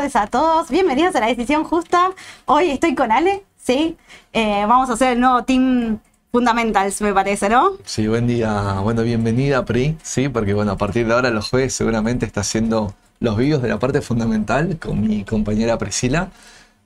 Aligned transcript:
Tardes 0.00 0.16
a 0.16 0.26
todos. 0.28 0.70
Bienvenidos 0.70 1.14
a 1.14 1.20
la 1.20 1.26
decisión 1.26 1.62
justa. 1.62 2.12
Hoy 2.46 2.70
estoy 2.70 2.94
con 2.94 3.12
Ale, 3.12 3.44
¿sí? 3.62 3.98
Eh, 4.32 4.64
vamos 4.66 4.88
a 4.88 4.94
hacer 4.94 5.12
el 5.12 5.20
nuevo 5.20 5.44
Team 5.44 5.98
Fundamentals, 6.32 7.02
me 7.02 7.12
parece, 7.12 7.50
¿no? 7.50 7.72
Sí, 7.84 8.08
buen 8.08 8.26
día. 8.26 8.80
Bueno, 8.82 9.02
bienvenida, 9.02 9.62
Pri. 9.66 9.98
Sí, 10.02 10.30
porque 10.30 10.54
bueno, 10.54 10.72
a 10.72 10.78
partir 10.78 11.06
de 11.06 11.12
ahora 11.12 11.28
los 11.28 11.50
jueves 11.50 11.74
seguramente 11.74 12.24
está 12.24 12.40
haciendo 12.40 12.94
los 13.18 13.36
vídeos 13.36 13.60
de 13.60 13.68
la 13.68 13.78
parte 13.78 14.00
fundamental 14.00 14.78
con 14.78 15.02
mi 15.02 15.22
compañera 15.22 15.76
Priscila, 15.76 16.30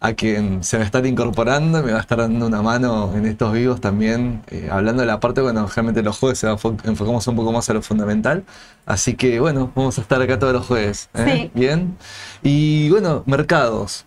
a 0.00 0.12
quien 0.12 0.62
se 0.62 0.76
va 0.76 0.82
a 0.82 0.86
estar 0.86 1.06
incorporando 1.06 1.78
y 1.80 1.82
me 1.82 1.92
va 1.92 1.98
a 1.98 2.00
estar 2.00 2.18
dando 2.18 2.46
una 2.46 2.60
mano 2.60 3.12
en 3.14 3.24
estos 3.24 3.52
vivos 3.52 3.80
también, 3.80 4.42
eh, 4.50 4.68
hablando 4.70 5.00
de 5.00 5.06
la 5.06 5.18
parte, 5.18 5.40
bueno, 5.40 5.66
realmente 5.66 6.02
los 6.02 6.18
jueves 6.18 6.38
se 6.38 6.48
enfocamos 6.48 7.26
un 7.26 7.36
poco 7.36 7.52
más 7.52 7.70
a 7.70 7.74
lo 7.74 7.82
fundamental. 7.82 8.44
Así 8.84 9.14
que 9.14 9.40
bueno, 9.40 9.72
vamos 9.74 9.96
a 9.98 10.02
estar 10.02 10.20
acá 10.20 10.38
todos 10.38 10.52
los 10.52 10.66
jueves. 10.66 11.08
¿eh? 11.14 11.50
Sí. 11.54 11.58
Bien. 11.58 11.96
Y 12.42 12.90
bueno, 12.90 13.22
mercados. 13.26 14.04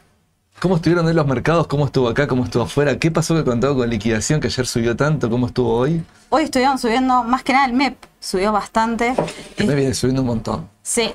¿Cómo 0.59 0.77
estuvieron 0.77 1.05
hoy 1.05 1.13
los 1.13 1.27
mercados? 1.27 1.67
¿Cómo 1.67 1.85
estuvo 1.85 2.09
acá? 2.09 2.27
¿Cómo 2.27 2.43
estuvo 2.43 2.63
afuera? 2.63 2.97
¿Qué 2.97 3.11
pasó 3.11 3.35
que 3.35 3.43
contado 3.43 3.75
con 3.75 3.87
liquidación 3.87 4.39
que 4.39 4.47
ayer 4.47 4.65
subió 4.65 4.95
tanto? 4.95 5.29
¿Cómo 5.29 5.45
estuvo 5.47 5.71
hoy? 5.71 6.03
Hoy 6.29 6.43
estuvieron 6.43 6.79
subiendo, 6.79 7.23
más 7.23 7.43
que 7.43 7.53
nada 7.53 7.67
el 7.67 7.73
MEP, 7.73 7.95
subió 8.19 8.51
bastante. 8.51 9.13
Que 9.55 9.65
me 9.65 9.75
viene 9.75 9.93
subiendo 9.93 10.23
un 10.23 10.27
montón. 10.27 10.67
Sí. 10.81 11.13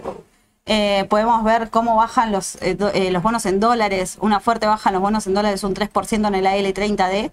Eh, 0.66 1.06
podemos 1.10 1.42
ver 1.42 1.70
cómo 1.70 1.96
bajan 1.96 2.30
los, 2.30 2.56
eh, 2.62 2.74
do- 2.76 2.92
eh, 2.92 3.10
los 3.10 3.22
bonos 3.22 3.46
en 3.46 3.58
dólares. 3.58 4.16
Una 4.20 4.38
fuerte 4.40 4.66
baja 4.66 4.90
en 4.90 4.94
los 4.94 5.02
bonos 5.02 5.26
en 5.26 5.34
dólares, 5.34 5.64
un 5.64 5.74
3% 5.74 6.28
en 6.28 6.34
el 6.34 6.46
AL30D. 6.46 7.32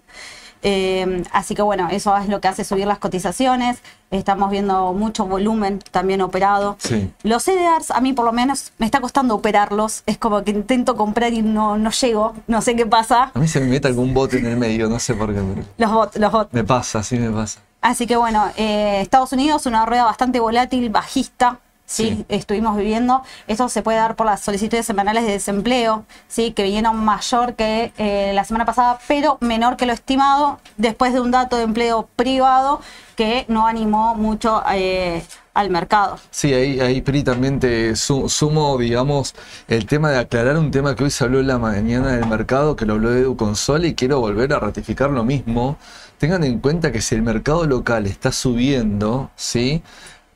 Eh, 0.62 1.22
así 1.32 1.54
que 1.54 1.62
bueno, 1.62 1.88
eso 1.90 2.14
es 2.18 2.28
lo 2.28 2.40
que 2.40 2.48
hace 2.48 2.64
subir 2.64 2.86
las 2.86 2.98
cotizaciones. 2.98 3.78
Estamos 4.10 4.50
viendo 4.50 4.92
mucho 4.92 5.24
volumen 5.26 5.78
también 5.92 6.20
operado. 6.20 6.76
Sí. 6.80 7.10
Los 7.22 7.44
CDRs, 7.44 7.92
a 7.92 8.00
mí 8.00 8.12
por 8.12 8.24
lo 8.24 8.32
menos 8.32 8.72
me 8.78 8.84
está 8.84 9.00
costando 9.00 9.36
operarlos. 9.36 10.02
Es 10.06 10.18
como 10.18 10.42
que 10.42 10.50
intento 10.50 10.96
comprar 10.96 11.32
y 11.32 11.40
no, 11.42 11.78
no 11.78 11.90
llego. 11.92 12.34
No 12.48 12.60
sé 12.60 12.74
qué 12.76 12.84
pasa. 12.84 13.30
A 13.32 13.38
mí 13.38 13.46
se 13.48 13.60
me 13.60 13.66
mete 13.68 13.86
algún 13.88 14.12
bote 14.12 14.38
en 14.38 14.46
el 14.46 14.56
medio, 14.56 14.88
no 14.88 14.98
sé 14.98 15.14
por 15.14 15.32
qué. 15.32 15.40
Los 15.78 15.92
bots, 15.92 16.16
los 16.18 16.32
bots. 16.32 16.52
Me 16.52 16.64
pasa, 16.64 17.02
sí 17.04 17.16
me 17.16 17.30
pasa. 17.30 17.60
Así 17.80 18.06
que 18.06 18.16
bueno, 18.16 18.50
Estados 18.56 19.32
Unidos, 19.32 19.64
una 19.66 19.86
rueda 19.86 20.04
bastante 20.04 20.40
volátil, 20.40 20.90
bajista. 20.90 21.60
¿Sí? 21.90 22.10
Sí. 22.16 22.24
estuvimos 22.28 22.76
viviendo. 22.76 23.22
Esto 23.48 23.68
se 23.68 23.82
puede 23.82 23.98
dar 23.98 24.14
por 24.14 24.26
las 24.26 24.40
solicitudes 24.40 24.86
semanales 24.86 25.24
de 25.26 25.32
desempleo, 25.32 26.04
¿sí? 26.28 26.52
que 26.52 26.62
vinieron 26.62 26.96
mayor 27.04 27.54
que 27.54 27.92
eh, 27.98 28.30
la 28.34 28.44
semana 28.44 28.64
pasada, 28.64 28.98
pero 29.08 29.38
menor 29.40 29.76
que 29.76 29.86
lo 29.86 29.92
estimado, 29.92 30.60
después 30.76 31.12
de 31.12 31.20
un 31.20 31.30
dato 31.32 31.56
de 31.56 31.64
empleo 31.64 32.08
privado 32.16 32.80
que 33.16 33.44
no 33.48 33.66
animó 33.66 34.14
mucho 34.14 34.62
eh, 34.72 35.22
al 35.52 35.68
mercado. 35.68 36.18
Sí, 36.30 36.54
ahí, 36.54 36.80
ahí 36.80 37.02
Pri, 37.02 37.22
también 37.24 37.58
te 37.60 37.94
su- 37.96 38.28
sumo, 38.28 38.78
digamos, 38.78 39.34
el 39.68 39.84
tema 39.86 40.10
de 40.10 40.18
aclarar 40.20 40.56
un 40.56 40.70
tema 40.70 40.94
que 40.94 41.04
hoy 41.04 41.10
se 41.10 41.24
habló 41.24 41.40
en 41.40 41.48
la 41.48 41.58
mañana 41.58 42.12
del 42.12 42.26
mercado, 42.26 42.76
que 42.76 42.86
lo 42.86 42.94
habló 42.94 43.12
Edu 43.12 43.36
Console, 43.36 43.88
y 43.88 43.94
quiero 43.94 44.20
volver 44.20 44.52
a 44.54 44.60
ratificar 44.60 45.10
lo 45.10 45.24
mismo. 45.24 45.76
Tengan 46.18 46.44
en 46.44 46.60
cuenta 46.60 46.92
que 46.92 47.00
si 47.02 47.14
el 47.14 47.22
mercado 47.22 47.66
local 47.66 48.06
está 48.06 48.30
subiendo, 48.32 49.30
¿sí? 49.36 49.82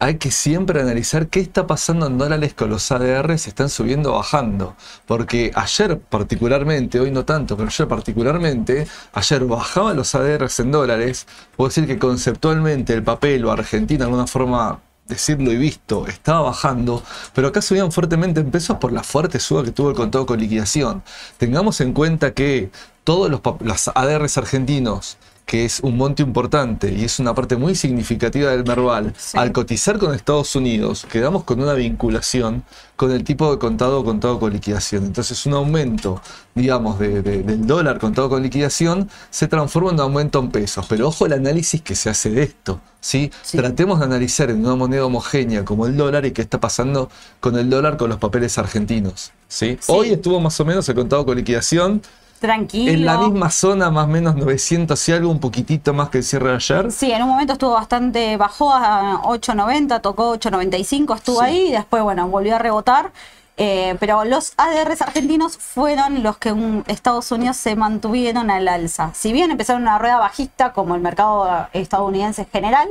Hay 0.05 0.19
que 0.19 0.31
siempre 0.31 0.83
analizar 0.83 1.29
qué 1.29 1.41
está 1.41 1.67
pasando 1.67 2.07
en 2.07 2.19
dólares 2.19 2.53
con 2.53 2.69
los 2.69 2.93
ADR, 2.93 3.39
si 3.39 3.49
están 3.49 3.71
subiendo 3.71 4.12
o 4.12 4.17
bajando. 4.19 4.77
Porque 5.06 5.51
ayer 5.55 5.99
particularmente, 5.99 7.01
hoy 7.01 7.11
no 7.11 7.25
tanto, 7.25 7.56
pero 7.56 7.71
ayer 7.71 7.89
particularmente, 7.89 8.87
ayer 9.15 9.45
bajaban 9.47 9.97
los 9.97 10.15
ADRs 10.15 10.61
en 10.61 10.73
dólares. 10.73 11.27
Puedo 11.56 11.71
decir 11.71 11.87
que 11.87 11.99
conceptualmente 11.99 12.93
el 12.93 13.03
papel 13.03 13.47
o 13.47 13.51
Argentina 13.51 14.01
de 14.01 14.05
alguna 14.05 14.27
forma 14.27 14.79
decirlo 15.06 15.51
y 15.51 15.56
visto, 15.56 16.07
estaba 16.07 16.43
bajando, 16.43 17.03
pero 17.35 17.49
acá 17.49 17.62
subían 17.62 17.91
fuertemente 17.91 18.41
en 18.41 18.50
pesos 18.50 18.77
por 18.77 18.93
la 18.93 19.03
fuerte 19.03 19.41
suba 19.41 19.65
que 19.65 19.71
tuvo 19.71 19.89
el 19.89 19.97
contado 19.97 20.27
con 20.27 20.39
liquidación. 20.39 21.03
Tengamos 21.39 21.81
en 21.81 21.95
cuenta 21.95 22.35
que 22.35 22.71
todos 23.05 23.31
los, 23.31 23.41
los 23.61 23.89
ADRs 23.89 24.37
argentinos, 24.37 25.17
que 25.46 25.64
es 25.67 25.81
un 25.81 25.96
monto 25.99 26.23
importante 26.23 26.91
y 26.91 27.05
es 27.05 27.19
una 27.19 27.35
parte 27.35 27.56
muy 27.56 27.75
significativa 27.75 28.50
del 28.50 28.64
Merval, 28.64 29.12
Sí. 29.17 29.37
al 29.37 29.52
cotizar 29.52 29.99
con 29.99 30.14
Estados 30.14 30.56
Unidos, 30.56 31.06
quedamos 31.11 31.44
con 31.44 31.61
una 31.61 31.75
vinculación 31.75 32.64
con 32.96 33.11
el 33.12 33.25
tipo 33.25 33.50
de 33.50 33.58
contado 33.58 34.00
o 34.00 34.05
contado 34.05 34.41
con 34.41 34.52
liquidación. 34.52 35.05
Entonces 35.05 35.44
un 35.44 35.52
aumento, 35.55 36.23
digamos, 36.55 36.99
de- 36.99 37.20
de- 37.23 37.43
del 37.43 37.67
dólar 37.67 37.99
contado 37.99 38.29
con 38.31 38.43
liquidación 38.43 39.11
se 39.31 39.46
transforma 39.46 39.91
en 39.91 39.96
un 39.96 40.00
aumento 40.00 40.38
en 40.38 40.50
pesos. 40.50 40.87
Pero 40.88 41.08
ojo 41.08 41.26
el 41.26 41.35
análisis 41.35 41.82
que 41.82 41.94
se 41.94 42.08
hace 42.08 42.31
de 42.31 42.43
esto. 42.44 42.81
¿sí? 43.00 43.31
Sí. 43.43 43.58
Tratemos 43.58 43.99
de 43.99 44.06
analizar 44.06 44.49
en 44.50 44.64
una 44.64 44.76
moneda 44.76 45.05
homogénea 45.05 45.62
como 45.67 45.85
el 45.87 45.94
dólar 45.94 46.25
y 46.25 46.31
qué 46.31 46.40
está 46.40 46.58
pasando 46.58 47.11
con 47.40 47.58
el 47.58 47.69
dólar 47.69 47.99
con 47.99 48.08
los 48.08 48.19
papeles 48.19 48.56
argentinos. 48.56 49.32
¿sí? 49.47 49.76
Sí. 49.79 49.93
Hoy 49.93 50.11
estuvo 50.12 50.40
más 50.40 50.58
o 50.58 50.64
menos 50.64 50.88
el 50.88 50.94
contado 50.94 51.26
con 51.26 51.37
liquidación 51.37 52.00
Tranquilo. 52.41 52.93
en 52.93 53.05
la 53.07 53.19
misma 53.19 53.51
zona, 53.51 53.91
más 53.91 54.05
o 54.05 54.09
menos 54.09 54.37
900 54.37 55.09
y 55.09 55.13
algo, 55.13 55.31
un 55.31 55.41
poquitito 55.41 55.95
más 55.95 56.11
que 56.11 56.19
el 56.19 56.25
cierre 56.25 56.51
de 56.51 56.57
ayer. 56.57 56.93
Sí, 56.93 57.11
en 57.11 57.23
un 57.23 57.29
momento 57.31 57.55
estuvo 57.55 57.73
bastante, 57.73 58.37
bajó 58.37 58.73
a 58.73 59.23
8.90, 59.23 60.01
tocó 60.03 60.33
8.95, 60.37 61.15
estuvo 61.17 61.41
Sí. 61.41 61.45
ahí 61.47 61.67
y 61.69 61.73
después, 61.73 62.03
bueno, 62.03 62.29
volvió 62.29 62.57
a 62.57 62.59
rebotar. 62.59 63.13
Eh, 63.57 63.97
pero 64.01 64.25
los 64.25 64.53
ADRs 64.57 65.01
argentinos 65.01 65.57
fueron 65.57 66.25
los 66.25 66.39
que 66.39 66.49
en 66.49 66.83
Estados 66.89 67.31
Unidos 67.31 67.57
se 67.57 67.77
mantuvieron 67.77 68.51
al 68.51 68.67
alza. 68.67 69.13
Si 69.15 69.33
bien 69.33 69.53
empezaron 69.53 69.83
una 69.83 69.97
rueda 69.97 70.19
bajista, 70.19 70.73
como 70.73 70.97
el 70.97 71.01
mercado 71.01 71.69
estadounidense 71.73 72.43
en 72.43 72.49
general, 72.49 72.89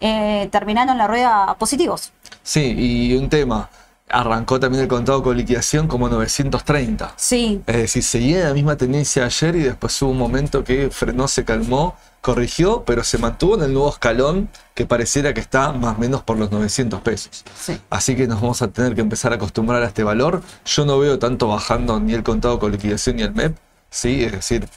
eh, 0.00 0.48
terminaron 0.52 0.98
la 0.98 1.08
rueda 1.08 1.56
positivos. 1.58 2.12
Sí, 2.44 2.74
y 3.10 3.16
un 3.16 3.28
tema. 3.28 3.68
Arrancó 4.08 4.60
también 4.60 4.82
el 4.82 4.88
contado 4.88 5.22
con 5.22 5.36
liquidación 5.36 5.88
como 5.88 6.08
930. 6.08 7.14
Sí, 7.16 7.62
Es 7.66 7.76
decir, 7.76 8.02
seguía 8.02 8.40
en 8.40 8.44
la 8.48 8.54
misma 8.54 8.76
tendencia 8.76 9.24
ayer 9.24 9.56
y 9.56 9.62
después 9.62 10.00
hubo 10.02 10.10
un 10.10 10.18
momento 10.18 10.62
que 10.62 10.90
frenó, 10.90 11.26
se 11.26 11.44
calmó, 11.44 11.96
corrigió, 12.20 12.84
pero 12.84 13.02
se 13.02 13.18
mantuvo 13.18 13.56
en 13.56 13.62
el 13.62 13.72
nuevo 13.72 13.88
escalón 13.88 14.50
que 14.74 14.84
pareciera 14.86 15.32
que 15.32 15.40
está 15.40 15.72
más 15.72 15.96
o 15.96 16.00
menos 16.00 16.22
por 16.22 16.38
los 16.38 16.50
900 16.50 17.00
pesos. 17.00 17.44
sí. 17.58 17.78
Así 17.90 18.14
que 18.14 18.26
nos 18.26 18.40
vamos 18.40 18.60
a 18.62 18.68
tener 18.68 18.94
que 18.94 19.00
empezar 19.00 19.32
a 19.32 19.36
acostumbrar 19.36 19.82
a 19.82 19.86
este 19.86 20.04
valor. 20.04 20.42
Yo 20.66 20.84
no 20.84 20.98
veo 20.98 21.18
tanto 21.18 21.48
bajando 21.48 21.98
ni 21.98 22.12
el 22.12 22.22
contado 22.22 22.58
con 22.58 22.72
liquidación 22.72 23.16
ni 23.16 23.22
el 23.22 23.32
MEP. 23.32 23.56
¿sí? 23.90 24.22
Es 24.24 24.32
decir, 24.32 24.68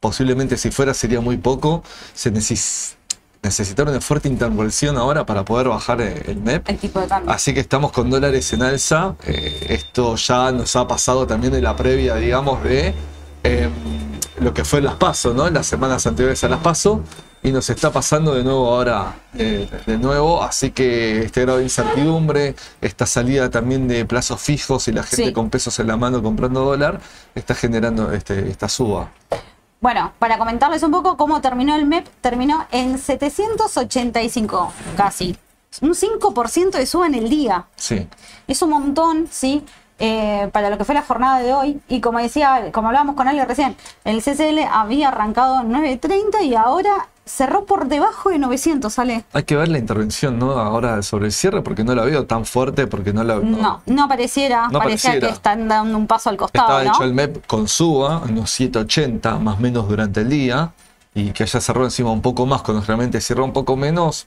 posiblemente 0.00 0.56
si 0.56 0.70
fuera 0.70 0.94
sería 0.94 1.20
muy 1.20 1.36
poco. 1.36 1.82
Se 2.14 2.30
neces 2.30 2.96
necesitar 3.44 3.86
una 3.88 4.00
fuerte 4.00 4.28
intervención 4.28 4.96
ahora 4.96 5.24
para 5.26 5.44
poder 5.44 5.68
bajar 5.68 6.00
eh, 6.00 6.22
el 6.26 6.38
MEP. 6.38 6.68
El 6.68 6.78
tipo 6.78 6.98
de 7.00 7.06
cambio. 7.06 7.30
Así 7.30 7.54
que 7.54 7.60
estamos 7.60 7.92
con 7.92 8.10
dólares 8.10 8.52
en 8.52 8.62
alza. 8.62 9.14
Eh, 9.26 9.66
esto 9.68 10.16
ya 10.16 10.50
nos 10.50 10.74
ha 10.74 10.88
pasado 10.88 11.26
también 11.26 11.52
de 11.52 11.60
la 11.60 11.76
previa, 11.76 12.16
digamos, 12.16 12.62
de 12.64 12.94
eh, 13.44 13.68
lo 14.40 14.52
que 14.54 14.64
fue 14.64 14.80
las 14.80 14.94
PASO, 14.94 15.34
¿no? 15.34 15.48
Las 15.50 15.66
semanas 15.66 16.06
anteriores 16.06 16.42
a 16.42 16.48
las 16.48 16.60
PASO. 16.60 17.02
Y 17.42 17.52
nos 17.52 17.68
está 17.68 17.92
pasando 17.92 18.34
de 18.34 18.42
nuevo 18.42 18.74
ahora, 18.74 19.16
eh, 19.36 19.68
de 19.86 19.98
nuevo. 19.98 20.42
Así 20.42 20.70
que 20.70 21.18
este 21.26 21.42
grado 21.42 21.58
de 21.58 21.64
incertidumbre, 21.64 22.54
esta 22.80 23.04
salida 23.04 23.50
también 23.50 23.86
de 23.86 24.06
plazos 24.06 24.40
fijos 24.40 24.88
y 24.88 24.92
la 24.92 25.02
gente 25.02 25.26
Sí. 25.26 25.32
con 25.34 25.50
pesos 25.50 25.78
en 25.78 25.88
la 25.88 25.98
mano 25.98 26.22
comprando 26.22 26.64
dólar, 26.64 27.00
está 27.34 27.54
generando 27.54 28.10
este, 28.12 28.48
esta 28.48 28.70
suba. 28.70 29.10
Bueno, 29.84 30.14
para 30.18 30.38
comentarles 30.38 30.82
un 30.82 30.90
poco 30.90 31.18
cómo 31.18 31.42
terminó 31.42 31.76
el 31.76 31.84
MEP, 31.84 32.08
terminó 32.22 32.66
en 32.70 32.96
785 32.96 34.72
casi. 34.96 35.36
Un 35.82 35.90
5% 35.90 36.70
de 36.70 36.86
suba 36.86 37.06
en 37.06 37.14
el 37.14 37.28
día. 37.28 37.66
Sí. 37.76 38.08
Es 38.46 38.62
un 38.62 38.70
montón, 38.70 39.28
¿sí? 39.30 39.62
Eh, 39.98 40.48
para 40.54 40.70
lo 40.70 40.78
que 40.78 40.86
fue 40.86 40.94
la 40.94 41.02
jornada 41.02 41.40
de 41.40 41.52
hoy. 41.52 41.82
Y 41.86 42.00
como 42.00 42.18
decía, 42.18 42.70
como 42.72 42.88
hablábamos 42.88 43.14
con 43.14 43.28
Ale 43.28 43.44
recién, 43.44 43.76
el 44.06 44.22
CCL 44.22 44.60
había 44.72 45.08
arrancado 45.08 45.60
en 45.60 45.70
9.30 45.70 46.46
y 46.46 46.54
ahora 46.54 47.08
cerró 47.26 47.64
por 47.64 47.88
debajo 47.88 48.30
de 48.30 48.38
900, 48.38 48.92
¿sale? 48.92 49.24
Hay 49.32 49.44
que 49.44 49.56
ver 49.56 49.68
la 49.68 49.78
intervención, 49.78 50.38
¿no? 50.38 50.52
Ahora 50.52 51.02
sobre 51.02 51.26
el 51.26 51.32
cierre, 51.32 51.62
porque 51.62 51.82
no 51.84 51.94
la 51.94 52.04
veo 52.04 52.26
tan 52.26 52.44
fuerte, 52.44 52.86
porque 52.86 53.12
no 53.12 53.24
la 53.24 53.36
No, 53.36 53.80
no 53.86 54.08
pareciera, 54.08 54.68
No 54.68 54.78
parecía 54.78 55.10
pareciera. 55.10 55.28
que 55.28 55.32
están 55.32 55.66
dando 55.68 55.96
un 55.96 56.06
paso 56.06 56.28
al 56.30 56.36
costado, 56.36 56.66
Estaba 56.66 56.84
¿no? 56.84 56.90
hecho 56.92 57.04
el 57.04 57.14
MEP 57.14 57.46
con 57.46 57.66
suba, 57.68 58.18
unos 58.28 58.50
780 58.50 59.38
más 59.38 59.56
o 59.56 59.60
menos 59.60 59.88
durante 59.88 60.20
el 60.20 60.28
día, 60.28 60.72
y 61.14 61.30
que 61.30 61.44
haya 61.44 61.60
cerrado 61.60 61.86
encima 61.86 62.10
un 62.10 62.22
poco 62.22 62.44
más, 62.44 62.62
cuando 62.62 62.84
realmente 62.84 63.20
cierra 63.20 63.42
un 63.44 63.52
poco 63.52 63.76
menos, 63.76 64.26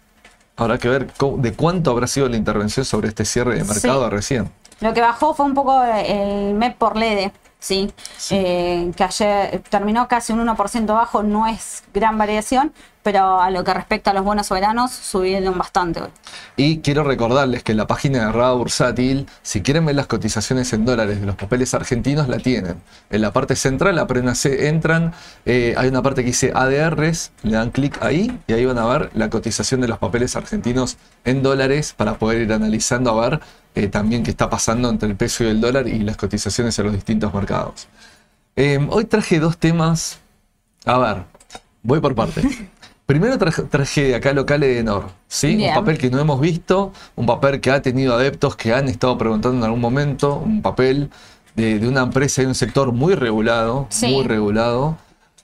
habrá 0.56 0.78
que 0.80 0.90
ver 0.90 1.14
de 1.38 1.54
cuánto 1.54 1.92
habrá 1.92 2.08
sido 2.08 2.28
la 2.30 2.38
intervención 2.38 2.84
sobre 2.86 3.10
este 3.10 3.26
cierre 3.26 3.56
de 3.58 3.64
mercado 3.64 4.06
Sí. 4.06 4.10
recién. 4.10 4.50
Lo 4.80 4.94
que 4.94 5.02
bajó 5.02 5.34
fue 5.34 5.46
un 5.46 5.54
poco 5.54 5.84
el 5.84 6.54
MEP 6.56 6.78
por 6.78 6.98
LED, 6.98 7.32
¿sí? 7.60 7.92
Sí. 8.18 8.36
Eh, 8.38 8.92
que 8.96 9.04
ayer 9.04 9.64
terminó 9.70 10.08
casi 10.08 10.34
un 10.34 10.40
1% 10.48 10.86
bajo, 10.88 11.24
no 11.24 11.48
es 11.48 11.84
gran 11.94 12.18
variación, 12.18 12.74
pero 13.08 13.40
a 13.40 13.50
lo 13.52 13.64
que 13.64 13.74
respecta 13.74 14.12
a 14.12 14.14
los 14.14 14.26
bonos 14.26 14.48
soberanos, 14.48 14.92
subieron 14.92 15.58
bastante 15.58 16.02
hoy. 16.02 16.10
Y 16.58 16.80
quiero 16.80 17.06
recordarles 17.06 17.64
que 17.64 17.72
en 17.72 17.78
la 17.78 17.88
página 17.88 18.26
de 18.26 18.32
Rada 18.34 18.52
Bursátil, 18.52 19.28
si 19.44 19.62
quieren 19.62 19.86
ver 19.86 19.96
las 19.96 20.08
cotizaciones 20.08 20.74
en 20.74 20.84
dólares 20.84 21.22
de 21.22 21.26
los 21.26 21.38
papeles 21.38 21.74
argentinos, 21.74 22.28
la 22.28 22.36
tienen. 22.36 22.82
En 23.10 23.22
la 23.22 23.32
parte 23.32 23.56
central, 23.56 23.98
apenas 23.98 24.40
se 24.40 24.68
entran, 24.68 25.14
eh, 25.46 25.74
hay 25.78 25.88
una 25.88 26.02
parte 26.02 26.22
que 26.22 26.32
dice 26.32 26.52
ADRs, 26.54 27.32
le 27.44 27.54
dan 27.54 27.70
clic 27.70 27.98
ahí 28.04 28.38
y 28.46 28.52
ahí 28.52 28.66
van 28.66 28.78
a 28.78 28.86
ver 28.86 29.10
la 29.14 29.30
cotización 29.30 29.80
de 29.80 29.88
los 29.88 30.00
papeles 30.00 30.36
argentinos 30.36 30.98
en 31.24 31.42
dólares 31.42 31.94
para 31.96 32.16
poder 32.16 32.42
ir 32.42 32.52
analizando 32.52 33.12
a 33.12 33.30
ver 33.30 33.40
eh, 33.76 33.88
también 33.88 34.24
qué 34.24 34.32
está 34.32 34.50
pasando 34.50 34.90
entre 34.90 35.08
el 35.08 35.16
peso 35.16 35.46
y 35.46 35.48
el 35.48 35.62
dólar 35.62 35.88
y 35.88 36.00
las 36.00 36.18
cotizaciones 36.18 36.78
en 36.78 36.86
los 36.88 36.94
distintos 36.94 37.34
mercados. 37.34 37.88
Eh, 38.58 38.86
hoy 38.90 39.06
traje 39.06 39.40
dos 39.40 39.58
temas. 39.58 40.20
A 40.84 40.98
ver, 40.98 41.24
voy 41.84 42.02
por 42.02 42.14
partes. 42.14 42.44
Primero 43.08 43.38
traje, 43.38 43.64
traje 43.64 44.14
acá 44.16 44.34
local 44.34 44.62
Edenor, 44.64 45.06
¿sí? 45.30 45.56
Bien. 45.56 45.70
Un 45.70 45.76
papel 45.76 45.98
que 45.98 46.10
no 46.10 46.20
hemos 46.20 46.42
visto, 46.42 46.92
un 47.16 47.26
papel 47.26 47.62
que 47.62 47.72
ha 47.72 47.82
tenido 47.82 48.14
adeptos 48.14 48.56
que 48.58 48.74
han 48.74 48.90
estado 48.90 49.18
preguntando 49.18 49.58
en 49.60 49.64
algún 49.64 49.80
momento, 49.80 50.36
un 50.36 50.62
papel 50.62 51.10
de, 51.56 51.80
de 51.80 51.88
una 51.88 52.02
empresa 52.02 52.44
y 52.44 52.46
un 52.46 52.54
sector 52.54 52.92
muy 52.92 53.16
regulado, 53.16 53.88
Sí. 53.90 54.08
muy 54.08 54.26
regulado, 54.26 54.98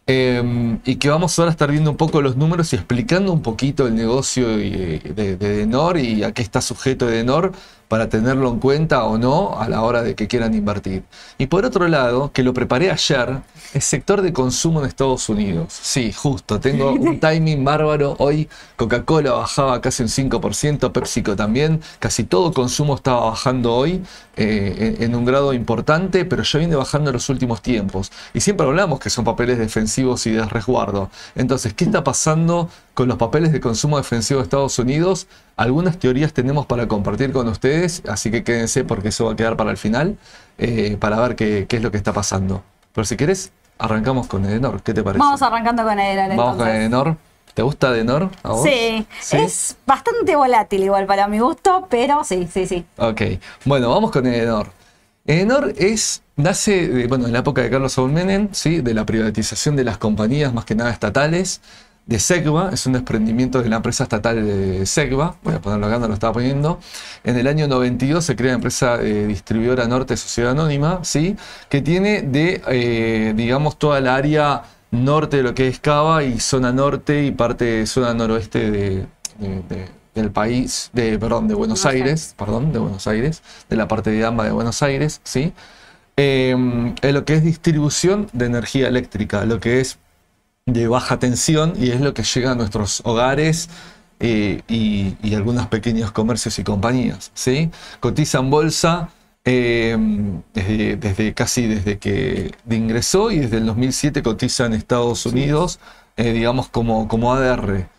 eh, 0.08 0.78
y 0.84 0.98
que 0.98 1.08
vamos 1.10 1.40
ahora 1.40 1.52
a 1.52 1.54
estar 1.54 1.72
viendo 1.72 1.90
un 1.90 1.96
poco 1.96 2.22
los 2.22 2.36
números 2.36 2.74
y 2.74 2.76
explicando 2.76 3.32
un 3.32 3.42
poquito 3.42 3.88
el 3.88 3.96
negocio 3.96 4.60
y, 4.60 4.74
eh, 4.76 5.14
de, 5.16 5.38
de 5.38 5.48
Edenor 5.56 5.98
y 5.98 6.24
a 6.26 6.34
qué 6.34 6.42
está 6.42 6.60
sujeto 6.60 7.08
Edenor 7.08 7.54
para 7.94 8.10
tenerlo 8.10 8.50
en 8.50 8.58
cuenta 8.58 9.04
o 9.04 9.20
no 9.20 9.56
a 9.60 9.70
la 9.70 9.84
hora 9.84 10.02
de 10.02 10.16
que 10.16 10.28
quieran 10.28 10.56
invertir. 10.56 11.04
Y 11.38 11.46
por 11.46 11.64
otro 11.64 11.88
lado, 11.88 12.32
que 12.34 12.42
lo 12.42 12.52
preparé 12.52 12.90
ayer, 12.90 13.42
el 13.72 13.82
sector 13.84 14.24
de 14.24 14.34
consumo 14.34 14.80
en 14.82 14.88
Estados 14.88 15.30
Unidos. 15.30 15.78
Sí, 15.80 16.12
justo, 16.12 16.60
tengo 16.60 16.92
un 16.94 17.20
timing 17.20 17.64
bárbaro. 17.64 18.16
Hoy 18.18 18.50
Coca-Cola 18.78 19.34
bajaba 19.34 19.80
casi 19.80 20.02
un 20.02 20.10
5%, 20.10 20.92
PepsiCo 20.92 21.36
también. 21.36 21.82
Casi 22.00 22.24
todo 22.24 22.52
consumo 22.52 22.96
estaba 22.96 23.30
bajando 23.30 23.76
hoy 23.76 24.02
eh, 24.38 24.96
en, 24.98 25.04
en 25.04 25.16
un 25.16 25.24
grado 25.24 25.54
importante, 25.54 26.26
pero 26.26 26.42
ya 26.42 26.58
viene 26.58 26.76
bajando 26.76 27.12
en 27.12 27.14
los 27.14 27.30
últimos 27.30 27.62
tiempos. 27.62 28.12
Y 28.34 28.40
siempre 28.40 28.66
hablamos 28.66 29.00
que 29.00 29.12
son 29.12 29.24
papeles 29.24 29.60
defensivos 29.60 30.26
y 30.26 30.32
de 30.32 30.44
resguardo. 30.46 31.12
Entonces, 31.36 31.76
¿qué 31.76 31.84
está 31.84 32.04
pasando 32.04 32.70
con 32.96 33.08
los 33.08 33.18
papeles 33.18 33.52
de 33.52 33.60
consumo 33.60 33.98
defensivo 33.98 34.40
de 34.40 34.46
Estados 34.46 34.80
Unidos? 34.80 35.28
Algunas 35.56 36.00
teorías 36.00 36.34
tenemos 36.34 36.66
para 36.66 36.88
compartir 36.88 37.32
con 37.32 37.48
ustedes, 37.48 38.02
así 38.08 38.32
que 38.32 38.44
quédense 38.44 38.84
porque 38.84 39.10
eso 39.10 39.26
va 39.26 39.34
a 39.34 39.36
quedar 39.36 39.56
para 39.56 39.72
el 39.72 39.78
final, 39.78 40.18
eh, 40.58 40.98
para 41.00 41.20
ver 41.20 41.36
qué, 41.36 41.66
qué 41.70 41.78
es 41.78 41.84
lo 41.84 41.92
que 41.92 41.98
está 41.98 42.12
pasando. 42.12 42.64
Pero 42.94 43.06
si 43.06 43.18
querés, 43.18 43.52
arrancamos 43.78 44.28
con 44.28 44.46
Edenor. 44.46 44.82
¿Qué 44.82 44.94
te 44.94 45.04
parece? 45.04 45.20
Vamos 45.20 45.42
arrancando 45.42 45.84
con 45.84 46.00
Edenor 46.00 46.38
Vamos 46.38 46.58
con. 46.58 46.68
Edenor. 46.68 47.18
¿Te 47.54 47.62
gusta 47.62 47.90
Edenor? 47.90 48.30
¿A 48.42 48.50
vos? 48.50 48.64
Sí, 48.64 49.06
¿Sí? 49.20 49.38
es 49.38 49.78
bastante 49.86 50.36
volátil 50.36 50.84
igual 50.84 51.06
para 51.06 51.28
mi 51.28 51.38
gusto, 51.38 51.86
pero 51.88 52.24
sí, 52.24 52.48
sí, 52.52 52.66
sí. 52.66 52.84
Ok, 52.98 53.22
bueno, 53.66 53.90
vamos 53.90 54.10
con 54.10 54.26
Edenor. 54.26 54.72
Edenor 55.26 55.72
es, 55.78 56.24
nace 56.36 56.88
de, 56.88 57.08
bueno, 57.08 57.28
en 57.28 57.34
la 57.34 57.40
época 57.40 57.62
de 57.62 57.70
Carlos 57.70 57.94
Saúl 57.94 58.12
Menem, 58.12 58.50
¿sí? 58.54 58.82
de 58.82 58.94
la 58.96 59.06
privatización 59.06 59.76
de 59.76 59.84
las 59.84 60.00
compañías, 60.00 60.52
más 60.52 60.66
que 60.66 60.74
nada 60.74 60.90
estatales, 60.90 61.62
de 62.06 62.20
Segva, 62.20 62.70
es 62.74 62.86
un 62.86 62.94
desprendimiento 62.94 63.62
de 63.64 63.70
la 63.70 63.78
empresa 63.78 64.04
estatal 64.04 64.46
de 64.46 64.86
Segva, 64.86 65.38
voy 65.44 65.56
a 65.56 65.62
ponerlo 65.62 65.88
acá, 65.88 66.00
no 66.00 66.08
lo 66.10 66.14
estaba 66.14 66.34
poniendo. 66.34 66.80
En 67.24 67.38
el 67.38 67.48
año 67.48 67.68
92 67.68 68.26
se 68.26 68.36
crea 68.36 68.50
la 68.52 68.56
empresa 68.56 69.02
eh, 69.02 69.26
distribuidora 69.28 69.88
Norte 69.88 70.18
Sociedad 70.18 70.52
Anónima, 70.52 71.00
¿sí? 71.04 71.38
que 71.70 71.82
tiene 71.82 72.22
de, 72.22 72.62
eh, 72.68 73.34
digamos, 73.36 73.80
toda 73.80 74.02
la 74.02 74.16
área 74.16 74.64
norte 74.92 75.38
de 75.38 75.44
lo 75.44 75.54
que 75.56 75.68
es 75.70 75.80
Cava 75.80 76.24
y 76.24 76.40
zona 76.40 76.72
norte 76.74 77.24
y 77.26 77.32
parte 77.32 77.66
de 77.66 77.86
zona 77.88 78.14
noroeste 78.14 78.70
de, 78.70 78.90
de- 79.40 79.62
de- 79.70 79.90
del 80.14 80.30
país, 80.30 80.92
de, 80.94 81.18
perdón, 81.18 81.48
de 81.48 81.56
Buenos 81.56 81.86
Aires, 81.88 82.04
Aires. 82.04 82.36
perdón, 82.38 82.72
de 82.72 82.78
Buenos 82.80 83.08
Aires, 83.08 83.42
de 83.70 83.76
la 83.76 83.88
parte 83.88 84.12
de 84.12 84.24
AMBA 84.24 84.44
de 84.44 84.52
Buenos 84.52 84.84
Aires, 84.84 85.22
¿sí? 85.24 85.54
Eh, 86.18 86.52
en 86.52 87.14
lo 87.16 87.26
que 87.26 87.34
es 87.34 87.44
distribución 87.44 88.28
de 88.34 88.46
energía 88.46 88.88
eléctrica, 88.88 89.46
lo 89.46 89.60
que 89.60 89.80
es 89.80 89.98
de 90.66 90.88
baja 90.88 91.20
tensión 91.20 91.74
y 91.78 91.90
es 91.90 92.02
lo 92.02 92.14
que 92.14 92.24
llega 92.24 92.52
a 92.52 92.56
nuestros 92.56 93.02
hogares 93.04 93.70
eh, 94.20 94.62
y, 94.68 95.16
y 95.22 95.36
algunos 95.36 95.68
pequeños 95.68 96.12
comercios 96.12 96.58
y 96.60 96.64
compañías. 96.64 97.32
¿sí? 97.34 97.70
Cotiza 98.00 98.40
en 98.40 98.50
bolsa 98.50 99.10
eh, 99.46 99.98
desde, 100.54 100.96
desde 100.96 101.34
casi 101.34 101.68
desde 101.68 101.98
que 101.98 102.54
ingresó 102.70 103.30
y 103.30 103.40
desde 103.40 103.58
el 103.58 103.66
2007 103.66 104.24
cotiza 104.24 104.66
en 104.66 104.74
Estados 104.74 105.26
Unidos, 105.26 105.80
eh, 106.16 106.32
digamos 106.32 106.70
como, 106.70 107.10
como 107.10 107.34
ADR. 107.34 107.90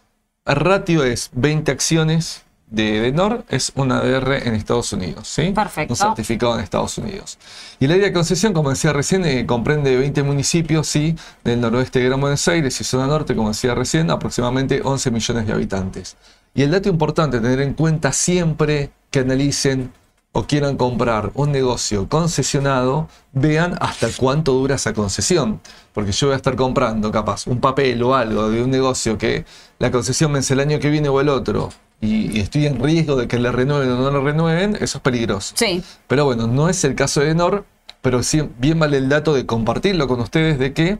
El 0.47 0.57
ratio 0.57 1.05
es 1.05 1.31
20 1.35 1.71
acciones 1.71 2.44
de 2.67 2.99
Edenor, 2.99 3.45
es 3.49 3.73
un 3.75 3.93
ADR 3.93 4.47
en 4.47 4.55
Estados 4.55 4.93
Unidos. 4.93 5.29
¿sí? 5.29 5.53
Perfecto. 5.55 5.93
Un 5.93 5.97
certificado 5.97 6.55
en 6.55 6.61
Estados 6.61 6.99
Unidos. 6.99 7.39
Y 7.79 7.85
el 7.85 7.93
área 7.93 8.07
de 8.07 8.13
concesión, 8.13 8.53
como 8.53 8.71
decía 8.71 8.93
recién, 8.93 9.25
eh, 9.25 9.47
comprende 9.47 9.97
20 9.97 10.23
municipios 10.23 10.87
¿sí? 10.87 11.17
del 11.45 11.61
noroeste 11.61 12.01
de 12.01 12.07
Gran 12.07 12.21
Buenos 12.21 12.47
Aires 12.49 12.81
y 12.81 12.85
zona 12.85 13.07
norte, 13.07 13.37
como 13.37 13.49
decía 13.49 13.75
recién, 13.75 14.11
aproximadamente 14.11 14.81
11 14.83 15.11
millones 15.11 15.47
de 15.47 15.53
habitantes. 15.53 16.17
Y 16.55 16.63
el 16.63 16.71
dato 16.71 16.89
importante, 16.89 17.41
tener 17.41 17.61
en 17.61 17.75
cuenta 17.75 18.13
siempre 18.13 18.91
que 19.11 19.21
analicen 19.21 19.93
o 20.37 20.45
quieran 20.45 20.77
comprar 20.77 21.31
un 21.35 21.53
negocio 21.53 22.09
concesionado, 22.09 23.09
vean 23.33 23.77
hasta 23.81 24.09
cuánto 24.17 24.53
dura 24.53 24.75
esa 24.75 24.93
concesión. 24.93 25.61
Porque 25.93 26.11
yo 26.11 26.27
voy 26.27 26.35
a 26.35 26.37
estar 26.37 26.57
comprando 26.57 27.13
capaz 27.13 27.47
un 27.47 27.61
papel 27.61 28.03
o 28.03 28.17
algo 28.17 28.51
de 28.51 28.63
un 28.63 28.71
negocio 28.71 29.17
que 29.17 29.45
la 29.79 29.93
concesión 29.93 30.33
vence 30.33 30.55
el 30.55 30.61
año 30.61 30.81
que 30.81 30.91
viene 30.91 31.09
o 31.09 31.21
el 31.21 31.29
otro 31.29 31.71
y, 32.05 32.41
estoy 32.41 32.67
en 32.67 32.83
riesgo 32.83 33.17
de 33.17 33.29
que 33.29 33.39
le 33.39 33.51
renueven 33.51 33.91
o 33.91 33.97
no 33.97 34.11
le 34.11 34.21
renueven, 34.21 34.77
eso 34.81 34.99
es 34.99 35.03
peligroso. 35.03 35.55
Sí, 35.57 35.83
Pero 36.07 36.25
bueno, 36.25 36.47
no 36.47 36.69
es 36.69 36.85
el 36.85 36.95
caso 36.95 37.21
de 37.21 37.31
Enor, 37.31 37.65
pero 38.03 38.23
sí, 38.23 38.43
bien 38.59 38.79
vale 38.79 38.99
el 38.99 39.09
dato 39.09 39.35
de 39.35 39.47
compartirlo 39.47 40.07
con 40.07 40.21
ustedes 40.21 40.59
de 40.59 40.73
que 40.73 40.99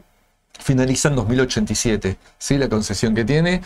finaliza 0.59 1.09
en 1.09 1.15
2087, 1.15 2.17
¿sí? 2.37 2.57
La 2.57 2.69
concesión 2.69 3.13
que 3.13 3.25
tiene. 3.25 3.61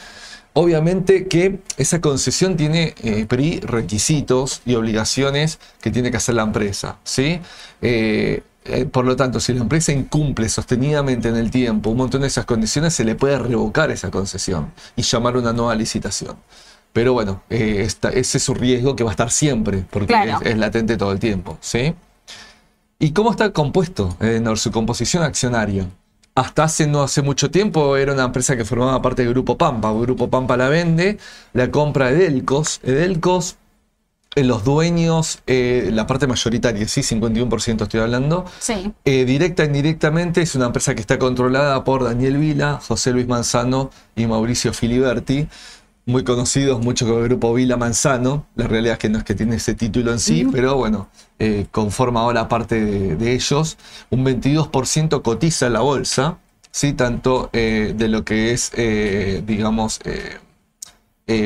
Obviamente 0.54 1.28
que 1.28 1.60
esa 1.78 2.02
concesión 2.02 2.58
tiene 2.58 2.96
eh, 3.04 3.28
requisitos 3.62 4.62
y 4.66 4.76
obligaciones 4.76 5.60
que 5.80 5.92
tiene 5.92 6.12
que 6.12 6.18
hacer 6.18 6.36
la 6.36 6.44
empresa, 6.44 6.98
¿sí? 7.04 7.40
Eh, 7.82 8.42
eh, 8.66 8.86
por 8.86 9.06
lo 9.06 9.16
tanto, 9.16 9.40
si 9.40 9.54
la 9.54 9.62
empresa 9.62 9.92
incumple 9.92 10.50
sostenidamente 10.50 11.30
en 11.30 11.38
el 11.38 11.50
tiempo 11.50 11.92
un 11.92 11.98
montón 11.98 12.22
de 12.22 12.28
esas 12.28 12.46
condiciones, 12.46 12.94
se 12.94 13.06
le 13.06 13.16
puede 13.16 13.38
revocar 13.40 13.90
esa 13.92 14.12
concesión 14.12 14.72
y 14.96 15.04
llamar 15.04 15.38
una 15.38 15.54
nueva 15.54 15.76
licitación. 15.76 16.36
Pero 17.00 17.14
bueno, 17.14 17.42
eh, 17.50 17.78
esta- 17.86 18.10
ese 18.10 18.40
es 18.40 18.44
su 18.44 18.54
riesgo 18.54 18.94
que 18.94 19.06
va 19.06 19.12
a 19.12 19.14
estar 19.14 19.32
siempre, 19.32 19.86
porque 19.90 20.08
Claro. 20.08 20.40
es, 20.42 20.52
es 20.52 20.58
latente 20.58 20.98
todo 20.98 21.14
el 21.14 21.20
tiempo, 21.20 21.58
¿sí? 21.62 21.94
¿Y 23.00 23.12
cómo 23.12 23.32
está 23.32 23.54
compuesto 23.54 24.18
Edenor, 24.20 24.60
su 24.60 24.70
composición 24.70 25.24
accionaria? 25.24 25.88
Hasta 26.36 26.66
hace 26.66 26.88
no 26.88 27.02
hace 27.02 27.22
mucho 27.22 27.50
tiempo 27.52 27.96
era 27.96 28.12
una 28.12 28.26
empresa 28.26 28.58
que 28.58 28.66
formaba 28.66 29.02
parte 29.02 29.22
del 29.24 29.32
Grupo 29.32 29.58
Pampa. 29.58 29.94
Grupo 29.94 30.30
Pampa 30.30 30.58
la 30.58 30.68
vende, 30.68 31.18
la 31.54 31.72
compra 31.72 32.10
Edelcos. 32.12 32.82
Edelcos, 32.84 33.56
eh, 34.36 34.44
los 34.44 34.66
dueños, 34.66 35.40
eh, 35.48 35.92
la 35.94 36.06
parte 36.06 36.28
mayoritaria, 36.28 36.86
sí, 36.90 37.02
51% 37.02 37.84
estoy 37.86 38.02
hablando, 38.02 38.44
sí. 38.60 38.92
eh, 39.06 39.24
directa 39.24 39.64
e 39.64 39.68
indirectamente 39.68 40.42
es 40.42 40.54
una 40.56 40.66
empresa 40.66 40.94
que 40.96 41.00
está 41.02 41.18
controlada 41.18 41.82
por 41.86 42.04
Daniel 42.04 42.36
Vila, 42.38 42.82
José 42.86 43.12
Luis 43.14 43.26
Manzano 43.28 43.90
y 44.18 44.28
Mauricio 44.28 44.74
Filiberti, 44.74 45.48
muy 46.10 46.24
conocidos 46.24 46.82
mucho 46.82 47.06
con 47.08 47.18
el 47.22 47.24
grupo 47.30 47.54
Vila 47.54 47.78
Manzano. 47.78 48.46
La 48.56 48.68
realidad 48.68 48.94
es 48.94 49.00
que 49.00 49.10
no 49.10 49.20
es 49.20 49.24
que 49.24 49.36
tiene 49.36 49.56
ese 49.58 49.76
título 49.76 50.12
en 50.12 50.20
sí, 50.20 50.46
pero 50.52 50.76
bueno, 50.76 51.10
eh, 51.38 51.68
conforma 51.72 52.22
ahora 52.22 52.48
parte 52.50 52.84
de, 52.84 53.16
de 53.16 53.34
ellos. 53.34 53.78
Un 54.10 54.26
22% 54.26 55.22
cotiza 55.22 55.68
en 55.68 55.74
la 55.74 55.82
bolsa, 55.82 56.38
¿sí? 56.72 56.94
tanto 56.94 57.50
eh, 57.54 57.94
de 57.96 58.08
lo 58.08 58.26
que 58.26 58.52
es, 58.52 58.72
eh, 58.76 59.44
digamos, 59.46 60.00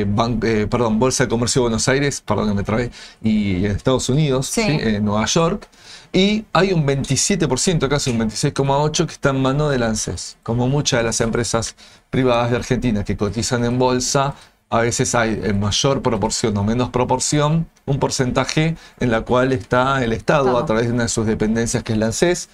ban- 0.06 0.40
perdón, 0.68 0.98
Bolsa 0.98 1.24
de 1.24 1.28
Comercio 1.28 1.60
de 1.60 1.64
Buenos 1.64 1.88
Aires, 1.88 2.22
perdón 2.22 2.48
que 2.48 2.54
me 2.54 2.62
trabé, 2.62 2.90
y 3.22 3.66
en 3.66 3.72
Estados 3.72 4.08
Unidos, 4.08 4.46
Sí. 4.46 4.62
¿sí? 4.62 4.78
en 4.80 5.04
Nueva 5.04 5.26
York. 5.26 5.68
Y 6.12 6.44
hay 6.52 6.72
un 6.72 6.86
27%, 6.86 7.88
casi 7.88 8.10
un 8.10 8.18
26,8% 8.20 9.06
que 9.06 9.12
está 9.12 9.30
en 9.30 9.42
mano 9.42 9.68
del 9.68 9.82
ANSES. 9.82 10.36
Como 10.44 10.68
muchas 10.68 11.00
de 11.00 11.04
las 11.04 11.20
empresas 11.20 11.74
privadas 12.08 12.50
de 12.52 12.56
Argentina 12.56 13.02
que 13.04 13.16
cotizan 13.16 13.64
en 13.64 13.78
bolsa, 13.80 14.34
a 14.74 14.80
veces 14.80 15.14
hay 15.14 15.40
en 15.44 15.60
mayor 15.60 16.02
proporción 16.02 16.56
o 16.56 16.64
menos 16.64 16.90
proporción 16.90 17.68
un 17.86 18.00
porcentaje 18.00 18.76
en 18.98 19.10
la 19.12 19.20
cual 19.20 19.52
está 19.52 20.02
el 20.02 20.12
Estado 20.12 20.58
a 20.58 20.66
través 20.66 20.86
de 20.86 20.92
una 20.92 21.04
de 21.04 21.08
sus 21.08 21.26
dependencias 21.26 21.84
que 21.84 21.92
es 21.92 21.98
la 21.98 22.06
ANSES. 22.06 22.48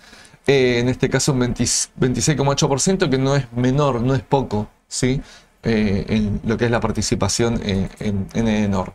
Eh, 0.47 0.81
en 0.81 0.91
este 0.91 1.09
caso 1.09 1.33
un 1.33 1.39
20 1.39 1.65
26,8% 1.65 3.09
que 3.09 3.17
no 3.17 3.37
es 3.37 3.51
menor, 3.53 4.03
no 4.03 4.15
es 4.15 4.23
poco, 4.23 4.69
¿sí? 4.87 5.23
Eh, 5.63 6.05
en 6.09 6.41
lo 6.45 6.59
que 6.59 6.67
es 6.67 6.71
la 6.71 6.81
participación 6.81 7.59
eh, 7.65 7.89
en, 8.01 8.27
en 8.35 8.49
Edenor. 8.49 8.93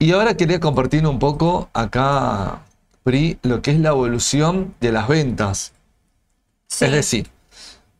Y 0.00 0.10
ahora 0.10 0.36
quería 0.36 0.58
compartir 0.58 1.06
un 1.06 1.20
poco 1.20 1.68
acá, 1.72 2.62
Pri, 3.04 3.38
lo 3.42 3.62
que 3.62 3.70
es 3.70 3.78
la 3.78 3.90
evolución 3.90 4.74
de 4.80 4.90
las 4.90 5.06
ventas. 5.06 5.72
sí. 6.66 6.86
Es 6.86 6.92
decir, 6.92 7.30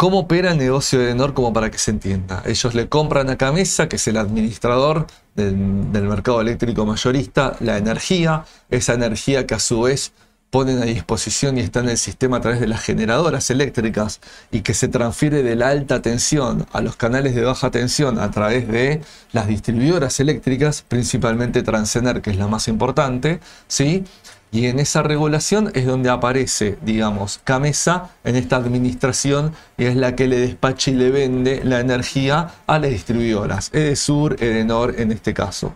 ¿Cómo 0.00 0.20
opera 0.20 0.52
el 0.52 0.56
negocio 0.56 0.98
de 0.98 1.04
Edenor 1.04 1.34
como 1.34 1.52
para 1.52 1.70
que 1.70 1.76
se 1.76 1.90
entienda? 1.90 2.42
Ellos 2.46 2.74
le 2.74 2.88
compran 2.88 3.28
a 3.28 3.36
Camesa, 3.36 3.86
que 3.86 3.96
es 3.96 4.08
el 4.08 4.16
administrador 4.16 5.06
del, 5.34 5.92
del 5.92 6.04
mercado 6.04 6.40
eléctrico 6.40 6.86
mayorista, 6.86 7.54
la 7.60 7.76
energía, 7.76 8.46
esa 8.70 8.94
energía 8.94 9.46
que 9.46 9.56
a 9.56 9.58
su 9.58 9.82
vez 9.82 10.14
ponen 10.48 10.78
a 10.78 10.86
disposición 10.86 11.58
y 11.58 11.60
está 11.60 11.80
en 11.80 11.90
el 11.90 11.98
sistema 11.98 12.38
a 12.38 12.40
través 12.40 12.60
de 12.60 12.66
las 12.66 12.82
generadoras 12.82 13.50
eléctricas 13.50 14.20
y 14.50 14.62
que 14.62 14.72
se 14.72 14.88
transfiere 14.88 15.42
de 15.42 15.54
la 15.54 15.68
alta 15.68 16.00
tensión 16.00 16.66
a 16.72 16.80
los 16.80 16.96
canales 16.96 17.34
de 17.34 17.42
baja 17.42 17.70
tensión 17.70 18.18
a 18.18 18.30
través 18.30 18.68
de 18.68 19.02
las 19.32 19.48
distribuidoras 19.48 20.18
eléctricas, 20.18 20.82
principalmente 20.88 21.62
Transener, 21.62 22.22
que 22.22 22.30
es 22.30 22.38
la 22.38 22.46
más 22.46 22.68
importante, 22.68 23.40
¿sí? 23.68 24.04
Y 24.52 24.66
en 24.66 24.80
esa 24.80 25.02
regulación 25.02 25.70
es 25.74 25.86
donde 25.86 26.10
aparece, 26.10 26.76
digamos, 26.82 27.40
Camesa 27.44 28.10
en 28.24 28.34
esta 28.34 28.56
administración 28.56 29.52
y 29.78 29.84
es 29.84 29.94
la 29.94 30.16
que 30.16 30.26
le 30.26 30.40
despacha 30.40 30.90
y 30.90 30.94
le 30.94 31.10
vende 31.10 31.60
la 31.62 31.78
energía 31.78 32.50
a 32.66 32.78
las 32.80 32.90
distribuidoras, 32.90 33.70
Edesur, 33.72 34.36
Edenor 34.42 34.96
en 34.98 35.12
este 35.12 35.34
caso. 35.34 35.72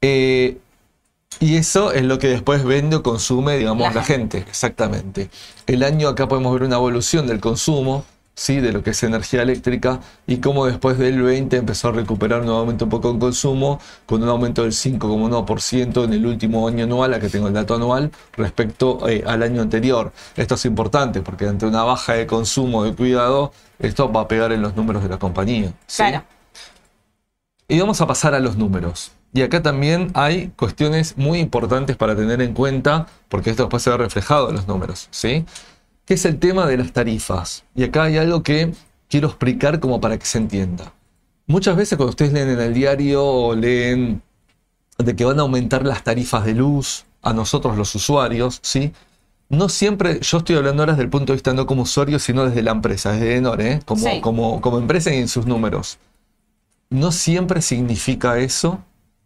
Eh, 0.00 0.58
y 1.40 1.56
eso 1.56 1.92
es 1.92 2.04
lo 2.04 2.18
que 2.18 2.28
después 2.28 2.62
vende 2.64 2.96
o 2.96 3.02
consume, 3.02 3.56
digamos, 3.56 3.92
la, 3.94 4.04
gente. 4.04 4.38
Exactamente. 4.38 5.30
El 5.66 5.82
año 5.82 6.08
acá 6.08 6.28
podemos 6.28 6.52
ver 6.52 6.62
una 6.62 6.76
evolución 6.76 7.26
del 7.26 7.40
consumo, 7.40 8.04
¿sí? 8.34 8.60
de 8.60 8.72
lo 8.72 8.82
que 8.82 8.90
es 8.90 9.02
energía 9.02 9.42
eléctrica, 9.42 10.00
y 10.26 10.38
cómo 10.38 10.66
después 10.66 10.98
del 10.98 11.22
20 11.22 11.56
empezó 11.56 11.88
a 11.88 11.92
recuperar 11.92 12.44
nuevamente 12.44 12.84
un 12.84 12.90
poco 12.90 13.10
el 13.10 13.18
consumo, 13.18 13.80
con 14.06 14.22
un 14.22 14.28
aumento 14.28 14.62
del 14.62 14.72
5,1% 14.72 16.04
en 16.04 16.12
el 16.12 16.26
último 16.26 16.68
año 16.68 16.84
anual, 16.84 17.14
a 17.14 17.20
que 17.20 17.28
tengo 17.28 17.48
el 17.48 17.54
dato 17.54 17.74
anual, 17.74 18.10
respecto 18.32 19.08
eh, 19.08 19.24
al 19.26 19.42
año 19.42 19.62
anterior. 19.62 20.12
Esto 20.36 20.54
es 20.54 20.64
importante, 20.64 21.20
porque 21.20 21.46
ante 21.46 21.66
una 21.66 21.82
baja 21.82 22.14
de 22.14 22.26
consumo 22.26 22.84
de 22.84 22.94
cuidado, 22.94 23.52
esto 23.78 24.10
va 24.12 24.22
a 24.22 24.28
pegar 24.28 24.52
en 24.52 24.62
los 24.62 24.76
números 24.76 25.02
de 25.02 25.08
la 25.08 25.18
compañía. 25.18 25.72
Claro. 25.94 26.24
Y 27.66 27.80
vamos 27.80 28.00
a 28.00 28.06
pasar 28.06 28.34
a 28.34 28.40
los 28.40 28.56
números. 28.56 29.12
Y 29.32 29.42
acá 29.42 29.62
también 29.62 30.12
hay 30.14 30.52
cuestiones 30.56 31.16
muy 31.16 31.40
importantes 31.40 31.96
para 31.96 32.14
tener 32.14 32.40
en 32.40 32.54
cuenta, 32.54 33.08
porque 33.28 33.50
esto 33.50 33.64
después 33.64 33.82
se 33.82 33.90
ve 33.90 33.96
reflejado 33.96 34.50
en 34.50 34.54
los 34.54 34.68
números, 34.68 35.08
¿sí? 35.10 35.44
Que 36.04 36.14
es 36.14 36.24
el 36.24 36.38
tema 36.38 36.66
de 36.66 36.76
las 36.76 36.92
tarifas. 36.92 37.64
Y 37.74 37.84
acá 37.84 38.04
hay 38.04 38.16
algo 38.18 38.42
que 38.42 38.72
quiero 39.08 39.28
explicar 39.28 39.80
como 39.80 40.00
para 40.00 40.18
que 40.18 40.26
se 40.26 40.38
entienda. 40.38 40.92
Muchas 41.46 41.76
veces 41.76 41.96
cuando 41.96 42.10
ustedes 42.10 42.32
leen 42.32 42.50
en 42.50 42.60
el 42.60 42.74
diario 42.74 43.24
o 43.24 43.54
leen 43.54 44.22
de 44.98 45.16
que 45.16 45.24
van 45.24 45.38
a 45.38 45.42
aumentar 45.42 45.84
las 45.84 46.04
tarifas 46.04 46.44
de 46.44 46.54
luz 46.54 47.04
a 47.22 47.32
nosotros 47.32 47.76
los 47.76 47.94
usuarios, 47.94 48.60
¿sí? 48.62 48.92
No 49.48 49.68
siempre, 49.68 50.20
yo 50.20 50.38
estoy 50.38 50.56
hablando 50.56 50.82
ahora 50.82 50.92
desde 50.94 51.04
el 51.04 51.10
punto 51.10 51.32
de 51.32 51.36
vista 51.36 51.52
no 51.52 51.66
como 51.66 51.82
usuario, 51.82 52.18
sino 52.18 52.44
desde 52.46 52.62
la 52.62 52.70
empresa, 52.72 53.12
desde 53.12 53.36
Enor, 53.36 53.60
¿eh? 53.60 53.80
como, 53.84 54.02
Sí. 54.02 54.20
como, 54.20 54.60
como 54.60 54.78
empresa 54.78 55.12
y 55.12 55.18
en 55.18 55.28
sus 55.28 55.46
números. 55.46 55.98
No 56.90 57.12
siempre 57.12 57.60
significa 57.60 58.38
eso 58.38 58.82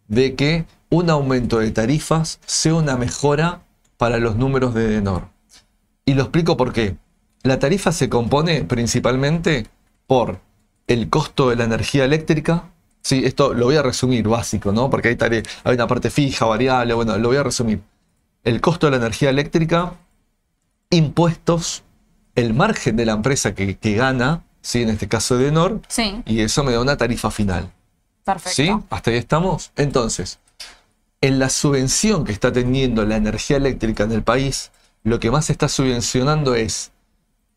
de 0.07 0.35
que 0.35 0.65
un 0.89 1.09
aumento 1.09 1.59
de 1.59 1.71
tarifas 1.71 2.39
sea 2.45 2.73
una 2.73 2.97
mejora 2.97 3.61
para 3.97 4.17
los 4.17 4.35
números 4.35 4.73
de 4.73 4.85
Edenor. 4.85 5.27
Y 6.09 6.15
lo 6.15 6.23
explico 6.23 6.57
por 6.57 6.73
qué. 6.73 6.95
La 7.43 7.59
tarifa 7.59 7.91
se 7.91 8.09
compone 8.09 8.63
principalmente 8.63 9.67
por 10.07 10.39
el 10.87 11.07
costo 11.09 11.49
de 11.51 11.55
la 11.55 11.65
energía 11.65 12.03
eléctrica. 12.05 12.63
Sí, 13.03 13.21
esto 13.23 13.53
lo 13.53 13.65
voy 13.65 13.75
a 13.75 13.83
resumir 13.83 14.27
básico, 14.27 14.71
¿no? 14.71 14.89
Porque 14.89 15.09
hay, 15.09 15.43
hay 15.63 15.73
una 15.75 15.85
parte 15.87 16.09
fija, 16.09 16.45
variable, 16.45 16.95
bueno, 16.95 17.15
lo 17.19 17.27
voy 17.27 17.37
a 17.37 17.43
resumir. 17.43 17.81
El 18.43 18.59
costo 18.59 18.87
de 18.87 18.91
la 18.91 18.97
energía 18.97 19.29
eléctrica, 19.29 19.93
impuestos, 20.89 21.83
el 22.33 22.53
margen 22.55 22.95
de 22.95 23.05
la 23.05 23.13
empresa 23.13 23.53
que, 23.53 23.77
que 23.77 23.93
gana, 23.93 24.43
¿sí? 24.61 24.81
en 24.81 24.89
este 24.89 25.07
caso 25.07 25.37
de 25.37 25.43
Edenor, 25.43 25.81
Sí, 25.87 26.23
y 26.25 26.39
eso 26.41 26.63
me 26.63 26.71
da 26.71 26.81
una 26.81 26.97
tarifa 26.97 27.29
final. 27.29 27.71
perfecto. 28.23 28.55
¿Sí? 28.55 28.71
¿Hasta 28.89 29.11
ahí 29.11 29.17
estamos? 29.17 29.71
Entonces, 29.75 30.39
en 31.21 31.37
la 31.37 31.49
subvención 31.49 32.23
que 32.25 32.31
está 32.31 32.51
teniendo 32.51 33.05
la 33.05 33.17
energía 33.17 33.57
eléctrica 33.57 34.03
en 34.05 34.11
el 34.13 34.23
país, 34.23 34.71
lo 35.03 35.19
que 35.19 35.31
más 35.31 35.45
se 35.45 35.53
está 35.53 35.67
subvencionando 35.69 36.55
es 36.55 36.91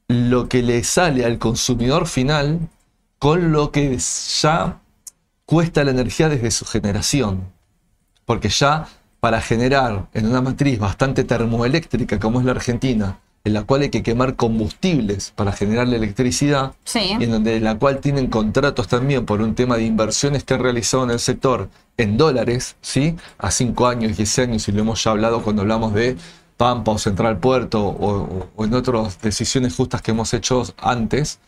lo 0.08 0.48
que 0.48 0.62
le 0.62 0.84
sale 0.84 1.24
al 1.24 1.38
consumidor 1.38 2.06
final 2.06 2.68
con 3.18 3.52
lo 3.52 3.70
que 3.70 3.96
ya 3.98 4.80
cuesta 5.46 5.84
la 5.84 5.90
energía 5.90 6.28
desde 6.28 6.50
su 6.50 6.64
generación. 6.64 7.52
Porque 8.24 8.48
ya 8.48 8.88
para 9.20 9.40
generar 9.40 10.08
en 10.14 10.26
una 10.26 10.40
matriz 10.40 10.78
bastante 10.78 11.24
termoeléctrica 11.24 12.18
como 12.18 12.40
es 12.40 12.46
la 12.46 12.52
Argentina, 12.52 13.20
en 13.44 13.54
la 13.54 13.62
cual 13.64 13.82
hay 13.82 13.90
que 13.90 14.02
quemar 14.02 14.36
combustibles 14.36 15.32
para 15.34 15.52
generar 15.52 15.88
la 15.88 15.96
electricidad, 15.96 16.74
Sí, 16.84 17.00
y 17.18 17.24
en 17.24 17.30
donde 17.30 17.60
la 17.60 17.78
cual 17.78 17.98
tienen 17.98 18.28
contratos 18.28 18.88
también 18.88 19.26
por 19.26 19.40
un 19.40 19.54
tema 19.54 19.76
de 19.76 19.84
inversiones 19.84 20.44
que 20.44 20.54
han 20.54 20.62
realizado 20.62 21.04
en 21.04 21.10
el 21.10 21.18
sector 21.18 21.68
en 21.96 22.16
dólares, 22.16 22.76
¿sí? 22.80 23.16
A 23.38 23.50
5 23.50 23.86
años, 23.86 24.16
10 24.16 24.38
años, 24.40 24.68
y 24.68 24.72
lo 24.72 24.80
hemos 24.80 25.04
ya 25.04 25.10
hablado 25.10 25.42
cuando 25.42 25.62
hablamos 25.62 25.94
de 25.94 26.16
Pampa 26.56 26.92
o 26.92 26.98
Central 26.98 27.38
Puerto 27.38 27.84
o, 27.84 28.64
en 28.64 28.74
otras 28.74 29.20
decisiones 29.20 29.74
justas 29.74 30.02
que 30.02 30.12
hemos 30.12 30.32
hecho 30.34 30.62
antes, 30.78 31.38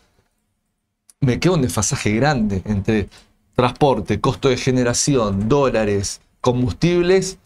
me 1.21 1.39
queda 1.39 1.53
un 1.53 1.61
desfasaje 1.61 2.11
grande 2.11 2.61
entre 2.65 3.09
transporte, 3.55 4.19
costo 4.19 4.49
de 4.49 4.57
generación, 4.57 5.47
dólares, 5.47 6.21
combustibles, 6.41 7.37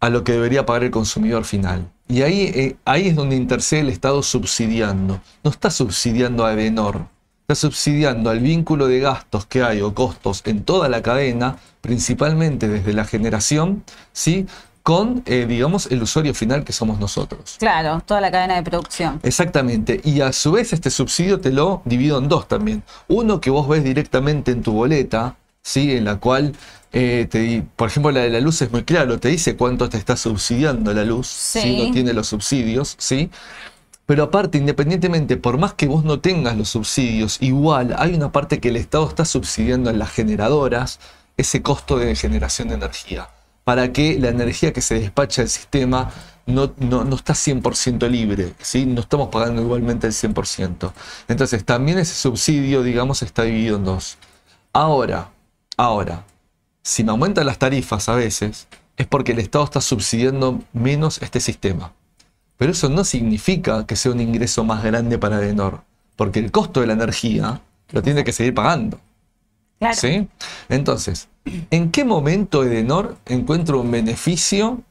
a 0.00 0.10
lo 0.10 0.24
que 0.24 0.32
debería 0.32 0.66
pagar 0.66 0.84
el 0.84 0.90
consumidor 0.90 1.44
final. 1.44 1.90
Y 2.08 2.22
ahí, 2.22 2.42
eh, 2.54 2.76
ahí 2.84 3.08
es 3.08 3.16
donde 3.16 3.36
intercede 3.36 3.80
el 3.80 3.88
Estado 3.88 4.22
subsidiando. 4.22 5.20
No 5.42 5.50
está 5.50 5.70
subsidiando 5.70 6.44
a 6.44 6.52
Edenor, 6.52 7.06
está 7.42 7.54
subsidiando 7.54 8.30
al 8.30 8.40
vínculo 8.40 8.86
de 8.86 9.00
gastos 9.00 9.46
que 9.46 9.62
hay 9.62 9.80
o 9.80 9.94
costos 9.94 10.42
en 10.44 10.62
toda 10.64 10.88
la 10.88 11.02
cadena, 11.02 11.56
principalmente 11.80 12.68
desde 12.68 12.92
la 12.92 13.04
generación, 13.04 13.84
¿sí? 14.12 14.46
Con, 14.84 15.22
eh, 15.26 15.46
digamos, 15.48 15.86
el 15.90 16.02
usuario 16.02 16.34
final 16.34 16.62
que 16.62 16.72
somos 16.72 17.00
nosotros. 17.00 17.56
claro, 17.58 18.02
toda 18.06 18.20
la 18.20 18.30
cadena 18.30 18.54
de 18.54 18.62
producción. 18.62 19.18
Exactamente. 19.24 20.00
Y 20.04 20.20
a 20.20 20.32
su 20.32 20.52
vez 20.52 20.72
este 20.72 20.90
subsidio 20.90 21.40
te 21.40 21.50
lo 21.50 21.82
divido 21.86 22.18
en 22.18 22.28
dos 22.28 22.46
también. 22.46 22.82
Uno 23.08 23.40
que 23.40 23.50
vos 23.50 23.66
ves 23.66 23.82
directamente 23.82 24.52
en 24.52 24.62
tu 24.62 24.72
boleta, 24.72 25.36
¿sí? 25.62 25.90
En 25.96 26.04
la 26.04 26.16
cual, 26.16 26.54
eh, 26.92 27.26
te, 27.30 27.38
di- 27.38 27.62
por 27.62 27.88
ejemplo, 27.88 28.12
la 28.12 28.20
de 28.20 28.30
la 28.30 28.40
luz 28.40 28.60
es 28.62 28.70
muy 28.70 28.84
claro, 28.84 29.18
te 29.18 29.28
dice 29.28 29.56
cuánto 29.56 29.88
te 29.88 29.96
está 29.96 30.16
subsidiando 30.16 30.92
la 30.92 31.04
luz, 31.04 31.26
Sí. 31.28 31.82
No 31.82 31.90
tiene 31.90 32.12
los 32.12 32.28
subsidios, 32.28 32.94
¿sí? 32.98 33.30
Pero 34.06 34.24
aparte, 34.24 34.58
independientemente, 34.58 35.38
por 35.38 35.56
más 35.56 35.72
que 35.72 35.86
vos 35.86 36.04
no 36.04 36.20
tengas 36.20 36.58
los 36.58 36.68
subsidios, 36.68 37.38
igual 37.40 37.94
hay 37.98 38.12
una 38.12 38.30
parte 38.32 38.60
que 38.60 38.68
el 38.68 38.76
Estado 38.76 39.08
está 39.08 39.24
subsidiando 39.24 39.88
en 39.88 39.98
las 39.98 40.10
generadoras 40.10 41.00
ese 41.38 41.62
costo 41.62 41.96
de 41.96 42.14
generación 42.14 42.68
de 42.68 42.74
energía, 42.74 43.28
para 43.64 43.92
que 43.92 44.18
la 44.18 44.28
energía 44.28 44.72
que 44.72 44.82
se 44.82 45.00
despacha 45.00 45.42
del 45.42 45.48
sistema 45.48 46.12
no, 46.46 46.72
no, 46.78 47.04
no 47.04 47.16
está 47.16 47.32
100% 47.32 48.08
libre, 48.08 48.52
¿sí? 48.60 48.84
no 48.84 49.00
estamos 49.00 49.28
pagando 49.30 49.62
igualmente 49.62 50.06
el 50.06 50.12
100%. 50.12 50.92
Entonces, 51.28 51.64
también 51.64 51.98
ese 51.98 52.14
subsidio, 52.14 52.82
digamos, 52.82 53.22
está 53.22 53.44
dividido 53.44 53.76
en 53.76 53.84
dos. 53.84 54.18
Ahora, 54.72 55.30
ahora, 55.76 56.24
si 56.82 57.02
me 57.02 57.12
aumentan 57.12 57.46
las 57.46 57.58
tarifas 57.58 58.08
a 58.10 58.14
veces, 58.14 58.68
es 58.96 59.06
porque 59.06 59.32
el 59.32 59.38
Estado 59.38 59.64
está 59.64 59.80
subsidiando 59.80 60.62
menos 60.72 61.20
este 61.22 61.40
sistema. 61.40 61.92
Pero 62.58 62.72
eso 62.72 62.88
no 62.88 63.04
significa 63.04 63.86
que 63.86 63.96
sea 63.96 64.12
un 64.12 64.20
ingreso 64.20 64.64
más 64.64 64.84
grande 64.84 65.18
para 65.18 65.38
Edenor, 65.38 65.82
porque 66.16 66.38
el 66.38 66.52
costo 66.52 66.80
de 66.80 66.86
la 66.86 66.92
energía 66.92 67.62
lo 67.90 68.02
tiene 68.02 68.22
que 68.22 68.32
seguir 68.32 68.54
pagando. 68.54 69.00
¿Sí? 69.94 70.28
Entonces, 70.68 71.28
¿en 71.70 71.90
qué 71.90 72.04
momento 72.04 72.64
Edenor 72.64 73.16
encuentra 73.26 73.76
un 73.76 73.90
beneficio, 73.90 74.82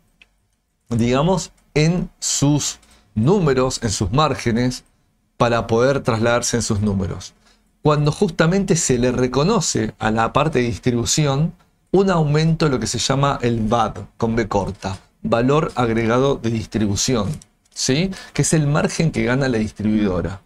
digamos, 0.89 1.51
en 1.73 2.09
sus 2.19 2.79
números, 3.15 3.79
en 3.83 3.89
sus 3.89 4.11
márgenes, 4.11 4.83
para 5.37 5.67
poder 5.67 6.01
trasladarse 6.01 6.57
en 6.57 6.63
sus 6.63 6.81
números? 6.81 7.33
Cuando 7.81 8.11
justamente 8.11 8.75
se 8.75 8.97
le 8.97 9.11
reconoce 9.11 9.93
a 9.99 10.11
la 10.11 10.31
parte 10.31 10.59
de 10.59 10.65
distribución 10.65 11.53
un 11.91 12.09
aumento 12.09 12.65
de 12.65 12.71
lo 12.71 12.79
que 12.79 12.87
se 12.87 12.97
llama 12.97 13.39
el 13.41 13.59
VAD, 13.61 13.97
con 14.17 14.35
B 14.35 14.47
corta, 14.47 14.97
valor 15.21 15.71
agregado 15.75 16.35
de 16.35 16.49
distribución, 16.49 17.29
¿sí? 17.73 18.09
que 18.33 18.41
es 18.41 18.53
el 18.53 18.67
margen 18.67 19.11
que 19.11 19.23
gana 19.23 19.47
la 19.47 19.57
distribuidora. 19.57 20.41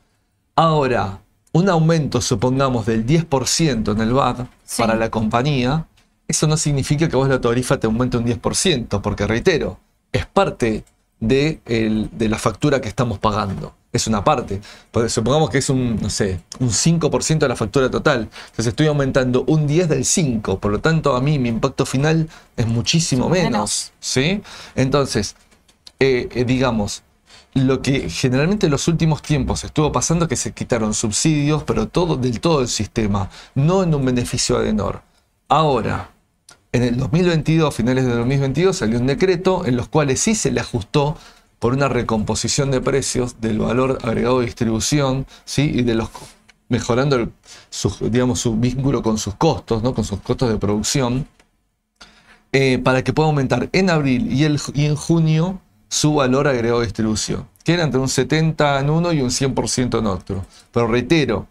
Ahora, 0.56 1.22
un 1.58 1.70
aumento, 1.70 2.22
supongamos, 2.22 2.86
del 2.86 3.06
10% 3.06 3.92
en 3.92 4.02
el 4.02 4.14
Sí. 4.66 4.82
para 4.82 4.96
la 4.96 5.10
compañía, 5.10 5.86
eso 6.28 6.48
no 6.48 6.58
significa 6.58 7.08
que 7.08 7.16
vos 7.16 7.30
la 7.30 7.40
tarifa 7.40 7.80
te 7.80 7.88
aumente 7.88 8.18
un 8.18 8.26
10%, 8.26 9.02
porque 9.02 9.26
reitero, 9.28 9.80
es 10.12 10.26
parte 10.26 10.84
de, 11.20 11.62
el- 11.66 12.10
de 12.12 12.30
la 12.30 12.38
factura 12.38 12.80
que 12.82 12.88
estamos 12.88 13.18
pagando. 13.20 13.74
Es 13.94 14.06
una 14.06 14.24
parte. 14.24 14.62
Porque 14.92 15.10
supongamos 15.10 15.50
que 15.50 15.58
es 15.60 15.70
un, 15.70 15.96
no 16.02 16.10
sé, 16.10 16.42
un 16.60 16.70
5% 16.72 17.46
de 17.46 17.50
la 17.50 17.56
factura 17.56 17.90
total. 17.90 18.30
Entonces 18.50 18.68
estoy 18.68 18.88
aumentando 18.88 19.44
un 19.48 19.66
10 19.66 19.88
del 19.90 20.06
5. 20.06 20.60
Por 20.60 20.72
lo 20.72 20.80
tanto, 20.80 21.16
a 21.16 21.22
mí 21.22 21.40
mi 21.40 21.50
impacto 21.50 21.86
final 21.86 22.30
es 22.58 22.68
muchísimo 22.68 23.30
menos. 23.30 23.52
Menos. 23.52 23.92
¿Sí? 24.00 24.42
Entonces, 24.76 25.36
eh, 26.00 26.28
eh, 26.36 26.44
digamos, 26.46 27.02
lo 27.58 27.82
que 27.82 28.10
generalmente 28.10 28.68
en 28.68 28.72
los 28.72 28.88
últimos 28.88 29.22
tiempos 29.22 29.64
estuvo 29.64 29.92
pasando 29.92 30.26
es 30.26 30.30
que 30.30 30.36
se 30.36 30.52
quitaron 30.54 30.94
subsidios, 30.94 31.64
pero 31.64 31.88
todo, 31.88 32.16
del 32.18 32.40
todo 32.40 32.62
el 32.62 32.68
sistema, 32.68 33.30
no 33.56 33.84
en 33.84 33.94
un 33.96 34.06
beneficio 34.06 34.58
Adenor. 34.58 35.02
Ahora, 35.48 36.12
en 36.72 36.84
el 36.84 36.98
2022, 36.98 37.74
finales 37.74 38.06
del 38.06 38.18
2022, 38.18 38.78
salió 38.78 39.00
un 39.00 39.08
decreto 39.08 39.66
en 39.66 39.76
los 39.76 39.88
cuales 39.88 40.20
sí 40.20 40.36
se 40.36 40.52
le 40.52 40.60
ajustó 40.60 41.18
por 41.60 41.74
una 41.74 41.88
recomposición 41.88 42.70
de 42.72 42.82
precios 42.82 43.42
del 43.42 43.60
valor 43.60 43.98
agregado 44.04 44.40
de 44.40 44.46
distribución, 44.46 45.26
¿sí? 45.46 45.72
y 45.74 45.82
de 45.84 45.96
los 45.96 46.10
mejorando 46.70 47.30
su 47.70 48.58
vínculo 48.58 49.02
con 49.02 49.18
sus 49.18 49.36
costos, 49.36 49.82
¿no? 49.84 49.94
con 49.94 50.04
sus 50.04 50.20
costos 50.20 50.50
de 50.50 50.58
producción, 50.58 51.28
eh, 52.52 52.78
para 52.78 53.04
que 53.04 53.14
pueda 53.14 53.30
aumentar 53.30 53.70
en 53.72 53.90
abril 53.90 54.32
y, 54.32 54.44
el, 54.44 54.60
y 54.74 54.86
en 54.86 54.96
junio 54.96 55.62
su 55.90 56.16
valor 56.16 56.48
agregado 56.48 56.80
de 56.80 56.88
distribución, 56.88 57.48
que 57.64 57.74
era 57.74 57.84
entre 57.84 58.00
un 58.00 58.10
70 58.10 58.80
en 58.80 58.90
uno 58.90 59.14
y 59.14 59.22
un 59.22 59.30
100% 59.30 60.00
en 60.00 60.08
otro. 60.08 60.46
Pero 60.72 60.88
reitero, 60.88 61.48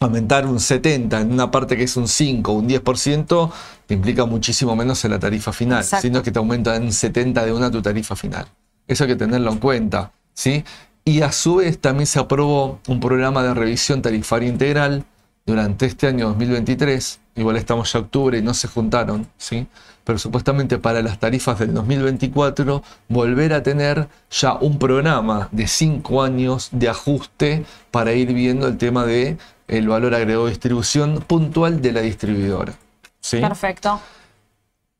aumentar 0.00 0.46
un 0.46 0.60
70 0.60 1.20
en 1.20 1.32
una 1.32 1.50
parte 1.50 1.76
que 1.76 1.84
es 1.84 1.96
un 1.96 2.08
5 2.08 2.52
o 2.52 2.54
un 2.54 2.68
10% 2.68 3.50
te 3.86 3.94
implica 3.94 4.24
muchísimo 4.26 4.76
menos 4.76 5.04
en 5.04 5.12
la 5.12 5.18
tarifa 5.18 5.52
final, 5.52 5.84
sino 5.84 6.22
que 6.22 6.30
te 6.30 6.38
aumenta 6.38 6.76
en 6.76 6.92
70 6.92 7.44
de 7.44 7.52
una 7.52 7.70
tu 7.70 7.80
tarifa 7.80 8.16
final. 8.16 8.46
Eso 8.86 9.04
hay 9.04 9.10
que 9.10 9.16
tenerlo 9.16 9.52
en 9.52 9.58
cuenta. 9.58 10.12
¿sí? 10.34 10.64
Y 11.04 11.22
a 11.22 11.32
su 11.32 11.56
vez 11.56 11.78
también 11.78 12.06
se 12.06 12.18
aprobó 12.18 12.80
un 12.88 13.00
programa 13.00 13.42
de 13.42 13.54
revisión 13.54 14.02
tarifaria 14.02 14.48
integral 14.48 15.04
durante 15.46 15.86
este 15.86 16.08
año 16.08 16.28
2023. 16.28 17.20
Igual 17.36 17.56
estamos 17.56 17.92
ya 17.92 18.00
octubre 18.00 18.38
y 18.38 18.42
no 18.42 18.54
se 18.54 18.66
juntaron, 18.68 19.28
¿sí? 19.36 19.66
pero 20.06 20.20
supuestamente 20.20 20.78
para 20.78 21.02
las 21.02 21.18
tarifas 21.18 21.58
del 21.58 21.74
2024 21.74 22.80
volver 23.08 23.52
a 23.52 23.64
tener 23.64 24.06
ya 24.30 24.54
un 24.54 24.78
programa 24.78 25.48
de 25.50 25.66
cinco 25.66 26.22
años 26.22 26.68
de 26.70 26.88
ajuste 26.88 27.66
para 27.90 28.12
ir 28.12 28.32
viendo 28.32 28.68
el 28.68 28.78
tema 28.78 29.04
de 29.04 29.36
el 29.66 29.88
valor 29.88 30.14
agregado 30.14 30.44
de 30.44 30.50
distribución 30.50 31.24
puntual 31.26 31.82
de 31.82 31.90
la 31.90 32.02
distribuidora. 32.02 32.72
¿sí? 33.20 33.40
Perfecto. 33.40 34.00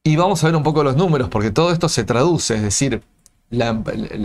Y 0.02 0.16
vamos 0.16 0.42
a 0.42 0.48
ver 0.48 0.56
un 0.56 0.64
poco 0.64 0.82
los 0.82 0.96
números, 0.96 1.28
porque 1.28 1.52
todo 1.52 1.70
esto 1.70 1.88
se 1.88 2.02
traduce, 2.02 2.56
es 2.56 2.62
decir, 2.62 3.00
la, 3.50 3.68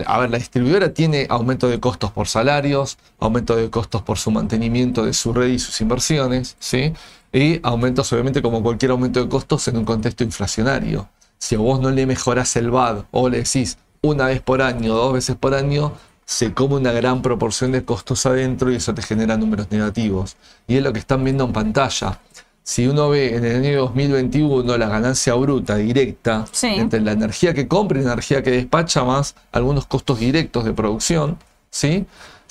a 0.06 0.18
ver, 0.18 0.30
la 0.30 0.38
distribuidora 0.38 0.92
tiene 0.92 1.28
aumento 1.30 1.68
de 1.68 1.78
costos 1.78 2.10
por 2.10 2.26
salarios, 2.26 2.98
aumento 3.20 3.54
de 3.54 3.70
costos 3.70 4.02
por 4.02 4.18
su 4.18 4.32
mantenimiento 4.32 5.04
de 5.04 5.12
su 5.12 5.32
red 5.32 5.46
y 5.48 5.60
sus 5.60 5.80
inversiones, 5.80 6.56
¿sí? 6.58 6.92
Y 7.32 7.60
aumentos, 7.62 8.12
obviamente, 8.12 8.42
como 8.42 8.62
cualquier 8.62 8.90
aumento 8.90 9.20
de 9.22 9.28
costos 9.28 9.66
en 9.68 9.78
un 9.78 9.84
contexto 9.84 10.22
inflacionario. 10.22 11.08
Si 11.38 11.54
a 11.54 11.58
vos 11.58 11.80
no 11.80 11.90
le 11.90 12.06
mejorás 12.06 12.54
el 12.56 12.70
VAD 12.70 13.04
o 13.10 13.28
le 13.28 13.38
decís 13.38 13.78
una 14.02 14.26
vez 14.26 14.40
por 14.40 14.62
año, 14.62 14.94
dos 14.94 15.14
veces 15.14 15.36
por 15.36 15.54
año, 15.54 15.92
se 16.24 16.52
come 16.52 16.76
una 16.76 16.92
gran 16.92 17.22
proporción 17.22 17.72
de 17.72 17.84
costos 17.84 18.26
adentro 18.26 18.70
y 18.70 18.76
eso 18.76 18.94
te 18.94 19.02
genera 19.02 19.36
números 19.36 19.68
negativos. 19.70 20.36
Y 20.66 20.76
es 20.76 20.82
lo 20.82 20.92
que 20.92 20.98
están 20.98 21.24
viendo 21.24 21.44
en 21.44 21.52
pantalla. 21.52 22.20
Si 22.64 22.86
uno 22.86 23.08
ve 23.08 23.36
en 23.36 23.44
el 23.44 23.56
año 23.56 23.80
2021 23.80 24.76
la 24.76 24.88
ganancia 24.88 25.34
bruta 25.34 25.76
directa 25.76 26.44
entre 26.62 27.00
la 27.00 27.12
energía 27.12 27.54
que 27.54 27.66
compra 27.66 28.00
y 28.00 28.04
la 28.04 28.12
energía 28.12 28.42
que 28.42 28.52
despacha 28.52 29.02
más 29.04 29.34
algunos 29.50 29.86
costos 29.86 30.20
directos 30.20 30.64
de 30.64 30.72
producción, 30.72 31.38
¿sí? 31.70 32.06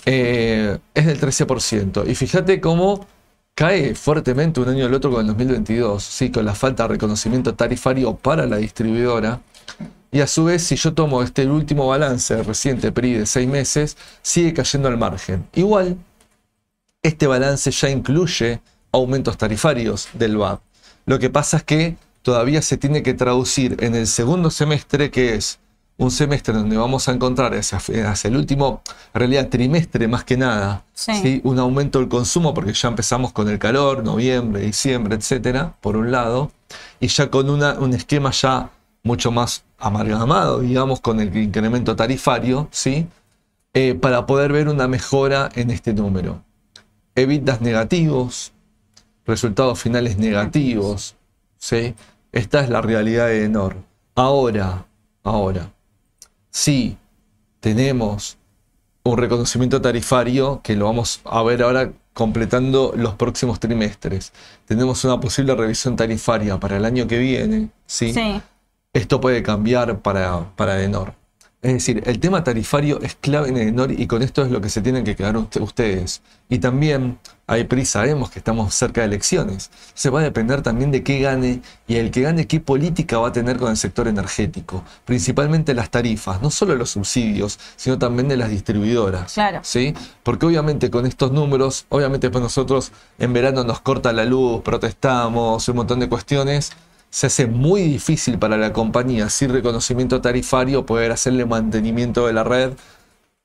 Eh, 0.05 0.77
es 0.93 1.05
del 1.05 1.19
13%. 1.19 2.09
Y 2.09 2.15
fíjate 2.15 2.59
cómo 2.59 3.05
cae 3.55 3.95
fuertemente 3.95 4.59
un 4.59 4.69
año 4.69 4.85
al 4.85 4.93
otro 4.93 5.11
con 5.11 5.21
el 5.21 5.27
2022, 5.27 6.03
¿sí? 6.03 6.31
con 6.31 6.45
la 6.45 6.55
falta 6.55 6.83
de 6.83 6.89
reconocimiento 6.89 7.53
tarifario 7.53 8.15
para 8.15 8.45
la 8.45 8.57
distribuidora. 8.57 9.41
Y 10.11 10.19
a 10.19 10.27
su 10.27 10.45
vez, 10.45 10.63
si 10.63 10.75
yo 10.75 10.93
tomo 10.93 11.23
este 11.23 11.47
último 11.47 11.87
balance 11.87 12.43
reciente 12.43 12.91
PRI 12.91 13.13
de 13.13 13.25
seis 13.25 13.47
meses, 13.47 13.95
sigue 14.21 14.53
cayendo 14.53 14.89
al 14.89 14.97
margen. 14.97 15.47
Igual, 15.53 15.97
este 17.01 17.27
balance 17.27 17.71
ya 17.71 17.89
incluye 17.89 18.61
aumentos 18.91 19.37
tarifarios 19.37 20.09
del 20.13 20.37
VAP. 20.37 20.61
Lo 21.05 21.17
que 21.17 21.29
pasa 21.29 21.57
es 21.57 21.63
que 21.63 21.95
todavía 22.21 22.61
se 22.61 22.77
tiene 22.77 23.03
que 23.03 23.13
traducir 23.13 23.77
en 23.79 23.95
el 23.95 24.05
segundo 24.05 24.51
semestre, 24.51 25.11
que 25.11 25.35
es 25.35 25.59
un 26.01 26.09
semestre 26.09 26.55
donde 26.55 26.77
vamos 26.77 27.07
a 27.07 27.11
encontrar 27.11 27.53
hacia, 27.53 28.13
el 28.23 28.35
último, 28.35 28.81
en 29.13 29.19
realidad 29.19 29.49
trimestre 29.49 30.07
más 30.07 30.23
que 30.23 30.35
nada, 30.35 30.83
un 31.43 31.59
aumento 31.59 31.99
del 31.99 32.09
consumo, 32.09 32.55
porque 32.55 32.73
ya 32.73 32.87
empezamos 32.87 33.31
con 33.31 33.47
el 33.47 33.59
calor, 33.59 34.03
noviembre, 34.03 34.61
diciembre, 34.61 35.15
etcétera, 35.15 35.75
por 35.79 35.97
un 35.97 36.09
lado, 36.11 36.51
y 36.99 37.05
ya 37.05 37.29
con 37.29 37.51
una, 37.51 37.73
un 37.73 37.93
esquema 37.93 38.31
ya 38.31 38.71
mucho 39.03 39.29
más 39.29 39.63
amalgamado, 39.77 40.61
digamos, 40.61 41.01
con 41.01 41.19
el 41.19 41.37
incremento 41.37 41.95
tarifario, 41.95 42.67
¿sí? 42.71 43.07
Eh, 43.75 43.93
para 43.93 44.25
poder 44.25 44.51
ver 44.51 44.69
una 44.69 44.87
mejora 44.87 45.49
en 45.53 45.69
este 45.69 45.93
número. 45.93 46.41
Evitas 47.13 47.61
negativos, 47.61 48.53
resultados 49.27 49.79
finales 49.79 50.17
negativos, 50.17 51.15
¿sí? 51.59 51.93
Esta 52.31 52.61
es 52.61 52.69
la 52.69 52.81
realidad 52.81 53.27
de 53.27 53.45
Enor. 53.45 53.75
Ahora, 54.15 54.85
ahora, 55.23 55.69
sí 56.51 56.97
tenemos 57.59 58.37
un 59.03 59.17
reconocimiento 59.17 59.81
tarifario 59.81 60.61
que 60.63 60.75
lo 60.75 60.85
vamos 60.85 61.21
a 61.25 61.41
ver 61.43 61.63
ahora 61.63 61.91
completando 62.13 62.93
los 62.95 63.15
próximos 63.15 63.59
trimestres. 63.59 64.33
Tenemos 64.65 65.03
una 65.05 65.19
posible 65.19 65.55
revisión 65.55 65.95
tarifaria 65.95 66.59
para 66.59 66.77
el 66.77 66.85
año 66.85 67.07
que 67.07 67.17
viene. 67.17 67.69
Sí. 67.85 68.13
sí. 68.13 68.41
Esto 68.93 69.21
puede 69.21 69.41
cambiar 69.41 69.99
para, 70.01 70.53
para 70.55 70.83
Enor. 70.83 71.13
Es 71.61 71.73
decir, 71.73 72.01
el 72.07 72.19
tema 72.19 72.43
tarifario 72.43 72.99
es 73.01 73.13
clave 73.13 73.49
en 73.49 73.57
Enor 73.57 73.91
y 73.91 74.07
con 74.07 74.23
esto 74.23 74.43
es 74.43 74.49
lo 74.49 74.61
que 74.61 74.69
se 74.69 74.81
tienen 74.81 75.03
que 75.03 75.15
quedar 75.15 75.37
ustedes. 75.37 76.23
Y 76.49 76.57
también 76.57 77.19
hay 77.45 77.65
prisa, 77.65 77.99
sabemos 77.99 78.31
que 78.31 78.39
estamos 78.39 78.73
cerca 78.73 79.01
de 79.01 79.07
elecciones. 79.07 79.69
Se 79.93 80.09
va 80.09 80.21
a 80.21 80.23
depender 80.23 80.63
también 80.63 80.89
de 80.89 81.03
qué 81.03 81.19
gane 81.19 81.61
y 81.87 81.97
el 81.97 82.09
que 82.09 82.21
gane 82.21 82.47
qué 82.47 82.59
política 82.61 83.19
va 83.19 83.27
a 83.27 83.31
tener 83.31 83.57
con 83.57 83.69
el 83.69 83.77
sector 83.77 84.07
energético. 84.07 84.83
Principalmente 85.05 85.75
las 85.75 85.91
tarifas, 85.91 86.41
no 86.41 86.49
solo 86.49 86.75
los 86.75 86.89
subsidios, 86.89 87.59
sino 87.75 87.99
también 87.99 88.27
de 88.27 88.37
las 88.37 88.49
distribuidoras. 88.49 89.33
Claro. 89.33 89.59
¿sí? 89.61 89.93
Porque 90.23 90.47
obviamente 90.47 90.89
con 90.89 91.05
estos 91.05 91.31
números, 91.31 91.85
obviamente 91.89 92.31
pues 92.31 92.41
nosotros 92.41 92.91
en 93.19 93.33
verano 93.33 93.63
nos 93.63 93.81
corta 93.81 94.11
la 94.13 94.25
luz, 94.25 94.63
protestamos, 94.63 95.69
un 95.69 95.75
montón 95.75 95.99
de 95.99 96.09
cuestiones 96.09 96.71
se 97.11 97.27
hace 97.27 97.45
muy 97.45 97.83
difícil 97.83 98.39
para 98.39 98.57
la 98.57 98.71
compañía 98.71 99.29
sin 99.29 99.51
reconocimiento 99.51 100.21
tarifario 100.21 100.85
poder 100.85 101.11
hacerle 101.11 101.45
mantenimiento 101.45 102.25
de 102.25 102.33
la 102.33 102.45
red 102.45 102.71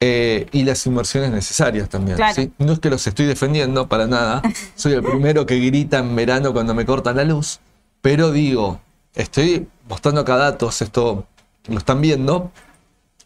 eh, 0.01 0.47
y 0.53 0.63
las 0.63 0.87
inversiones 0.87 1.33
necesarias 1.33 1.89
también. 1.89 2.17
No 2.59 2.73
es 2.73 2.79
que 2.79 2.91
los 2.91 3.07
estoy 3.07 3.27
defendiendo 3.27 3.89
para 3.89 4.07
nada, 4.07 4.41
soy 4.77 4.93
el 4.93 5.03
primero 5.03 5.45
que 5.47 5.59
grita 5.59 5.99
en 5.99 6.15
verano 6.15 6.53
cuando 6.53 6.75
me 6.75 6.87
cortan 6.87 7.17
la 7.17 7.25
luz, 7.25 7.59
pero 8.01 8.31
digo, 8.31 8.81
estoy 9.15 9.67
mostrando 9.89 10.21
acá 10.21 10.37
datos, 10.37 10.81
esto 10.81 11.27
lo 11.67 11.79
están 11.79 12.01
viendo, 12.01 12.53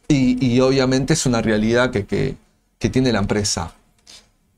y, 0.08 0.58
obviamente 0.58 1.12
es 1.12 1.24
una 1.24 1.40
realidad 1.40 1.92
que, 1.92 2.04
que, 2.04 2.34
que 2.80 2.90
tiene 2.90 3.12
la 3.12 3.20
empresa. 3.20 3.72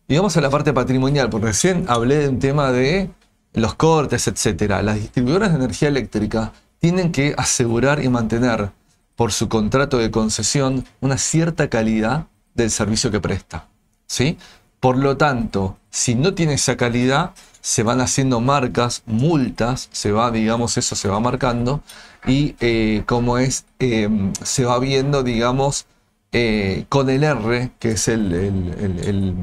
Y 0.08 0.16
vamos 0.16 0.34
a 0.38 0.40
la 0.40 0.48
parte 0.48 0.72
patrimonial, 0.72 1.28
porque 1.28 1.48
recién 1.48 1.84
hablé 1.88 2.20
de 2.20 2.28
un 2.30 2.38
tema 2.38 2.72
de 2.72 3.10
los 3.54 3.74
cortes, 3.74 4.28
etcétera, 4.28 4.82
las 4.82 4.96
distribuidoras 4.96 5.50
de 5.50 5.56
energía 5.56 5.88
eléctrica 5.88 6.52
tienen 6.78 7.12
que 7.12 7.34
asegurar 7.36 8.02
y 8.02 8.08
mantener 8.08 8.70
por 9.16 9.32
su 9.32 9.48
contrato 9.48 9.98
de 9.98 10.10
concesión 10.10 10.84
una 11.00 11.18
cierta 11.18 11.68
calidad 11.68 12.26
del 12.54 12.70
servicio 12.70 13.10
que 13.10 13.20
presta. 13.20 13.68
¿sí? 14.06 14.38
Por 14.80 14.96
lo 14.98 15.16
tanto, 15.16 15.76
si 15.90 16.14
no 16.14 16.34
tiene 16.34 16.54
esa 16.54 16.76
calidad, 16.76 17.32
se 17.60 17.82
van 17.82 18.00
haciendo 18.00 18.40
marcas, 18.40 19.02
multas, 19.06 19.88
se 19.92 20.10
va, 20.10 20.30
digamos, 20.30 20.76
eso 20.76 20.96
se 20.96 21.08
va 21.08 21.20
marcando, 21.20 21.82
y 22.26 22.56
eh, 22.60 23.04
como 23.06 23.38
es, 23.38 23.64
em, 23.78 24.32
se 24.42 24.64
va 24.64 24.78
viendo, 24.80 25.22
digamos, 25.22 25.86
eh, 26.32 26.86
con 26.88 27.10
el 27.10 27.22
R, 27.22 27.70
que 27.78 27.92
es 27.92 28.08
el 28.08 28.32
el 28.32 29.34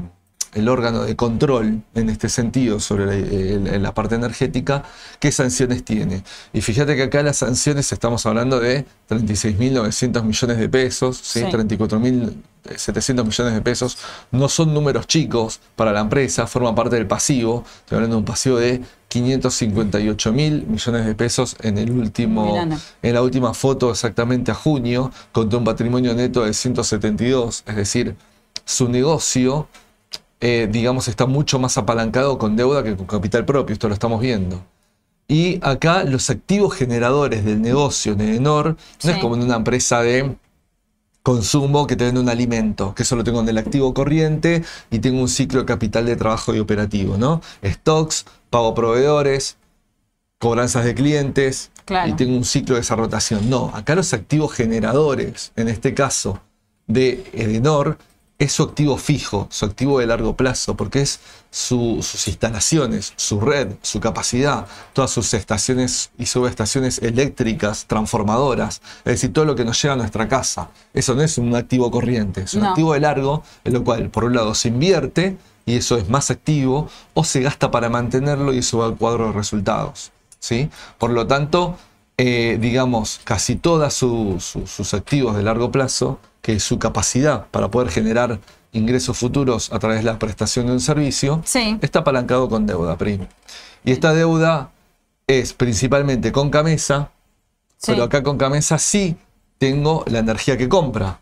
órgano 0.68 1.04
de 1.04 1.16
control 1.16 1.82
en 1.94 2.10
este 2.10 2.28
sentido 2.28 2.80
sobre 2.80 3.78
la, 3.78 3.94
parte 3.94 4.16
energética, 4.16 4.82
qué 5.18 5.30
sanciones 5.30 5.84
tiene. 5.84 6.24
Y 6.52 6.60
fíjate 6.60 6.96
que 6.96 7.04
acá 7.04 7.22
las 7.22 7.36
sanciones 7.36 7.92
estamos 7.92 8.26
hablando 8.26 8.58
de 8.58 8.84
36.900 9.08 10.22
millones 10.24 10.58
de 10.58 10.68
pesos, 10.68 11.18
¿sí? 11.22 11.40
34.700 11.42 13.24
millones 13.24 13.54
de 13.54 13.62
pesos. 13.62 13.98
No 14.32 14.48
son 14.48 14.74
números 14.74 15.06
chicos 15.06 15.60
para 15.76 15.92
la 15.92 16.00
empresa, 16.00 16.46
forman 16.46 16.74
parte 16.74 16.96
del 16.96 17.06
pasivo. 17.06 17.64
Estoy 17.80 17.96
hablando 17.96 18.16
de 18.16 18.20
un 18.20 18.24
pasivo 18.24 18.58
de 18.58 18.82
558 19.08 20.32
mil 20.32 20.66
millones 20.66 21.06
de 21.06 21.14
pesos 21.14 21.56
en 21.60 21.78
el 21.78 21.90
último, 21.90 22.56
en 23.02 23.14
la 23.14 23.22
última 23.22 23.54
foto 23.54 23.90
exactamente 23.90 24.50
a 24.50 24.54
junio, 24.54 25.12
contra 25.32 25.58
un 25.58 25.64
patrimonio 25.64 26.14
neto 26.14 26.44
de 26.44 26.54
172, 26.54 27.64
es 27.66 27.76
decir, 27.76 28.16
su 28.64 28.88
negocio 28.88 29.68
eh, 30.40 30.68
digamos, 30.70 31.08
está 31.08 31.26
mucho 31.26 31.58
más 31.58 31.76
apalancado 31.78 32.38
con 32.38 32.56
deuda 32.56 32.82
que 32.82 32.96
con 32.96 33.06
capital 33.06 33.44
propio, 33.44 33.74
esto 33.74 33.88
lo 33.88 33.94
estamos 33.94 34.20
viendo. 34.20 34.62
Y 35.28 35.60
acá 35.62 36.02
los 36.04 36.28
activos 36.28 36.74
generadores 36.74 37.44
del 37.44 37.62
negocio 37.62 38.14
de 38.16 38.36
Enor 38.36 38.76
no 39.04 39.10
es 39.10 39.18
como 39.18 39.36
en 39.36 39.42
una 39.42 39.56
empresa 39.56 40.00
de 40.02 40.36
consumo 41.22 41.86
que 41.86 41.94
te 41.96 42.04
vende 42.04 42.20
un 42.20 42.28
alimento, 42.28 42.94
que 42.94 43.02
eso 43.02 43.14
lo 43.14 43.22
tengo 43.22 43.40
en 43.40 43.48
el 43.48 43.58
activo 43.58 43.92
corriente 43.94 44.64
y 44.90 44.98
tengo 44.98 45.20
un 45.20 45.28
ciclo 45.28 45.60
de 45.60 45.66
capital 45.66 46.06
de 46.06 46.16
trabajo 46.16 46.54
y 46.54 46.58
operativo, 46.58 47.16
¿no? 47.16 47.42
Stocks, 47.62 48.24
pago 48.48 48.74
proveedores, 48.74 49.56
cobranzas 50.38 50.84
de 50.84 50.94
clientes 50.94 51.70
Claro. 51.84 52.08
y 52.08 52.14
tengo 52.14 52.36
un 52.36 52.44
ciclo 52.44 52.76
de 52.76 52.80
esa 52.80 52.96
rotación. 52.96 53.50
No, 53.50 53.70
acá 53.74 53.94
los 53.94 54.12
activos 54.14 54.52
generadores, 54.52 55.52
en 55.56 55.68
este 55.68 55.92
caso 55.92 56.40
de 56.86 57.24
Edenor, 57.32 57.98
es 58.40 58.52
su 58.52 58.62
activo 58.64 58.96
fijo, 58.96 59.46
su 59.50 59.66
activo 59.66 60.00
de 60.00 60.06
largo 60.06 60.34
plazo, 60.34 60.74
porque 60.74 61.02
es 61.02 61.20
su- 61.50 62.02
sus 62.02 62.26
instalaciones, 62.26 63.12
su 63.16 63.38
red, 63.40 63.74
su 63.82 64.00
capacidad, 64.00 64.66
todas 64.94 65.10
sus 65.10 65.32
estaciones 65.34 66.10
y 66.18 66.26
subestaciones 66.26 66.98
eléctricas, 66.98 67.84
transformadoras, 67.86 68.80
es 69.04 69.12
decir, 69.12 69.32
todo 69.32 69.44
lo 69.44 69.54
que 69.54 69.64
nos 69.64 69.80
llega 69.80 69.94
a 69.94 69.96
nuestra 69.96 70.26
casa. 70.26 70.70
Eso 70.94 71.14
no 71.14 71.22
es 71.22 71.38
un 71.38 71.54
activo 71.54 71.90
corriente, 71.90 72.42
es 72.42 72.54
un 72.54 72.62
No. 72.62 72.70
activo 72.70 72.94
de 72.94 73.00
largo, 73.00 73.42
en 73.64 73.74
lo 73.74 73.84
cual, 73.84 74.10
por 74.10 74.24
un 74.24 74.34
lado, 74.34 74.54
se 74.54 74.68
invierte 74.68 75.36
y 75.66 75.76
eso 75.76 75.96
es 75.98 76.08
más 76.08 76.30
activo, 76.30 76.88
o 77.14 77.22
se 77.24 77.40
gasta 77.42 77.70
para 77.70 77.88
mantenerlo 77.90 78.52
y 78.54 78.58
eso 78.58 78.78
va 78.78 78.86
al 78.86 78.96
cuadro 78.96 79.26
de 79.28 79.32
resultados. 79.32 80.10
¿sí? 80.38 80.70
Por 80.98 81.10
lo 81.10 81.26
tanto, 81.26 81.76
eh, 82.16 82.56
digamos, 82.60 83.20
casi 83.24 83.56
todos 83.56 83.92
sus 83.94 84.94
activos 84.94 85.36
de 85.36 85.42
largo 85.42 85.70
plazo, 85.70 86.18
que 86.42 86.58
su 86.60 86.78
capacidad 86.78 87.46
para 87.50 87.70
poder 87.70 87.90
generar 87.90 88.40
ingresos 88.72 89.18
futuros 89.18 89.72
a 89.72 89.78
través 89.78 89.98
de 89.98 90.04
la 90.04 90.18
prestación 90.18 90.66
de 90.66 90.72
un 90.72 90.80
servicio, 90.80 91.42
Sí. 91.44 91.78
está 91.82 92.00
apalancado 92.00 92.48
con 92.48 92.66
deuda, 92.66 92.96
primo. 92.96 93.26
Y 93.84 93.92
esta 93.92 94.14
deuda 94.14 94.70
es 95.26 95.52
principalmente 95.52 96.32
con 96.32 96.50
Camesa, 96.50 97.10
Sí. 97.78 97.92
pero 97.92 98.04
acá 98.04 98.22
con 98.22 98.38
Camesa 98.38 98.78
sí 98.78 99.16
tengo 99.58 100.04
la 100.06 100.20
energía 100.20 100.56
que 100.56 100.68
compra. 100.68 101.20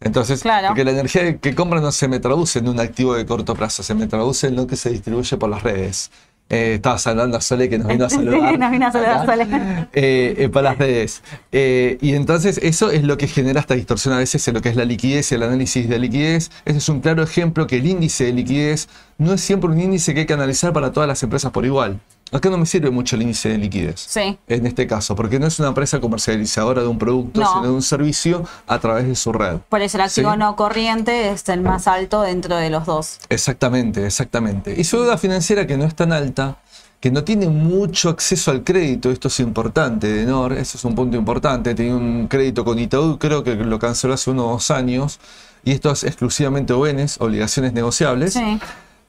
Entonces, 0.00 0.42
Claro. 0.42 0.68
porque 0.68 0.84
la 0.84 0.92
energía 0.92 1.38
que 1.38 1.54
compra 1.54 1.80
no 1.80 1.90
se 1.90 2.06
me 2.08 2.20
traduce 2.20 2.60
en 2.60 2.68
un 2.68 2.78
activo 2.78 3.14
de 3.14 3.26
corto 3.26 3.54
plazo, 3.54 3.82
se 3.82 3.94
me 3.94 4.06
traduce 4.06 4.46
en 4.46 4.54
lo 4.56 4.66
que 4.66 4.76
se 4.76 4.90
distribuye 4.90 5.36
por 5.36 5.50
las 5.50 5.62
redes. 5.62 6.10
Eh, 6.50 6.74
estaba 6.74 6.98
saludando 6.98 7.36
a 7.36 7.40
Sole 7.40 7.68
que 7.68 7.78
nos 7.78 7.88
vino 7.88 8.06
a 8.06 8.10
saludar. 8.10 8.52
Sí, 8.52 8.58
nos 8.58 8.70
vino 8.70 8.86
a 8.86 8.92
saludar. 8.92 9.26
Sole. 9.26 9.46
Eh, 9.92 10.34
eh, 10.38 10.48
por 10.48 10.62
las 10.62 10.78
redes. 10.78 11.22
Eh, 11.52 11.98
y 12.00 12.14
entonces 12.14 12.58
eso 12.62 12.90
es 12.90 13.04
lo 13.04 13.18
que 13.18 13.28
genera 13.28 13.60
esta 13.60 13.74
distorsión 13.74 14.14
a 14.14 14.18
veces 14.18 14.46
en 14.48 14.54
lo 14.54 14.62
que 14.62 14.70
es 14.70 14.76
la 14.76 14.84
liquidez 14.84 15.30
y 15.32 15.34
el 15.34 15.42
análisis 15.42 15.88
de 15.88 15.98
liquidez. 15.98 16.50
Ese 16.64 16.78
es 16.78 16.88
un 16.88 17.00
claro 17.00 17.22
ejemplo 17.22 17.66
que 17.66 17.76
el 17.76 17.86
índice 17.86 18.24
de 18.24 18.32
liquidez 18.32 18.88
no 19.18 19.34
es 19.34 19.40
siempre 19.40 19.70
un 19.70 19.80
índice 19.80 20.14
que 20.14 20.20
hay 20.20 20.26
que 20.26 20.32
analizar 20.32 20.72
para 20.72 20.92
todas 20.92 21.08
las 21.08 21.22
empresas 21.22 21.50
por 21.52 21.66
igual. 21.66 22.00
Acá 22.30 22.50
no 22.50 22.58
me 22.58 22.66
sirve 22.66 22.90
mucho 22.90 23.16
el 23.16 23.22
índice 23.22 23.48
de 23.50 23.58
liquidez. 23.58 24.00
Sí. 24.08 24.38
En 24.48 24.66
este 24.66 24.86
caso, 24.86 25.16
porque 25.16 25.38
no 25.38 25.46
es 25.46 25.58
una 25.58 25.68
empresa 25.68 25.98
comercializadora 26.00 26.82
de 26.82 26.88
un 26.88 26.98
producto, 26.98 27.40
No. 27.40 27.48
sino 27.52 27.62
de 27.64 27.70
un 27.70 27.82
servicio 27.82 28.44
a 28.66 28.78
través 28.78 29.06
de 29.06 29.14
su 29.16 29.32
red. 29.32 29.58
Por 29.68 29.80
eso 29.82 29.96
el 29.96 30.02
activo 30.02 30.32
Sí. 30.32 30.38
no 30.38 30.54
corriente 30.56 31.30
es 31.30 31.48
el 31.48 31.62
más 31.62 31.86
alto 31.86 32.20
dentro 32.22 32.56
de 32.56 32.70
los 32.70 32.84
dos. 32.86 33.18
Exactamente, 33.28 34.04
exactamente. 34.06 34.74
Y 34.78 34.84
su 34.84 34.98
deuda 34.98 35.16
financiera 35.18 35.66
que 35.66 35.76
no 35.78 35.84
es 35.84 35.94
tan 35.94 36.12
alta, 36.12 36.58
que 37.00 37.10
no 37.10 37.22
tiene 37.24 37.48
mucho 37.48 38.08
acceso 38.10 38.50
al 38.50 38.64
crédito, 38.64 39.10
esto 39.10 39.28
es 39.28 39.38
importante, 39.40 40.08
de 40.08 40.26
NOR, 40.26 40.52
eso 40.54 40.76
es 40.76 40.84
un 40.84 40.94
punto 40.96 41.16
importante, 41.16 41.74
tiene 41.74 41.94
un 41.94 42.26
crédito 42.26 42.64
con 42.64 42.78
Itaú, 42.78 43.18
creo 43.18 43.44
que 43.44 43.54
lo 43.54 43.78
canceló 43.78 44.14
hace 44.14 44.30
unos 44.30 44.46
dos 44.50 44.70
años, 44.72 45.20
y 45.64 45.72
esto 45.72 45.90
es 45.92 46.02
exclusivamente 46.04 46.72
ONs, 46.72 47.16
obligaciones 47.20 47.72
negociables. 47.72 48.32
Sí. 48.34 48.58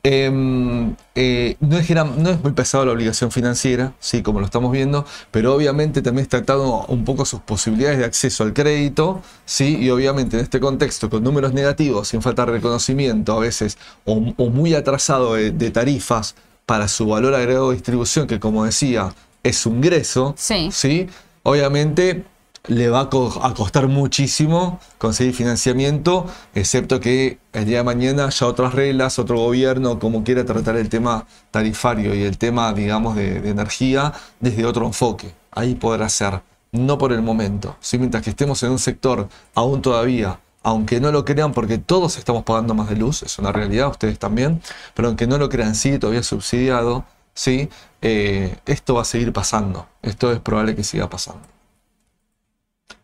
Eh, 0.04 0.94
eh, 1.16 1.58
no, 1.60 1.78
es 1.78 1.88
gran- 1.90 2.24
no 2.24 2.30
es 2.30 2.42
muy 2.42 2.54
pesado 2.54 2.86
la 2.86 2.94
obligación 2.94 3.32
financiera, 3.32 3.94
sí, 4.00 4.22
como 4.22 4.40
lo 4.40 4.46
estamos 4.46 4.72
viendo, 4.72 5.06
pero 5.32 5.54
obviamente 5.54 6.02
también 6.02 6.24
está 6.24 6.38
atado 6.38 6.86
un 6.88 7.04
poco 7.04 7.26
sus 7.26 7.42
posibilidades 7.42 7.98
de 8.00 8.06
acceso 8.06 8.44
al 8.44 8.54
crédito, 8.54 9.22
sí, 9.46 9.78
y 9.78 9.90
obviamente 9.90 10.38
en 10.38 10.44
este 10.44 10.60
contexto, 10.62 11.10
con 11.10 11.24
números 11.24 11.54
negativos, 11.54 12.08
sin 12.08 12.22
falta 12.22 12.46
de 12.46 12.54
reconocimiento 12.54 13.34
a 13.34 13.40
veces, 13.40 13.78
o, 14.06 14.34
o 14.38 14.50
muy 14.50 14.74
atrasado 14.74 15.34
de, 15.36 15.52
de 15.52 15.70
tarifas 15.72 16.36
para 16.66 16.88
su 16.88 17.08
valor 17.08 17.36
agregado 17.36 17.70
de 17.70 17.76
distribución, 17.76 18.26
que 18.26 18.40
como 18.40 18.64
decía, 18.64 19.14
es 19.44 19.58
su 19.58 19.70
ingreso, 19.70 20.34
Sí. 20.38 20.70
¿sí? 20.72 21.08
Obviamente 21.44 22.24
le 22.68 22.90
va 22.90 23.02
a, 23.02 23.10
co- 23.10 23.40
a 23.44 23.54
costar 23.54 23.88
muchísimo 23.88 24.80
conseguir 24.98 25.34
financiamiento, 25.34 26.26
excepto 26.54 27.00
que 27.00 27.40
el 27.54 27.66
día 27.66 27.80
de 27.80 27.84
mañana 27.84 28.30
ya 28.30 28.46
otras 28.48 28.74
reglas, 28.74 29.18
otro 29.20 29.38
gobierno, 29.40 30.00
como 30.00 30.24
quiera 30.24 30.46
tratar 30.46 30.76
el 30.78 30.90
tema 30.90 31.26
tarifario 31.52 32.14
y 32.16 32.24
el 32.24 32.38
tema, 32.38 32.74
digamos, 32.74 33.16
de, 33.16 33.38
energía 33.50 34.14
desde 34.40 34.66
otro 34.66 34.86
enfoque. 34.86 35.34
Ahí 35.52 35.76
podrá 35.76 36.10
ser, 36.10 36.42
no 36.72 36.98
por 36.98 37.12
el 37.14 37.22
momento. 37.22 37.76
¿sí? 37.80 37.98
Mientras 37.98 38.24
que 38.24 38.30
estemos 38.32 38.62
en 38.64 38.72
un 38.72 38.80
sector 38.80 39.28
aún 39.56 39.82
todavía, 39.82 40.40
aunque 40.62 41.00
no 41.00 41.12
lo 41.12 41.26
crean, 41.26 41.54
porque 41.54 41.78
todos 41.78 42.18
estamos 42.18 42.44
pagando 42.44 42.74
más 42.76 42.90
de 42.90 42.98
luz, 42.98 43.24
es 43.24 43.40
una 43.40 43.52
realidad, 43.52 43.88
ustedes 43.90 44.20
también, 44.20 44.62
pero 44.94 45.08
aunque 45.08 45.26
no 45.28 45.38
lo 45.38 45.50
crean, 45.50 45.74
sigue 45.76 45.98
todavía 46.00 46.22
subsidiado, 46.24 47.06
¿sí? 47.34 47.70
Eh, 48.02 48.56
esto 48.66 48.94
va 48.96 49.02
a 49.02 49.06
seguir 49.06 49.32
pasando. 49.34 49.88
Esto 50.02 50.32
es 50.32 50.40
probable 50.40 50.76
que 50.76 50.84
siga 50.84 51.10
pasando. 51.10 51.42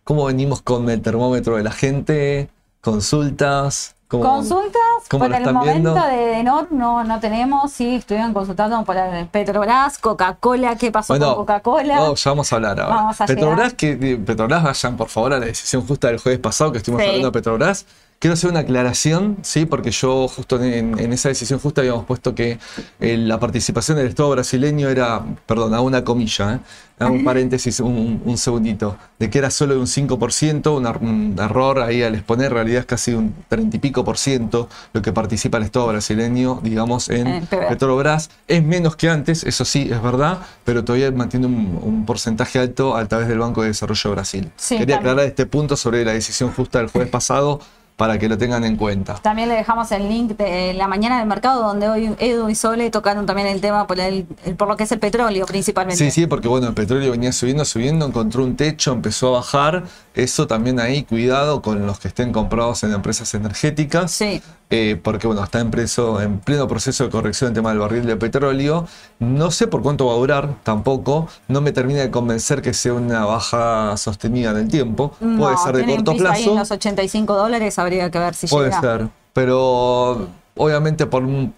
¿Cómo 0.06 0.26
venimos 0.26 0.62
con 0.62 0.88
el 0.92 1.02
termómetro 1.02 1.58
de 1.58 1.64
la 1.64 1.72
gente? 1.72 2.48
¿Consultas? 2.82 3.96
¿Cómo- 4.08 4.24
Consultas, 4.24 4.80
cómo 5.10 5.26
por 5.26 5.34
el 5.36 5.52
momento 5.52 5.94
viendo? 5.94 5.94
de 5.96 6.16
Denor 6.28 6.68
no, 6.72 7.04
no 7.04 7.20
tenemos, 7.20 7.72
sí, 7.72 7.96
estuvieron 7.96 8.32
consultando 8.36 8.84
por 8.86 8.96
Petrobras, 9.32 9.98
Coca-Cola, 9.98 10.76
¿qué 10.76 10.92
pasó 10.92 11.14
Bueno, 11.14 11.30
con 11.30 11.36
Coca-Cola? 11.48 11.96
no, 11.96 12.14
ya 12.14 12.30
vamos 12.30 12.54
a 12.54 12.56
hablar 12.56 12.80
ahora. 12.80 12.96
Vamos 12.98 13.20
a 13.22 13.26
Petrobras, 13.26 13.74
que, 13.74 13.96
de- 13.96 14.18
Petrobras, 14.18 14.62
vayan 14.64 14.96
por 14.96 15.10
favor 15.10 15.34
a 15.34 15.40
la 15.40 15.48
decisión 15.48 15.88
justa 15.88 16.10
del 16.10 16.20
jueves 16.20 16.40
pasado 16.40 16.72
que 16.72 16.78
estuvimos 16.78 17.02
Sí. 17.02 17.08
hablando 17.08 17.30
de 17.30 17.32
Petrobras. 17.32 17.86
Quiero 18.26 18.34
hacer 18.34 18.50
una 18.50 18.62
aclaración, 18.62 19.38
¿sí? 19.44 19.68
porque 19.68 19.92
yo 19.92 20.28
justo 20.28 20.60
en, 20.60 20.98
en 20.98 21.14
esa 21.14 21.30
decisión 21.30 21.60
justa 21.60 21.82
habíamos 21.82 22.06
puesto 22.06 22.34
que 22.34 22.58
eh, 23.00 23.18
la 23.18 23.40
participación 23.40 23.98
del 23.98 24.08
Estado 24.08 24.32
brasileño 24.32 24.90
era, 24.90 25.24
perdón, 25.46 25.76
a 25.76 25.82
una 25.82 26.04
comilla, 26.04 26.56
¿eh? 26.56 26.60
a 26.98 27.08
un 27.08 27.24
paréntesis, 27.24 27.82
un, 27.82 28.22
un 28.26 28.38
segundito, 28.40 28.98
de 29.20 29.30
que 29.30 29.38
era 29.38 29.52
solo 29.52 29.76
de 29.76 29.80
un 29.82 29.86
5%, 29.86 30.76
un, 30.76 30.86
er- 30.86 31.02
un 31.02 31.36
error 31.38 31.80
ahí 31.82 32.02
al 32.02 32.16
exponer, 32.16 32.48
en 32.48 32.54
realidad 32.54 32.80
es 32.80 32.86
casi 32.88 33.14
un 33.14 33.36
30 33.48 33.78
y 33.78 33.80
pico 33.80 34.04
por 34.04 34.18
ciento 34.18 34.70
lo 34.94 35.04
que 35.04 35.12
participa 35.14 35.58
el 35.60 35.66
Estado 35.66 35.86
brasileño, 35.88 36.62
digamos, 36.64 37.10
en 37.10 37.28
En 37.28 37.42
Petrobras. 37.42 37.70
Petrobras. 37.70 38.30
Es 38.48 38.64
menos 38.64 38.96
que 38.96 39.08
antes, 39.10 39.44
eso 39.44 39.66
sí, 39.66 39.88
es 39.92 40.02
verdad, 40.02 40.40
pero 40.64 40.84
todavía 40.84 41.12
mantiene 41.12 41.46
un, 41.46 41.80
un 41.84 42.06
porcentaje 42.08 42.58
alto 42.58 42.96
a 42.96 43.06
través 43.06 43.28
del 43.28 43.38
Banco 43.38 43.62
de 43.62 43.68
Desarrollo 43.68 44.10
de 44.10 44.16
Brasil. 44.16 44.52
Sí, 44.56 44.78
Quería 44.80 44.96
también. 44.96 45.00
aclarar 45.12 45.26
este 45.30 45.46
punto 45.46 45.76
sobre 45.78 46.04
la 46.06 46.14
decisión 46.14 46.52
justa 46.54 46.80
del 46.80 46.88
jueves 46.88 47.12
pasado 47.12 47.60
para 47.96 48.20
que 48.20 48.28
lo 48.28 48.38
tengan 48.38 48.64
en 48.66 48.76
cuenta. 48.76 49.16
También 49.16 49.48
le 49.48 49.56
dejamos 49.56 49.90
el 49.94 50.10
link 50.10 50.36
de 50.38 50.74
la 50.74 50.88
mañana 50.88 51.20
del 51.20 51.28
mercado, 51.28 51.64
donde 51.64 51.88
hoy 51.88 52.14
Edu 52.20 52.50
y 52.50 52.56
Sole 52.56 52.90
tocaron 52.92 53.26
también 53.26 53.48
el 53.48 53.62
tema 53.62 53.88
por, 53.88 54.00
el, 54.00 54.28
el- 54.44 54.56
por 54.56 54.68
lo 54.68 54.76
que 54.76 54.84
es 54.84 54.92
el 54.92 55.00
petróleo 55.00 55.46
principalmente. 55.46 56.04
Sí, 56.04 56.12
sí, 56.12 56.28
porque 56.28 56.48
bueno, 56.50 56.68
el 56.68 56.74
petróleo 56.74 57.12
venía 57.12 57.32
subiendo, 57.32 57.64
subiendo, 57.64 58.06
encontró 58.06 58.44
un 58.44 58.58
techo, 58.58 58.92
empezó 58.92 59.30
a 59.30 59.40
bajar. 59.40 59.84
Eso 60.14 60.46
también 60.48 60.80
ahí, 60.80 61.04
cuidado 61.04 61.62
con 61.62 61.86
los 61.86 62.00
que 62.00 62.10
estén 62.10 62.32
comprados 62.34 62.84
en 62.84 62.92
empresas 62.94 63.34
energéticas. 63.34 64.12
Sí. 64.12 64.42
Eh, 64.70 65.00
porque 65.02 65.28
bueno, 65.28 65.44
está 65.44 65.60
en, 65.60 65.70
preso- 65.72 66.22
en 66.22 66.40
pleno 66.40 66.68
proceso 66.68 67.04
de 67.04 67.10
corrección 67.10 67.50
el 67.50 67.54
tema 67.54 67.70
del 67.70 67.80
barril 67.80 68.06
de 68.06 68.16
petróleo. 68.18 68.88
No 69.20 69.52
sé 69.52 69.68
por 69.68 69.82
cuánto 69.82 70.08
va 70.08 70.14
a 70.14 70.18
durar, 70.18 70.56
tampoco. 70.64 71.28
No 71.48 71.62
me 71.62 71.72
termina 71.72 72.00
de 72.02 72.10
convencer 72.12 72.62
que 72.62 72.74
sea 72.74 72.94
una 72.94 73.26
baja 73.26 73.96
sostenida 73.98 74.52
en 74.52 74.58
el 74.58 74.68
tiempo. 74.68 75.12
Puede 75.38 75.58
ser 75.58 75.78
de 75.78 75.86
corto 75.86 76.12
prisa 76.14 76.32
Ahí 76.32 76.44
en 76.44 76.50
plazo. 76.54 76.60
los 76.60 76.72
85 76.72 77.36
dólares 77.36 77.78
habría 77.80 78.10
que 78.10 78.20
ver 78.20 78.34
si 78.34 78.48
Puede 78.48 78.70
llega. 78.70 78.82
ser, 78.82 79.08
pero 79.34 80.28
obviamente 80.56 81.06
por 81.06 81.24
un- 81.24 81.54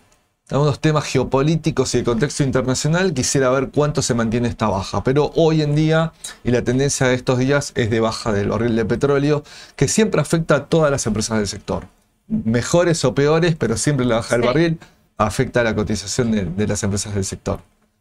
algunos 0.49 0.79
temas 0.79 1.03
geopolíticos 1.03 1.93
y 1.93 1.97
de 1.99 2.03
contexto 2.05 2.41
internacional 2.43 3.13
quisiera 3.13 3.49
ver 3.49 3.69
cuánto 3.69 4.01
se 4.01 4.13
mantiene 4.13 4.47
esta 4.47 4.67
baja. 4.69 5.03
Pero 5.03 5.31
hoy 5.35 5.61
en 5.61 5.75
día, 5.75 6.13
y 6.43 6.51
la 6.51 6.61
tendencia 6.61 7.07
de 7.07 7.15
estos 7.15 7.37
días 7.39 7.73
es 7.75 7.89
de 7.89 7.99
baja 7.99 8.31
del 8.31 8.47
barril 8.49 8.75
de 8.75 8.85
petróleo, 8.85 9.43
que 9.75 9.87
siempre 9.89 10.21
afecta 10.21 10.55
a 10.55 10.65
todas 10.65 10.89
las 10.89 11.05
empresas 11.05 11.37
del 11.37 11.47
sector. 11.47 11.87
Mejores 12.27 13.03
o 13.05 13.15
peores, 13.15 13.55
pero 13.55 13.77
siempre 13.77 14.05
la 14.05 14.15
baja 14.17 14.35
del 14.35 14.41
Sí. 14.43 14.47
barril 14.47 14.79
afecta 15.17 15.61
a 15.61 15.63
la 15.63 15.73
cotización 15.75 16.31
de, 16.31 16.45
de 16.45 16.67
las 16.67 16.83
empresas 16.83 17.13
del 17.15 17.23
sector. 17.25 17.59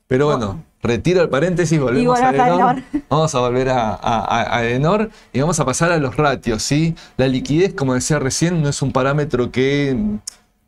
Pero 0.08 0.26
bueno, 0.26 0.62
retiro 0.82 1.20
el 1.22 1.28
paréntesis, 1.28 1.80
volvemos 1.80 2.20
a 2.20 2.26
volvemos 2.30 2.40
a 2.40 2.48
Edenor. 2.48 2.78
Edenor. 2.78 3.02
Vamos 3.08 3.34
a 3.34 3.40
volver 3.40 3.68
a, 3.70 3.98
a, 4.56 4.64
Edenor 4.64 5.10
y 5.32 5.40
vamos 5.40 5.58
a 5.58 5.64
pasar 5.64 5.90
a 5.90 5.98
los 5.98 6.16
ratios, 6.16 6.62
¿sí? 6.62 6.94
La 7.16 7.26
liquidez, 7.26 7.74
como 7.74 7.94
decía 7.94 8.18
recién, 8.20 8.62
no 8.62 8.68
es 8.68 8.82
un 8.82 8.92
parámetro 8.92 9.50
que 9.50 9.96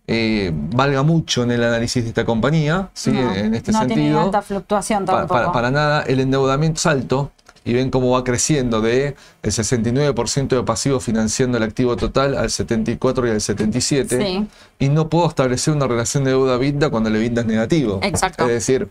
eh, 0.09 0.51
valga 0.55 1.03
mucho 1.05 1.43
en 1.45 1.53
el 1.53 1.63
análisis 1.63 2.03
de 2.03 2.09
esta 2.09 2.25
compañía, 2.25 2.89
¿sí? 2.95 3.13
No, 3.13 3.33
en 3.33 3.55
este 3.55 3.71
no 3.71 3.81
tiene 3.87 3.95
sentido. 3.95 4.21
alta 4.23 4.43
fluctuación 4.43 5.05
tampoco. 5.05 5.29
para, 5.35 5.53
para 5.53 5.71
nada, 5.71 6.03
el 6.03 6.19
endeudamiento 6.21 6.79
es 6.79 6.87
alto 6.87 7.31
y 7.69 7.75
ven 7.75 7.91
cómo 7.91 8.11
va 8.11 8.25
creciendo 8.25 8.81
de 8.81 9.15
el 9.43 9.53
69% 9.53 10.49
de 10.57 10.63
pasivo 10.63 11.01
financiando 11.01 11.59
el 11.59 11.65
activo 11.65 11.97
total 11.97 12.35
al 12.37 12.51
74 12.51 13.27
y 13.27 13.31
al 13.31 13.41
77 13.41 14.21
Sí. 14.25 14.47
y 14.79 14.89
no 14.89 15.09
puedo 15.09 15.29
establecer 15.29 15.75
una 15.75 15.87
relación 15.87 16.25
de 16.25 16.31
deuda 16.31 16.57
vida 16.57 16.89
cuando 16.91 17.11
el 17.11 17.17
EBITDA 17.17 17.43
es 17.43 17.47
negativo. 17.47 18.01
Exacto. 18.03 18.45
Es 18.45 18.51
decir, 18.51 18.89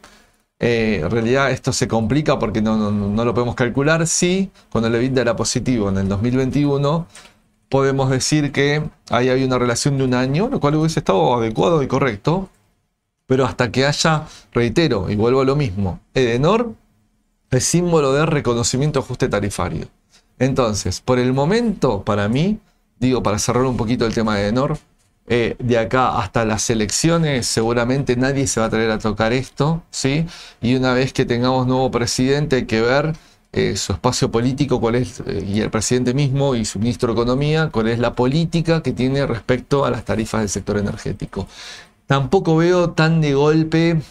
eh, 0.59 1.01
en 1.03 1.09
realidad 1.11 1.51
esto 1.51 1.73
se 1.73 1.87
complica 1.87 2.37
porque 2.39 2.61
no, 2.61 2.77
no- 2.77 2.91
no 2.91 3.25
lo 3.25 3.33
podemos 3.33 3.55
calcular. 3.55 4.05
Sí, 4.07 4.49
cuando 4.71 4.87
el 4.89 4.95
EBITDA 4.95 5.21
era 5.21 5.35
positivo 5.35 5.89
en 5.89 5.97
el 5.97 6.07
2021, 6.07 7.07
podemos 7.69 8.09
decir 8.09 8.51
que 8.51 8.83
ahí 9.09 9.29
hay 9.29 9.43
una 9.43 9.57
relación 9.57 9.97
de 9.97 10.03
un 10.03 10.13
año, 10.13 10.49
lo 10.49 10.59
cual 10.59 10.75
hubiese 10.75 10.99
estado 10.99 11.35
adecuado 11.35 11.81
y 11.83 11.87
correcto, 11.87 12.49
pero 13.25 13.45
hasta 13.45 13.71
que 13.71 13.85
haya, 13.85 14.23
reitero, 14.53 15.09
y 15.09 15.15
vuelvo 15.15 15.41
a 15.41 15.45
lo 15.45 15.55
mismo, 15.55 15.99
Edenor 16.13 16.73
es 17.51 17.63
símbolo 17.63 18.13
de 18.13 18.25
reconocimiento 18.25 18.99
ajuste 18.99 19.29
tarifario. 19.29 19.87
Entonces, 20.39 21.01
por 21.01 21.19
el 21.19 21.33
momento, 21.33 22.03
para 22.03 22.27
mí, 22.27 22.59
digo, 22.99 23.23
para 23.23 23.39
cerrar 23.39 23.63
un 23.63 23.77
poquito 23.77 24.05
el 24.05 24.13
tema 24.13 24.35
de 24.35 24.43
Edenor, 24.43 24.77
eh, 25.29 25.55
de 25.59 25.77
acá 25.77 26.19
hasta 26.19 26.45
las 26.45 26.69
elecciones 26.69 27.47
seguramente 27.47 28.15
nadie 28.15 28.47
se 28.47 28.61
va 28.61 28.67
a 28.67 28.69
traer 28.69 28.91
a 28.91 28.97
tocar 28.97 29.33
esto, 29.33 29.83
¿sí? 29.91 30.25
Y 30.61 30.75
una 30.75 30.93
vez 30.93 31.11
que 31.11 31.25
tengamos 31.25 31.67
nuevo 31.67 31.91
presidente 31.91 32.57
hay 32.57 32.65
que 32.65 32.81
ver 32.81 33.13
eh, 33.51 33.75
su 33.75 33.91
espacio 33.91 34.31
político, 34.31 34.79
cuál 34.79 34.95
es, 34.95 35.21
eh, 35.25 35.43
y 35.45 35.59
el 35.61 35.69
presidente 35.69 36.13
mismo 36.13 36.55
y 36.55 36.63
su 36.63 36.79
ministro 36.79 37.13
de 37.13 37.21
Economía, 37.21 37.69
cuál 37.71 37.87
es 37.87 37.99
la 37.99 38.13
política 38.13 38.81
que 38.81 38.93
tiene 38.93 39.25
respecto 39.25 39.83
a 39.83 39.91
las 39.91 40.05
tarifas 40.05 40.41
del 40.41 40.49
sector 40.49 40.77
energético. 40.77 41.47
Tampoco 42.05 42.55
veo 42.55 42.91
tan 42.91 43.19
de 43.19 43.33
golpe, 43.33 44.01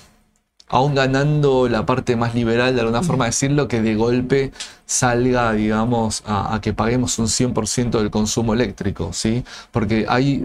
aún 0.68 0.94
ganando 0.94 1.68
la 1.68 1.86
parte 1.86 2.16
más 2.16 2.34
liberal, 2.34 2.74
de 2.74 2.80
alguna 2.80 3.02
forma 3.02 3.26
decirlo, 3.26 3.68
que 3.68 3.80
de 3.80 3.94
golpe 3.94 4.52
salga, 4.84 5.52
digamos, 5.52 6.22
a, 6.26 6.58
que 6.62 6.72
paguemos 6.72 7.18
un 7.18 7.26
100% 7.26 7.98
del 7.98 8.10
consumo 8.10 8.54
eléctrico, 8.54 9.12
¿sí? 9.12 9.44
Porque 9.70 10.06
hay, 10.08 10.44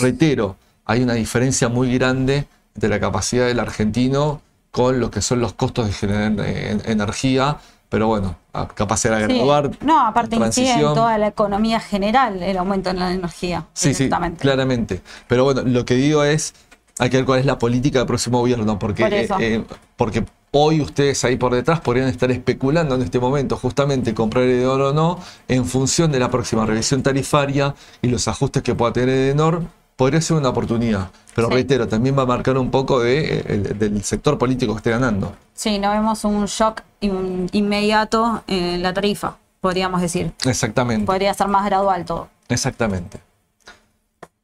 reitero, 0.00 0.56
hay 0.84 1.02
una 1.02 1.14
diferencia 1.14 1.68
muy 1.68 1.92
grande 1.96 2.46
entre 2.74 2.90
la 2.90 3.00
capacidad 3.00 3.46
del 3.46 3.60
argentino 3.60 4.42
con 4.70 5.00
lo 5.00 5.10
que 5.10 5.22
son 5.22 5.40
los 5.40 5.54
costos 5.54 5.86
de 5.86 5.92
generar 5.92 6.34
eh, 6.46 6.78
energía 6.84 7.58
pero 7.88 8.06
bueno, 8.06 8.36
capacidad 8.74 9.18
de 9.18 9.26
graduar. 9.26 9.70
No, 9.80 10.06
aparte 10.06 10.36
incide 10.36 10.72
en 10.72 10.94
toda 10.94 11.16
la 11.16 11.28
economía 11.28 11.80
general 11.80 12.42
el 12.42 12.58
aumento 12.58 12.90
en 12.90 12.98
la 12.98 13.12
energía. 13.12 13.64
Sí, 13.72 13.94
sí, 13.94 14.10
claramente. 14.38 15.00
Pero 15.26 15.44
bueno, 15.44 15.62
lo 15.64 15.86
que 15.86 15.94
digo 15.94 16.22
es, 16.22 16.54
hay 16.98 17.10
que 17.10 17.18
ver 17.18 17.26
cuál 17.26 17.40
es 17.40 17.46
la 17.46 17.58
política 17.58 18.00
del 18.00 18.06
próximo 18.06 18.40
gobierno, 18.40 18.78
porque, 18.78 19.04
eh, 19.04 19.28
eh, 19.40 19.64
porque 19.96 20.24
hoy 20.50 20.80
ustedes 20.80 21.24
ahí 21.24 21.36
por 21.36 21.54
detrás 21.54 21.80
podrían 21.80 22.08
estar 22.08 22.30
especulando 22.30 22.94
en 22.94 23.02
este 23.02 23.18
momento 23.18 23.56
justamente 23.56 24.14
comprar 24.14 24.44
Edenor 24.44 24.80
o 24.80 24.92
no 24.92 25.18
en 25.46 25.64
función 25.64 26.10
de 26.10 26.18
la 26.18 26.30
próxima 26.30 26.66
revisión 26.66 27.02
tarifaria 27.02 27.74
y 28.02 28.08
los 28.08 28.26
ajustes 28.28 28.62
que 28.62 28.74
pueda 28.74 28.92
tener 28.92 29.10
Edenor 29.10 29.62
podría 29.96 30.20
ser 30.20 30.36
una 30.36 30.50
oportunidad. 30.50 31.10
Pero 31.34 31.50
reitero, 31.50 31.86
también 31.86 32.18
va 32.18 32.22
a 32.22 32.26
marcar 32.26 32.58
un 32.58 32.70
poco 32.70 33.00
de, 33.00 33.44
eh, 33.46 33.74
del 33.78 34.02
sector 34.02 34.38
político 34.38 34.74
que 34.74 34.78
esté 34.78 34.90
ganando. 34.90 35.34
Sí, 35.54 35.78
no 35.78 35.90
vemos 35.90 36.24
un 36.24 36.46
shock 36.46 36.82
inmediato 37.00 38.42
en 38.48 38.82
la 38.82 38.92
tarifa, 38.92 39.36
podríamos 39.60 40.00
decir. 40.00 40.32
Exactamente. 40.44 41.06
Podría 41.06 41.32
ser 41.34 41.46
más 41.48 41.64
gradual 41.64 42.04
todo. 42.04 42.28
Exactamente. 42.48 43.27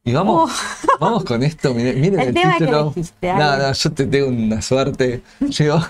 Y 0.06 0.12
vamos, 0.12 0.52
vamos 1.00 1.24
con 1.24 1.42
esto, 1.42 1.72
miren, 1.72 2.20
el, 2.20 2.34
título. 2.34 2.92
Nada, 3.22 3.72
yo 3.72 3.90
te 3.90 4.06
tengo 4.06 4.28
una 4.28 4.60
suerte. 4.60 5.22
Llego, 5.40 5.80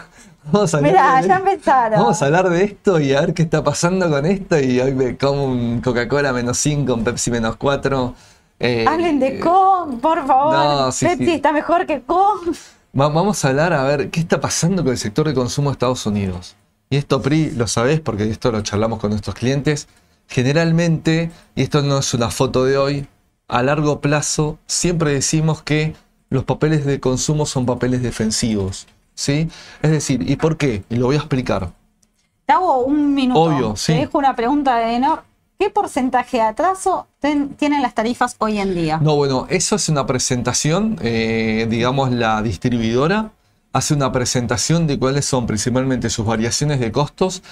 vamos 0.53 0.73
a 0.73 0.81
Mirá, 0.81 1.21
ya 1.21 1.39
empezaron. 1.39 1.99
Vamos 1.99 2.23
a 2.23 2.27
hablar 2.27 2.49
de 2.49 2.63
esto 2.63 3.01
y 3.01 3.13
a 3.13 3.23
ver 3.23 3.35
qué 3.35 3.43
está 3.43 3.65
pasando 3.65 4.09
con 4.09 4.25
esto. 4.25 4.61
Y 4.61 4.79
hoy 4.79 4.95
me 4.95 5.17
como 5.17 5.47
un 5.47 5.81
Coca-Cola 5.81 6.33
menos 6.33 6.59
5, 6.59 6.95
un 6.95 7.03
Pepsi 7.03 7.33
menos 7.33 7.57
4. 7.57 8.15
Eh, 8.61 8.85
Hablen 8.87 9.19
de 9.19 9.41
Con, 9.41 9.99
por 9.99 10.25
favor. 10.25 10.95
Pepsi 10.97 11.33
está 11.33 11.53
mejor 11.53 11.85
que 11.85 12.03
Con. 12.03 12.55
vamos 12.93 13.45
a 13.45 13.49
hablar 13.49 13.73
a 13.73 13.83
ver 13.83 14.11
qué 14.11 14.21
está 14.21 14.41
pasando 14.41 14.85
con 14.85 14.93
el 14.93 14.99
sector 14.99 15.27
de 15.27 15.35
consumo 15.35 15.71
de 15.71 15.73
Estados 15.73 16.07
Unidos. 16.07 16.55
Y 16.89 16.99
esto, 16.99 17.21
PRI, 17.21 17.51
lo 17.51 17.67
sabés 17.67 17.99
porque 17.99 18.31
esto 18.31 18.53
lo 18.53 18.63
charlamos 18.63 19.01
con 19.01 19.11
nuestros 19.11 19.35
clientes. 19.35 19.89
Generalmente, 20.29 21.33
y 21.57 21.63
esto 21.65 21.83
no 21.83 21.99
es 21.99 22.15
una 22.15 22.31
foto 22.31 22.65
de 22.65 22.79
hoy, 22.79 23.07
a 23.49 23.63
largo 23.63 24.01
plazo 24.01 24.59
siempre 24.67 25.13
decimos 25.13 25.63
que 25.63 25.95
los 26.31 26.45
papeles 26.45 26.85
de 26.85 27.01
consumo 27.01 27.47
son 27.47 27.67
papeles 27.67 28.03
defensivos. 28.03 28.87
¿sí? 29.15 29.49
Es 29.83 29.91
decir, 29.91 30.29
¿y 30.29 30.37
por 30.37 30.57
qué? 30.57 30.85
Y 30.91 30.97
lo 30.97 31.07
voy 31.07 31.17
a 31.17 31.21
explicar. 31.21 31.71
Te 32.47 32.53
hago 32.53 32.85
un 32.85 33.15
minuto. 33.15 33.41
Obvio, 33.41 33.77
sí. 33.77 33.93
Te 33.93 34.01
dejo 34.01 34.19
una 34.19 34.37
pregunta 34.37 34.77
de 34.77 34.97
Enor. 34.97 35.23
¿Qué 35.59 35.71
porcentaje 35.71 36.39
de 36.39 36.43
atraso 36.43 37.07
tienen 37.21 37.81
las 37.81 37.95
tarifas 37.95 38.35
hoy 38.39 38.59
en 38.59 38.75
día? 38.75 38.99
No, 38.99 39.15
bueno, 39.15 39.47
eso 39.49 39.77
es 39.77 39.89
una 39.89 40.05
presentación, 40.05 40.99
eh, 41.01 41.67
digamos, 41.71 42.11
la 42.11 42.43
distribuidora 42.43 43.31
hace 43.73 43.93
una 43.95 44.13
presentación 44.13 44.87
de 44.87 44.99
cuáles 44.99 45.25
son 45.25 45.47
principalmente 45.47 46.09
sus 46.09 46.25
variaciones 46.25 46.81
de 46.81 46.93
costos 46.93 47.43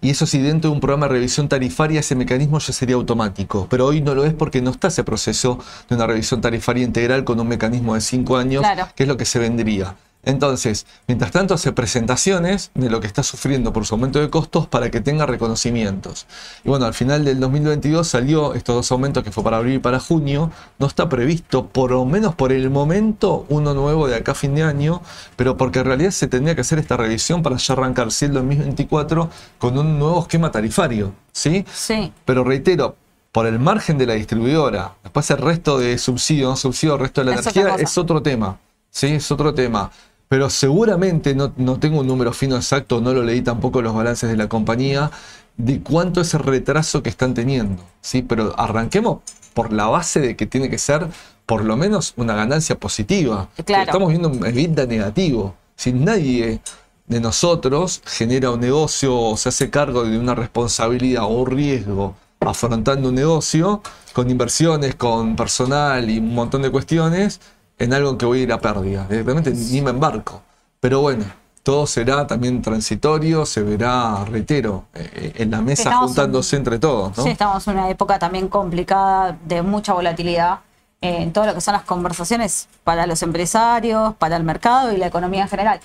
y 0.00 0.10
eso 0.10 0.26
si 0.26 0.38
dentro 0.38 0.70
de 0.70 0.74
un 0.74 0.80
programa 0.80 1.06
de 1.06 1.14
revisión 1.14 1.48
tarifaria 1.48 2.00
ese 2.00 2.14
mecanismo 2.14 2.58
ya 2.58 2.72
sería 2.72 2.96
automático, 2.96 3.66
pero 3.70 3.86
hoy 3.86 4.00
no 4.00 4.14
lo 4.14 4.24
es 4.24 4.34
porque 4.34 4.62
no 4.62 4.70
está 4.70 4.88
ese 4.88 5.04
proceso 5.04 5.58
de 5.88 5.96
una 5.96 6.06
revisión 6.06 6.40
tarifaria 6.40 6.84
integral 6.84 7.24
con 7.24 7.40
un 7.40 7.48
mecanismo 7.48 7.94
de 7.94 8.00
cinco 8.00 8.36
años, 8.36 8.64
que 8.94 9.04
es 9.04 9.08
lo 9.08 9.16
que 9.16 9.24
se 9.24 9.38
vendría. 9.38 9.96
Entonces, 10.26 10.86
mientras 11.06 11.30
tanto 11.30 11.54
hace 11.54 11.70
presentaciones 11.70 12.72
de 12.74 12.90
lo 12.90 13.00
que 13.00 13.06
está 13.06 13.22
sufriendo 13.22 13.72
por 13.72 13.86
su 13.86 13.94
aumento 13.94 14.18
de 14.18 14.28
costos 14.28 14.66
para 14.66 14.90
que 14.90 15.00
tenga 15.00 15.24
reconocimientos. 15.24 16.26
Y 16.64 16.68
bueno, 16.68 16.84
al 16.84 16.94
final 16.94 17.24
del 17.24 17.38
2022 17.38 18.06
salió 18.06 18.52
estos 18.54 18.74
dos 18.74 18.90
aumentos 18.90 19.22
que 19.22 19.30
fue 19.30 19.44
para 19.44 19.58
abril 19.58 19.74
y 19.74 19.78
para 19.78 20.00
junio. 20.00 20.50
No 20.80 20.88
está 20.88 21.08
previsto, 21.08 21.68
por 21.68 21.92
lo 21.92 22.04
menos 22.04 22.34
por 22.34 22.52
el 22.52 22.70
momento, 22.70 23.46
uno 23.48 23.72
nuevo 23.72 24.08
de 24.08 24.16
acá 24.16 24.32
a 24.32 24.34
fin 24.34 24.56
de 24.56 24.64
año, 24.64 25.00
pero 25.36 25.56
porque 25.56 25.78
en 25.78 25.84
realidad 25.84 26.10
se 26.10 26.26
tendría 26.26 26.56
que 26.56 26.62
hacer 26.62 26.80
esta 26.80 26.96
revisión 26.96 27.44
para 27.44 27.56
ya 27.56 27.74
arrancar 27.74 28.10
si 28.10 28.24
el 28.24 28.32
2024 28.32 29.30
con 29.58 29.78
un 29.78 29.96
nuevo 29.96 30.22
esquema 30.22 30.50
tarifario. 30.50 31.12
¿Sí? 31.30 31.64
Sí. 31.72 32.12
Pero 32.24 32.42
reitero, 32.42 32.96
por 33.30 33.46
el 33.46 33.60
margen 33.60 33.96
de 33.96 34.06
la 34.06 34.14
distribuidora, 34.14 34.94
después 35.04 35.30
el 35.30 35.38
resto 35.38 35.78
de 35.78 35.98
subsidio, 35.98 36.48
no 36.48 36.56
subsidio, 36.56 36.94
el 36.94 37.00
resto 37.00 37.20
de 37.20 37.26
la 37.26 37.32
energía 37.34 37.76
es 37.76 37.96
otro 37.96 38.20
tema. 38.20 38.58
¿Sí? 38.90 39.08
Es 39.08 39.30
otro 39.30 39.54
tema 39.54 39.92
pero 40.28 40.50
seguramente 40.50 41.34
no, 41.34 41.50
tengo 41.78 42.00
un 42.00 42.06
número 42.06 42.32
fino 42.32 42.56
exacto, 42.56 43.00
no 43.00 43.12
lo 43.12 43.22
leí 43.22 43.42
tampoco 43.42 43.82
los 43.82 43.94
balances 43.94 44.28
de 44.28 44.36
la 44.36 44.48
compañía, 44.48 45.10
de 45.56 45.80
cuánto 45.80 46.20
es 46.20 46.34
el 46.34 46.40
retraso 46.40 47.02
que 47.02 47.10
están 47.10 47.34
teniendo. 47.34 47.82
¿sí? 48.00 48.22
Pero 48.22 48.58
arranquemos 48.58 49.20
por 49.54 49.72
la 49.72 49.86
base 49.86 50.20
de 50.20 50.36
que 50.36 50.46
tiene 50.46 50.68
que 50.68 50.78
ser 50.78 51.06
por 51.46 51.64
lo 51.64 51.76
menos 51.76 52.12
una 52.16 52.34
ganancia 52.34 52.78
positiva. 52.78 53.48
Estamos 53.56 54.08
viendo 54.10 54.28
un 54.28 54.44
EBITDA 54.44 54.86
negativo. 54.86 55.54
Si 55.76 55.92
nadie 55.92 56.60
de 57.06 57.20
nosotros 57.20 58.02
genera 58.04 58.50
un 58.50 58.60
negocio 58.60 59.16
o 59.16 59.36
se 59.36 59.50
hace 59.50 59.70
cargo 59.70 60.04
de 60.04 60.18
una 60.18 60.34
responsabilidad 60.34 61.24
o 61.24 61.28
un 61.28 61.46
riesgo 61.46 62.16
afrontando 62.40 63.08
un 63.08 63.14
negocio 63.14 63.82
con 64.12 64.30
inversiones, 64.30 64.94
con 64.94 65.36
personal 65.36 66.08
y 66.10 66.18
un 66.18 66.34
montón 66.34 66.62
de 66.62 66.70
cuestiones, 66.70 67.40
en 67.78 67.92
algo 67.92 68.16
que 68.16 68.26
voy 68.26 68.40
a 68.40 68.42
ir 68.42 68.52
a 68.52 68.60
pérdida. 68.60 69.06
Directamente 69.08 69.52
ni 69.52 69.80
me 69.80 69.90
embarco. 69.90 70.42
Pero 70.80 71.00
bueno, 71.00 71.24
todo 71.62 71.86
será 71.86 72.26
también 72.26 72.62
transitorio, 72.62 73.44
se 73.44 73.62
verá, 73.62 74.24
reitero, 74.24 74.84
eh, 74.94 75.32
en 75.36 75.50
la 75.50 75.60
mesa 75.60 75.96
juntándose 75.96 76.56
entre 76.56 76.78
todos. 76.78 77.16
¿no? 77.16 77.24
Sí, 77.24 77.30
estamos 77.30 77.66
en 77.66 77.74
una 77.74 77.90
época 77.90 78.18
también 78.18 78.48
complicada, 78.48 79.36
de 79.44 79.62
mucha 79.62 79.92
volatilidad 79.92 80.60
en 81.00 81.32
todo 81.32 81.46
lo 81.46 81.54
que 81.54 81.60
son 81.60 81.74
las 81.74 81.82
conversaciones 81.82 82.68
para 82.84 83.06
los 83.06 83.22
empresarios, 83.22 84.14
para 84.14 84.36
el 84.36 84.44
mercado 84.44 84.92
y 84.92 84.96
la 84.96 85.08
economía 85.08 85.42
en 85.42 85.48
general. 85.48 85.80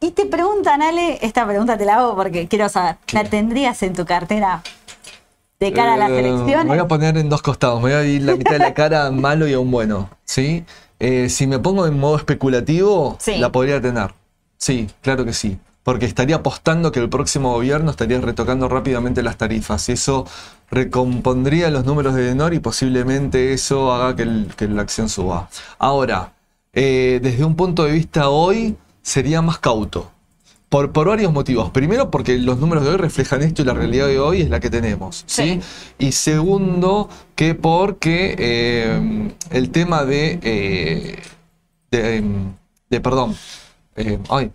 Y 0.00 0.10
te 0.10 0.26
preguntan, 0.26 0.82
Ale, 0.82 1.18
esta 1.22 1.46
pregunta 1.46 1.78
te 1.78 1.84
la 1.84 1.96
hago 1.96 2.14
porque 2.14 2.46
quiero 2.46 2.68
saber, 2.68 2.96
¿la 3.12 3.24
tendrías 3.24 3.82
en 3.82 3.94
tu 3.94 4.04
cartera 4.04 4.62
de 5.58 5.72
cara 5.72 5.94
a 5.94 5.96
las 5.96 6.10
eh, 6.10 6.20
elecciones? 6.20 6.64
Me 6.64 6.70
voy 6.70 6.78
a 6.78 6.88
poner 6.88 7.16
en 7.16 7.28
dos 7.30 7.40
costados, 7.40 7.82
me 7.82 7.90
voy 7.90 7.92
a 7.92 8.04
ir 8.04 8.22
la 8.22 8.36
mitad 8.36 8.52
de 8.52 8.58
la 8.58 8.74
cara 8.74 9.10
malo 9.12 9.48
y 9.48 9.54
a 9.54 9.58
un 9.58 9.70
bueno, 9.70 10.10
¿sí? 10.24 10.64
Eh, 11.00 11.28
si 11.28 11.46
me 11.46 11.58
pongo 11.58 11.86
en 11.86 11.98
modo 11.98 12.16
especulativo, 12.16 13.18
la 13.38 13.52
podría 13.52 13.80
tener. 13.80 14.14
Sí, 14.56 14.88
claro 15.02 15.24
que 15.24 15.32
sí. 15.32 15.58
Porque 15.82 16.06
estaría 16.06 16.36
apostando 16.36 16.92
que 16.92 17.00
el 17.00 17.10
próximo 17.10 17.52
gobierno 17.52 17.90
estaría 17.90 18.18
retocando 18.20 18.68
rápidamente 18.68 19.22
las 19.22 19.36
tarifas. 19.36 19.86
Y 19.90 19.92
eso 19.92 20.26
recompondría 20.70 21.70
los 21.70 21.84
números 21.84 22.14
de 22.14 22.22
Denor 22.22 22.54
y 22.54 22.58
posiblemente 22.58 23.52
eso 23.52 23.92
haga 23.92 24.16
que, 24.16 24.24
la 24.66 24.82
acción 24.82 25.10
suba. 25.10 25.50
Ahora, 25.78 26.32
eh, 26.72 27.20
desde 27.22 27.44
un 27.44 27.54
punto 27.54 27.84
de 27.84 27.92
vista 27.92 28.30
hoy, 28.30 28.76
sería 29.02 29.42
más 29.42 29.58
cauto. 29.58 30.10
Por, 30.74 31.06
varios 31.06 31.32
motivos. 31.32 31.70
Primero, 31.70 32.10
porque 32.10 32.36
los 32.36 32.58
números 32.58 32.82
de 32.82 32.90
hoy 32.90 32.96
reflejan 32.96 33.42
esto 33.42 33.62
y 33.62 33.64
la 33.64 33.74
realidad 33.74 34.08
de 34.08 34.18
hoy 34.18 34.40
es 34.40 34.50
la 34.50 34.58
que 34.58 34.70
tenemos. 34.70 35.22
¿sí? 35.24 35.60
Y 36.00 36.10
segundo, 36.10 37.08
que 37.36 37.54
porque 37.54 38.34
eh, 38.36 39.30
el 39.50 39.70
tema 39.70 40.04
de. 40.04 40.40
Eh, 40.42 41.22
de, 42.90 43.00
perdón. 43.00 43.36
Eh, 43.94 44.18
ay, 44.28 44.50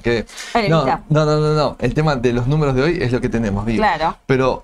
quedé. 0.00 0.26
No, 0.68 0.86
no, 0.86 1.24
no, 1.24 1.40
no, 1.40 1.54
no. 1.54 1.76
El 1.80 1.92
tema 1.92 2.14
de 2.14 2.32
los 2.32 2.46
números 2.46 2.76
de 2.76 2.82
hoy 2.82 2.98
es 3.00 3.10
lo 3.10 3.20
que 3.20 3.28
tenemos, 3.28 3.66
digo. 3.66 3.78
Claro. 3.78 4.16
Pero 4.26 4.62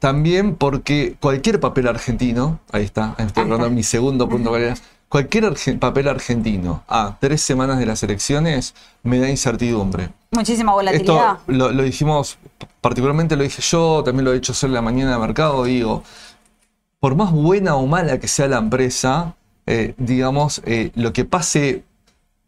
también 0.00 0.56
porque 0.56 1.14
cualquier 1.20 1.60
papel 1.60 1.86
argentino, 1.86 2.58
ahí 2.72 2.82
está, 2.82 3.14
estoy 3.18 3.44
hablando 3.44 3.70
mi 3.70 3.84
segundo 3.84 4.28
punto, 4.28 4.50
Cualquier 5.08 5.54
papel 5.78 6.08
argentino 6.08 6.82
a 6.88 7.16
tres 7.20 7.40
semanas 7.40 7.78
de 7.78 7.86
las 7.86 8.02
elecciones 8.02 8.74
me 9.04 9.18
da 9.20 9.30
incertidumbre. 9.30 10.08
Muchísima 10.32 10.72
volatilidad. 10.72 11.38
Esto 11.46 11.52
lo, 11.72 11.82
dijimos, 11.82 12.38
particularmente 12.80 13.36
lo 13.36 13.44
dije 13.44 13.62
yo, 13.62 14.02
también 14.04 14.24
lo 14.24 14.32
he 14.32 14.42
solo 14.42 14.72
en 14.72 14.74
la 14.74 14.82
mañana 14.82 15.12
de 15.12 15.18
mercado, 15.18 15.64
digo, 15.64 16.02
por 16.98 17.14
más 17.14 17.30
buena 17.30 17.76
o 17.76 17.86
mala 17.86 18.18
que 18.18 18.26
sea 18.26 18.48
la 18.48 18.58
empresa, 18.58 19.36
eh, 19.66 19.94
digamos, 19.96 20.60
eh, 20.64 20.90
lo 20.96 21.12
que 21.12 21.24
pase 21.24 21.84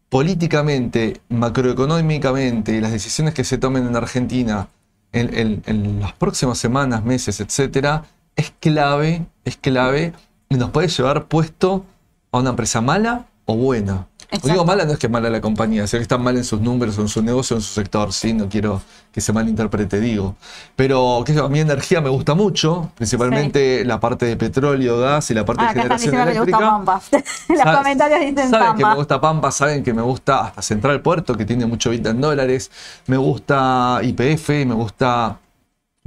políticamente, 0.09 1.21
macroeconómicamente 1.29 2.73
y 2.73 2.81
las 2.81 2.91
decisiones 2.91 3.33
que 3.33 3.45
se 3.45 3.57
tomen 3.57 3.87
en 3.87 3.95
Argentina 3.95 4.67
en, 5.13 5.63
en 5.65 5.99
las 6.01 6.11
próximas 6.11 6.57
semanas, 6.57 7.05
meses, 7.05 7.39
etcétera, 7.39 8.03
es 8.35 8.51
clave, 8.59 9.25
es 9.45 9.55
clave 9.55 10.13
y 10.49 10.55
nos 10.55 10.71
puede 10.71 10.89
llevar 10.89 11.25
puesto 11.25 11.85
a 12.31 12.37
una 12.37 12.51
empresa 12.51 12.81
mala 12.81 13.25
o 13.45 13.55
buena. 13.55 14.05
digo 14.43 14.63
mala 14.63 14.85
no 14.85 14.93
es 14.93 14.99
que 14.99 15.09
mala 15.09 15.29
la 15.29 15.41
compañía, 15.41 15.87
sino 15.87 15.99
que 15.99 16.03
está 16.03 16.19
mal 16.19 16.37
en 16.37 16.43
sus 16.43 16.61
números, 16.61 16.99
en 16.99 17.07
su 17.07 17.23
negocio, 17.23 17.55
en 17.55 17.63
su 17.63 17.73
sector, 17.73 18.13
¿sí? 18.13 18.33
No 18.33 18.47
quiero 18.47 18.81
que 19.11 19.21
se 19.21 19.33
malinterprete, 19.33 19.99
digo. 19.99 20.35
Pero 20.75 21.23
que 21.25 21.37
a 21.37 21.47
mí 21.47 21.59
energía 21.59 21.99
me 21.99 22.09
gusta 22.09 22.35
mucho, 22.35 22.91
principalmente 22.95 23.83
la 23.85 23.99
parte 23.99 24.27
de 24.27 24.37
petróleo, 24.37 24.99
gas 24.99 25.31
y 25.31 25.33
la 25.33 25.45
parte 25.45 25.63
de 25.63 25.69
generación 25.69 26.15
eléctrica. 26.15 26.57
Que 26.57 26.63
Pampa. 26.63 27.01
Los 27.49 27.77
comentarios 27.77 28.19
dicen 28.19 28.49
saben 28.51 28.77
que 28.77 28.85
me 28.85 28.95
gusta 28.95 29.19
Pampa, 29.19 29.51
saben 29.51 29.83
que 29.83 29.93
me 29.93 30.03
gusta 30.03 30.41
hasta 30.41 30.61
Central 30.61 31.01
Puerto, 31.01 31.35
que 31.35 31.45
tiene 31.45 31.65
mucho 31.65 31.89
vida 31.89 32.11
en 32.11 32.21
dólares. 32.21 32.69
Me 33.07 33.17
gusta 33.17 33.99
IPF, 34.03 34.49
me 34.49 34.75
gusta 34.75 35.39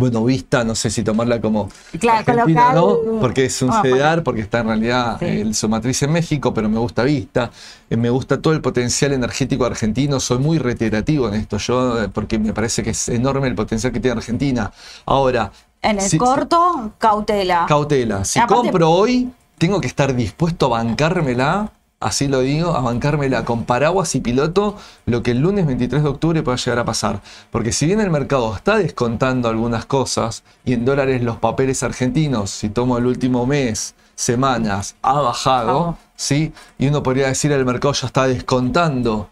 bueno, 0.03 0.25
vista, 0.25 0.65
no 0.65 0.75
sé 0.75 0.91
si 0.91 1.05
tomarla 1.05 1.41
como 1.41 1.69
claro, 2.01 2.25
Argentina, 2.27 2.73
¿no? 2.73 2.99
Porque 3.21 3.45
es 3.45 3.63
un 3.63 3.73
CEDAR, 3.83 4.25
porque 4.25 4.41
está 4.41 4.59
en 4.59 4.67
realidad 4.67 5.23
el 5.23 5.55
su 5.55 5.69
matriz 5.69 6.03
en 6.03 6.11
México, 6.11 6.53
pero 6.53 6.69
me 6.69 6.79
gusta 6.79 7.05
vista, 7.05 7.53
eh, 7.89 7.97
me 7.97 8.11
gusta 8.11 8.43
todo 8.43 8.53
el 8.53 8.61
potencial 8.61 9.13
energético 9.13 9.65
argentino, 9.65 10.19
soy 10.19 10.39
muy 10.39 10.59
reiterativo 10.59 11.29
en 11.29 11.35
esto, 11.35 11.57
yo, 11.59 12.03
eh, 12.03 12.09
porque 12.09 12.41
me 12.41 12.53
parece 12.53 12.83
que 12.83 12.91
es 12.91 13.09
enorme 13.11 13.47
el 13.47 13.55
potencial 13.55 13.93
que 13.93 14.01
tiene 14.01 14.17
Argentina. 14.17 14.73
Ahora... 15.07 15.53
En 15.81 16.01
el 16.01 16.19
corto, 16.19 16.95
cautela. 16.99 17.67
Cautela. 17.69 18.25
Si 18.25 18.41
compro 18.41 18.91
hoy, 18.91 19.31
tengo 19.57 19.81
que 19.81 19.87
estar 19.87 20.17
dispuesto 20.17 20.67
a 20.67 20.83
bancármela 20.83 21.71
así 22.03 22.29
lo 22.29 22.41
digo, 22.41 22.75
a 22.75 22.81
bancármela 22.81 23.45
con 23.45 23.65
paraguas 23.65 24.15
y 24.15 24.21
piloto 24.21 24.77
lo 25.07 25.23
que 25.23 25.33
el 25.33 25.39
lunes 25.39 25.67
23 25.67 26.03
de 26.03 26.09
octubre 26.09 26.43
pueda 26.43 26.57
llegar 26.57 26.79
a 26.79 26.85
pasar. 26.85 27.21
Porque 27.51 27.73
si 27.73 27.87
bien 27.87 28.01
el 28.01 28.11
mercado 28.11 28.55
está 28.55 28.77
descontando 28.77 29.49
algunas 29.49 29.87
cosas 29.87 30.43
y 30.65 30.73
en 30.75 30.85
dólares 30.85 31.23
los 31.23 31.39
papeles 31.39 31.83
argentinos, 31.83 32.51
si 32.51 32.69
tomo 32.69 32.99
el 32.99 33.07
último 33.07 33.47
mes, 33.47 33.95
semanas, 34.15 34.95
ha 35.03 35.21
bajado, 35.21 35.97
¿sí? 36.17 36.53
Y 36.79 36.89
uno 36.89 37.03
podría 37.03 37.29
decir 37.29 37.53
el 37.53 37.65
mercado 37.65 37.95
ya 37.95 38.07
está 38.07 38.27
descontando, 38.27 39.29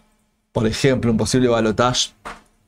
por 0.53 0.67
ejemplo, 0.67 1.11
un 1.11 1.17
posible 1.17 1.49
balotage 1.49 2.13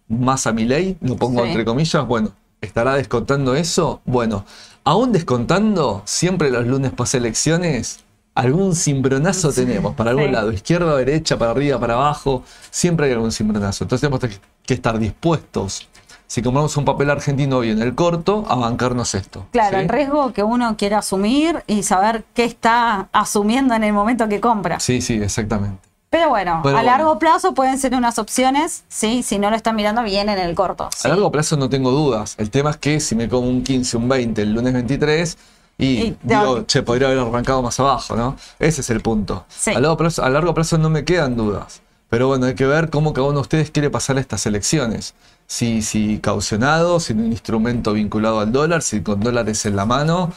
más 0.09 0.47
a 0.47 0.53
mi 0.53 0.65
ley, 0.65 0.97
lo 1.01 1.17
pongo 1.17 1.45
entre 1.45 1.65
comillas, 1.65 2.07
bueno, 2.07 2.33
¿estará 2.61 2.95
descontando 2.95 3.55
eso? 3.55 4.01
Bueno, 4.05 4.45
aún 4.85 5.13
descontando, 5.13 6.03
siempre 6.05 6.51
los 6.51 6.67
lunes 6.67 6.93
post 6.93 7.15
elecciones, 7.15 8.01
algún 8.35 8.75
cimbronazo 8.75 9.53
tenemos, 9.53 9.95
para 9.95 10.11
algún 10.11 10.33
lado, 10.33 10.53
izquierda, 10.53 10.97
derecha, 10.97 11.39
para 11.39 11.51
arriba, 11.51 11.79
para 11.79 11.95
abajo, 11.95 12.43
siempre 12.71 13.07
hay 13.07 13.13
algún 13.13 13.33
cimbronazo. 13.33 13.85
Entonces 13.85 14.09
tenemos 14.09 14.41
que 14.65 14.75
estar 14.75 14.99
dispuestos, 14.99 15.89
si 16.33 16.41
compramos 16.41 16.75
un 16.79 16.87
papel 16.87 17.11
argentino 17.11 17.59
hoy 17.59 17.73
en 17.73 17.83
el 17.83 17.95
corto, 17.95 18.47
a 18.49 18.55
bancarnos 18.55 19.15
esto. 19.15 19.45
Claro, 19.53 19.77
el 19.77 19.87
riesgo 19.91 20.33
que 20.33 20.43
uno 20.43 20.79
quiere 20.79 20.95
asumir 20.95 21.63
y 21.67 21.83
saber 21.83 22.25
qué 22.33 22.45
está 22.45 23.11
asumiendo 23.13 23.75
en 23.75 23.85
el 23.85 23.93
momento 23.93 24.27
que 24.31 24.41
compra. 24.41 24.81
Sí, 24.81 25.03
sí, 25.03 25.21
exactamente. 25.23 25.87
Pero 26.09 26.31
bueno, 26.31 26.63
a 26.65 26.83
largo 26.83 27.19
plazo 27.19 27.53
pueden 27.53 27.77
ser 27.77 27.95
unas 27.95 28.19
opciones, 28.19 28.85
sí, 28.89 29.23
si 29.23 29.39
no 29.39 29.51
lo 29.51 29.57
están 29.57 29.77
mirando 29.77 30.03
bien 30.05 30.31
en 30.31 30.39
el 30.39 30.55
corto. 30.55 30.89
A 31.05 31.09
largo 31.09 31.31
plazo 31.31 31.59
no 31.59 31.69
tengo 31.69 31.91
dudas. 31.91 32.35
El 32.39 32.49
tema 32.49 32.71
es 32.71 32.79
que 32.79 32.99
si 33.01 33.15
me 33.15 33.29
como 33.29 33.47
un 33.47 33.63
15, 33.63 33.99
un 33.99 34.09
20 34.09 34.41
el 34.41 34.55
lunes 34.55 34.73
23, 34.73 35.37
y, 35.79 36.17
digo, 36.23 36.65
che, 36.67 36.83
podría 36.83 37.09
haber 37.09 37.21
arrancado 37.21 37.63
más 37.63 37.79
abajo, 37.81 38.17
¿no? 38.17 38.37
Ese 38.59 38.83
es 38.83 38.91
el 38.91 39.01
punto. 39.01 39.47
A, 39.67 39.81
largo 39.81 39.97
plazo, 39.97 40.23
a 40.23 40.31
largo 40.31 40.55
plazo 40.55 40.79
no 40.79 40.91
me 40.91 41.05
quedan 41.05 41.37
dudas. 41.37 41.83
Pero 42.09 42.29
bueno, 42.29 42.47
hay 42.47 42.55
que 42.55 42.67
ver 42.67 42.91
cómo 42.91 43.13
cada 43.13 43.27
uno 43.29 43.37
de 43.37 43.41
ustedes 43.41 43.71
quiere 43.71 43.91
pasar 43.91 44.19
estas 44.19 44.45
elecciones. 44.47 45.15
Si, 45.47 45.83
si 45.83 46.19
caucionado, 46.19 47.01
sin 47.01 47.21
un 47.21 47.33
instrumento 47.33 47.95
vinculado 47.95 48.41
al 48.41 48.53
dólar, 48.53 48.83
si 48.83 49.01
con 49.01 49.21
dólares 49.21 49.65
en 49.67 49.77
la 49.77 49.87
mano. 49.87 50.31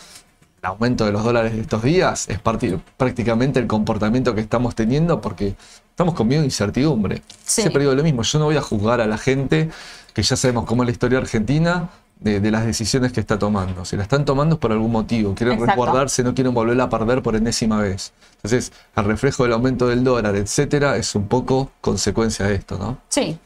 El 0.62 0.70
aumento 0.70 1.06
de 1.06 1.12
los 1.12 1.24
dólares 1.24 1.54
de 1.54 1.62
estos 1.62 1.84
días 1.84 2.28
es 2.28 2.40
prácticamente 2.40 3.60
el 3.60 3.68
comportamiento 3.68 4.34
que 4.34 4.42
estamos 4.42 4.74
teniendo 4.74 5.22
porque 5.22 5.56
estamos 5.90 6.16
con 6.16 6.28
miedo 6.28 6.42
e 6.42 6.46
incertidumbre. 6.46 7.22
Siempre 7.44 7.82
digo 7.82 7.94
lo 7.94 8.04
mismo, 8.04 8.24
yo 8.24 8.40
no 8.40 8.46
voy 8.46 8.58
a 8.58 8.62
juzgar 8.62 9.00
a 9.00 9.06
la 9.06 9.18
gente 9.18 9.70
que 10.14 10.24
ya 10.24 10.36
sabemos 10.36 10.66
cómo 10.66 10.84
es 10.84 10.88
la 10.88 10.92
historia 10.94 11.20
argentina, 11.20 11.90
de, 12.20 12.52
las 12.52 12.66
decisiones 12.66 13.12
que 13.12 13.20
está 13.20 13.38
tomando. 13.38 13.86
Si 13.86 13.96
la 13.96 14.04
están 14.04 14.26
tomando 14.26 14.56
es 14.56 14.60
por 14.60 14.72
algún 14.72 14.92
motivo, 14.92 15.36
quieren 15.36 15.60
resguardarse, 15.60 16.24
no 16.24 16.34
quieren 16.34 16.54
volverla 16.54 16.86
a 16.86 16.90
perder 16.90 17.22
por 17.22 17.36
enésima 17.36 17.82
vez. 17.82 18.14
Entonces, 18.38 18.72
el 18.96 19.06
reflejo 19.06 19.44
del 19.44 19.54
aumento 19.54 19.88
del 19.88 20.04
dólar, 20.04 20.36
etcétera, 20.36 20.98
es 20.98 21.14
un 21.16 21.28
poco 21.28 21.72
consecuencia 21.82 22.46
de 22.48 22.56
esto, 22.56 22.78
¿no? 22.78 22.98
Sí. 23.10 23.38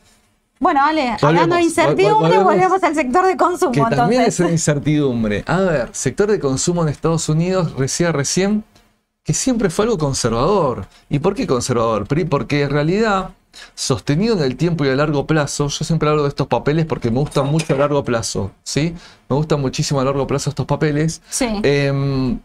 Bueno, 0.59 0.83
Ale, 0.83 1.15
hablando 1.21 1.55
de 1.55 1.63
incertidumbre, 1.63 2.37
volvemos, 2.39 2.83
al 2.83 2.93
sector 2.93 3.25
de 3.25 3.37
consumo. 3.37 3.71
Que 3.71 3.95
también 3.95 4.23
es 4.23 4.39
una 4.41 4.51
incertidumbre. 4.51 5.43
A 5.47 5.59
ver, 5.61 5.89
sector 5.93 6.29
de 6.29 6.39
consumo 6.39 6.83
en 6.83 6.89
Estados 6.89 7.29
Unidos, 7.29 7.77
decía 7.77 8.11
recién 8.11 8.65
que 9.23 9.33
siempre 9.33 9.69
fue 9.69 9.85
algo 9.85 9.97
conservador. 9.97 10.87
¿Y 11.09 11.19
por 11.19 11.33
qué 11.33 11.47
conservador? 11.47 12.07
Porque 12.29 12.63
en 12.63 12.69
realidad 12.71 13.29
sostenido 13.75 14.37
en 14.37 14.43
el 14.43 14.55
tiempo 14.55 14.85
y 14.85 14.89
a 14.89 14.95
largo 14.95 15.25
plazo, 15.27 15.67
yo 15.67 15.85
siempre 15.85 16.09
hablo 16.09 16.23
de 16.23 16.29
estos 16.29 16.47
papeles 16.47 16.85
porque 16.85 17.11
me 17.11 17.19
gustan 17.19 17.47
mucho 17.47 17.73
a 17.73 17.77
largo 17.77 18.03
plazo, 18.03 18.51
¿sí? 18.63 18.95
Me 19.27 19.35
gustan 19.35 19.61
muchísimo 19.61 19.99
a 19.99 20.03
largo 20.03 20.27
plazo 20.27 20.49
estos 20.49 20.65
papeles. 20.65 21.21
Sí. 21.29 21.47
Em, 21.63 22.39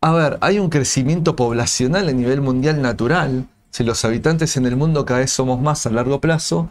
a 0.00 0.12
ver, 0.12 0.38
hay 0.40 0.58
un 0.58 0.70
crecimiento 0.70 1.36
poblacional 1.36 2.08
a 2.08 2.12
nivel 2.12 2.40
mundial 2.40 2.80
natural. 2.80 3.46
Si 3.70 3.84
los 3.84 4.04
habitantes 4.04 4.56
en 4.56 4.66
el 4.66 4.76
mundo 4.76 5.04
cada 5.04 5.20
vez 5.20 5.30
somos 5.30 5.60
más 5.60 5.86
a 5.86 5.90
largo 5.90 6.20
plazo, 6.20 6.70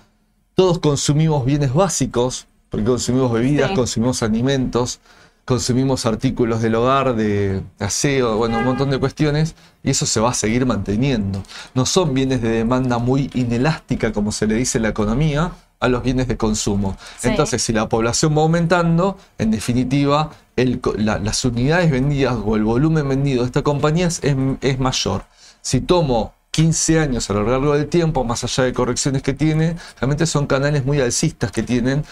todos 0.55 0.79
consumimos 0.79 1.45
bienes 1.45 1.73
básicos, 1.73 2.47
porque 2.69 2.85
consumimos 2.85 3.31
bebidas, 3.31 3.71
consumimos 3.71 4.23
alimentos, 4.23 4.99
consumimos 5.45 6.05
artículos 6.05 6.61
del 6.61 6.75
hogar, 6.75 7.15
de 7.15 7.63
aseo, 7.79 8.37
bueno, 8.37 8.59
un 8.59 8.65
montón 8.65 8.89
de 8.89 8.99
cuestiones, 8.99 9.55
y 9.83 9.89
eso 9.89 10.05
se 10.05 10.19
va 10.19 10.29
a 10.29 10.33
seguir 10.33 10.65
manteniendo. 10.65 11.43
No 11.73 11.85
son 11.85 12.13
bienes 12.13 12.41
de 12.41 12.49
demanda 12.49 12.99
muy 12.99 13.29
inelástica, 13.33 14.11
como 14.11 14.31
se 14.31 14.45
le 14.47 14.55
dice 14.55 14.77
en 14.77 14.83
la 14.83 14.89
economía, 14.89 15.51
a 15.79 15.87
los 15.87 16.03
bienes 16.03 16.27
de 16.27 16.37
consumo. 16.37 16.97
Entonces, 17.23 17.61
si 17.61 17.73
la 17.73 17.87
población 17.87 18.37
va 18.37 18.41
aumentando, 18.41 19.17
en 19.37 19.51
definitiva, 19.51 20.31
las 20.55 21.45
unidades 21.45 21.89
vendidas 21.89 22.35
o 22.43 22.55
el 22.55 22.63
volumen 22.63 23.07
vendido 23.07 23.41
de 23.41 23.47
estas 23.47 23.63
compañías 23.63 24.19
es, 24.23 24.35
es 24.61 24.79
mayor. 24.79 25.23
Si 25.61 25.81
tomo 25.81 26.33
15 26.51 26.99
años 26.99 27.29
a 27.29 27.33
lo 27.33 27.43
largo 27.43 27.73
del 27.73 27.87
tiempo, 27.87 28.23
más 28.23 28.43
allá 28.43 28.65
de 28.65 28.73
correcciones 28.73 29.21
que 29.21 29.33
tiene, 29.33 29.77
realmente 29.99 30.25
son 30.25 30.47
canales 30.47 30.85
muy 30.85 30.99
alcistas 30.99 31.51
que 31.51 31.63
tienen, 31.63 32.03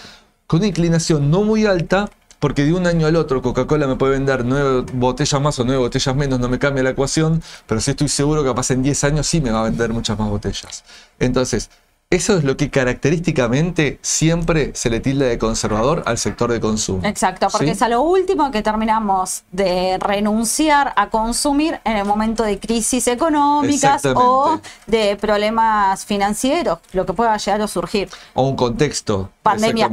con 0.46 0.60
una 0.60 0.68
inclinación 0.68 1.30
no 1.30 1.42
muy 1.42 1.66
alta, 1.66 2.08
porque 2.38 2.64
de 2.64 2.72
un 2.72 2.86
año 2.86 3.06
al 3.06 3.16
otro 3.16 3.42
Coca-Cola 3.42 3.86
me 3.86 3.96
puede 3.96 4.12
vender 4.12 4.44
nueve 4.44 4.84
botellas 4.92 5.40
más 5.40 5.58
o 5.58 5.64
nueve 5.64 5.80
botellas 5.80 6.14
menos, 6.14 6.38
no 6.40 6.48
me 6.48 6.58
cambia 6.58 6.82
la 6.82 6.90
ecuación, 6.90 7.42
pero 7.66 7.80
sí 7.80 7.90
estoy 7.92 8.08
seguro 8.08 8.44
que 8.44 8.54
pasen 8.54 8.82
10 8.82 9.04
años 9.04 9.26
sí 9.26 9.40
me 9.40 9.50
va 9.50 9.60
a 9.60 9.64
vender 9.64 9.92
muchas 9.92 10.18
más 10.18 10.28
botellas. 10.28 10.84
Entonces, 11.18 11.70
eso 12.10 12.38
es 12.38 12.44
lo 12.44 12.56
que 12.56 12.70
característicamente 12.70 13.98
siempre 14.00 14.70
se 14.74 14.88
le 14.88 15.00
tilda 15.00 15.26
de 15.26 15.36
conservador 15.36 16.04
al 16.06 16.16
sector 16.16 16.50
de 16.50 16.58
consumo. 16.58 17.06
Exacto, 17.06 17.48
porque 17.52 17.72
es 17.72 17.82
a 17.82 17.88
lo 17.90 18.00
último 18.00 18.50
que 18.50 18.62
terminamos 18.62 19.42
de 19.52 19.98
renunciar 19.98 20.94
a 20.96 21.10
consumir 21.10 21.80
en 21.84 21.98
el 21.98 22.06
momento 22.06 22.44
de 22.44 22.58
crisis 22.58 23.08
económicas 23.08 24.06
o 24.06 24.58
de 24.86 25.16
problemas 25.16 26.06
financieros, 26.06 26.78
lo 26.92 27.04
que 27.04 27.12
pueda 27.12 27.36
llegar 27.36 27.60
a 27.60 27.68
surgir. 27.68 28.08
O 28.32 28.48
un 28.48 28.56
contexto. 28.56 29.30
Pandemia. 29.42 29.90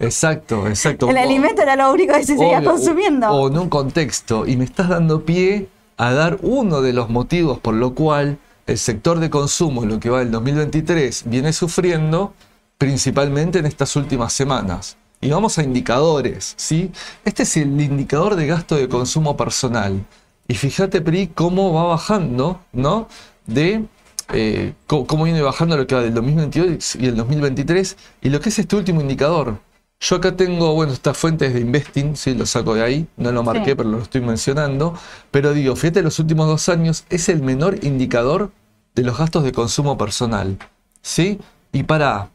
Exacto, 0.00 0.66
exacto. 0.66 1.10
El 1.10 1.18
alimento 1.18 1.60
era 1.60 1.76
lo 1.76 1.92
único 1.92 2.14
que 2.14 2.24
se 2.24 2.36
seguía 2.36 2.64
consumiendo. 2.64 3.28
O, 3.28 3.48
en 3.48 3.58
un 3.58 3.68
contexto. 3.68 4.46
Y 4.46 4.56
me 4.56 4.64
estás 4.64 4.88
dando 4.88 5.24
pie 5.24 5.68
a 5.98 6.12
dar 6.12 6.38
uno 6.40 6.80
de 6.80 6.94
los 6.94 7.10
motivos 7.10 7.58
por 7.58 7.74
lo 7.74 7.94
cual 7.94 8.38
el 8.66 8.78
sector 8.78 9.18
de 9.20 9.28
consumo, 9.28 9.84
lo 9.84 10.00
que 10.00 10.08
va 10.08 10.20
del 10.20 10.30
2023, 10.30 11.24
viene 11.26 11.52
sufriendo 11.52 12.32
principalmente 12.78 13.58
en 13.58 13.66
estas 13.66 13.94
últimas 13.94 14.32
semanas. 14.32 14.96
Y 15.20 15.28
vamos 15.28 15.58
a 15.58 15.62
indicadores, 15.62 16.54
¿sí? 16.56 16.90
Este 17.26 17.42
es 17.42 17.56
el 17.58 17.78
indicador 17.78 18.36
de 18.36 18.46
gasto 18.46 18.76
de 18.76 18.88
consumo 18.88 19.36
personal. 19.36 20.02
Y 20.48 20.54
fíjate, 20.54 21.02
Pri, 21.02 21.26
cómo 21.26 21.74
va 21.74 21.84
bajando, 21.84 22.62
¿no? 22.72 23.06
De 23.46 23.84
eh, 24.32 24.72
cómo 24.86 25.24
viene 25.24 25.42
bajando 25.42 25.76
lo 25.76 25.86
que 25.86 25.94
va 25.94 26.00
del 26.00 26.14
2022 26.14 26.96
y 26.96 27.06
el 27.06 27.16
2023. 27.16 27.96
Y 28.22 28.30
lo 28.30 28.40
que 28.40 28.48
es 28.48 28.58
este 28.58 28.76
último 28.76 29.02
indicador, 29.02 29.58
yo 30.00 30.16
acá 30.16 30.34
tengo, 30.34 30.74
bueno, 30.74 30.94
estas 30.94 31.16
fuentes 31.16 31.52
de 31.52 31.60
investing, 31.60 32.16
sí, 32.16 32.34
lo 32.34 32.46
saco 32.46 32.74
de 32.74 32.82
ahí, 32.82 33.06
no 33.18 33.32
lo 33.32 33.42
marqué, 33.42 33.76
pero 33.76 33.90
lo 33.90 33.98
estoy 33.98 34.22
mencionando. 34.22 34.94
Pero 35.30 35.52
digo, 35.52 35.76
fíjate, 35.76 36.02
los 36.02 36.18
últimos 36.18 36.46
dos 36.48 36.70
años 36.70 37.04
es 37.10 37.28
el 37.28 37.42
menor 37.42 37.84
indicador 37.84 38.50
de 38.94 39.02
los 39.02 39.18
gastos 39.18 39.44
de 39.44 39.52
consumo 39.52 39.98
personal. 39.98 40.58
¿Sí? 41.02 41.38
Y 41.72 41.82
para, 41.82 42.30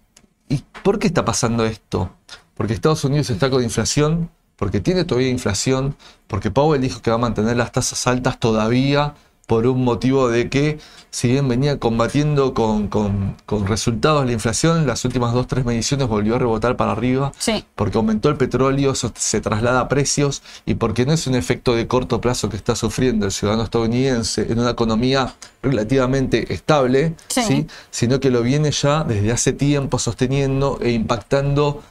¿y 0.47 0.63
por 0.84 0.99
qué 0.99 1.07
está 1.07 1.26
pasando 1.26 1.66
esto? 1.66 2.11
Porque 2.53 2.74
Estados 2.74 3.03
Unidos 3.03 3.32
está 3.32 3.49
con 3.49 3.63
inflación 3.63 4.30
porque 4.55 4.80
tiene 4.80 5.03
todavía 5.03 5.30
inflación, 5.30 5.95
porque 6.28 6.51
Powell 6.51 6.82
dijo 6.82 7.01
que 7.01 7.09
va 7.09 7.16
a 7.16 7.20
mantener 7.20 7.57
las 7.57 7.72
tasas 7.72 8.07
altas 8.07 8.39
todavía 8.39 9.16
por 9.47 9.67
un 9.67 9.83
motivo 9.83 10.29
de 10.29 10.49
que, 10.49 10.79
si 11.11 11.27
bien 11.27 11.47
venía 11.47 11.77
combatiendo 11.79 12.53
con, 12.53 12.87
con, 12.87 13.35
con 13.45 13.67
resultados 13.67 14.25
la 14.25 14.31
inflación, 14.31 14.87
las 14.87 15.05
últimas 15.05 15.33
dos, 15.33 15.45
tres 15.47 15.65
mediciones 15.65 16.07
volvió 16.07 16.35
a 16.35 16.39
rebotar 16.39 16.75
para 16.77 16.91
arriba, 16.93 17.31
Sí. 17.37 17.63
porque 17.75 17.97
aumentó 17.97 18.29
el 18.29 18.37
petróleo, 18.37 18.91
eso 18.93 19.11
se 19.15 19.41
traslada 19.41 19.81
a 19.81 19.87
precios 19.87 20.41
y 20.65 20.73
porque 20.75 21.05
no 21.05 21.13
es 21.13 21.27
un 21.27 21.35
efecto 21.35 21.75
de 21.75 21.87
corto 21.87 22.19
plazo 22.21 22.49
que 22.49 22.57
está 22.57 22.75
sufriendo 22.75 23.25
el 23.27 23.31
ciudadano 23.31 23.63
estadounidense 23.63 24.51
en 24.51 24.59
una 24.59 24.71
economía 24.71 25.33
relativamente 25.61 26.51
estable, 26.53 27.13
Sí. 27.27 27.41
¿sí? 27.43 27.67
sino 27.91 28.19
que 28.19 28.31
lo 28.31 28.41
viene 28.41 28.71
ya 28.71 29.03
desde 29.03 29.31
hace 29.31 29.53
tiempo 29.53 29.99
sosteniendo 29.99 30.79
e 30.81 30.91
impactando 30.91 31.83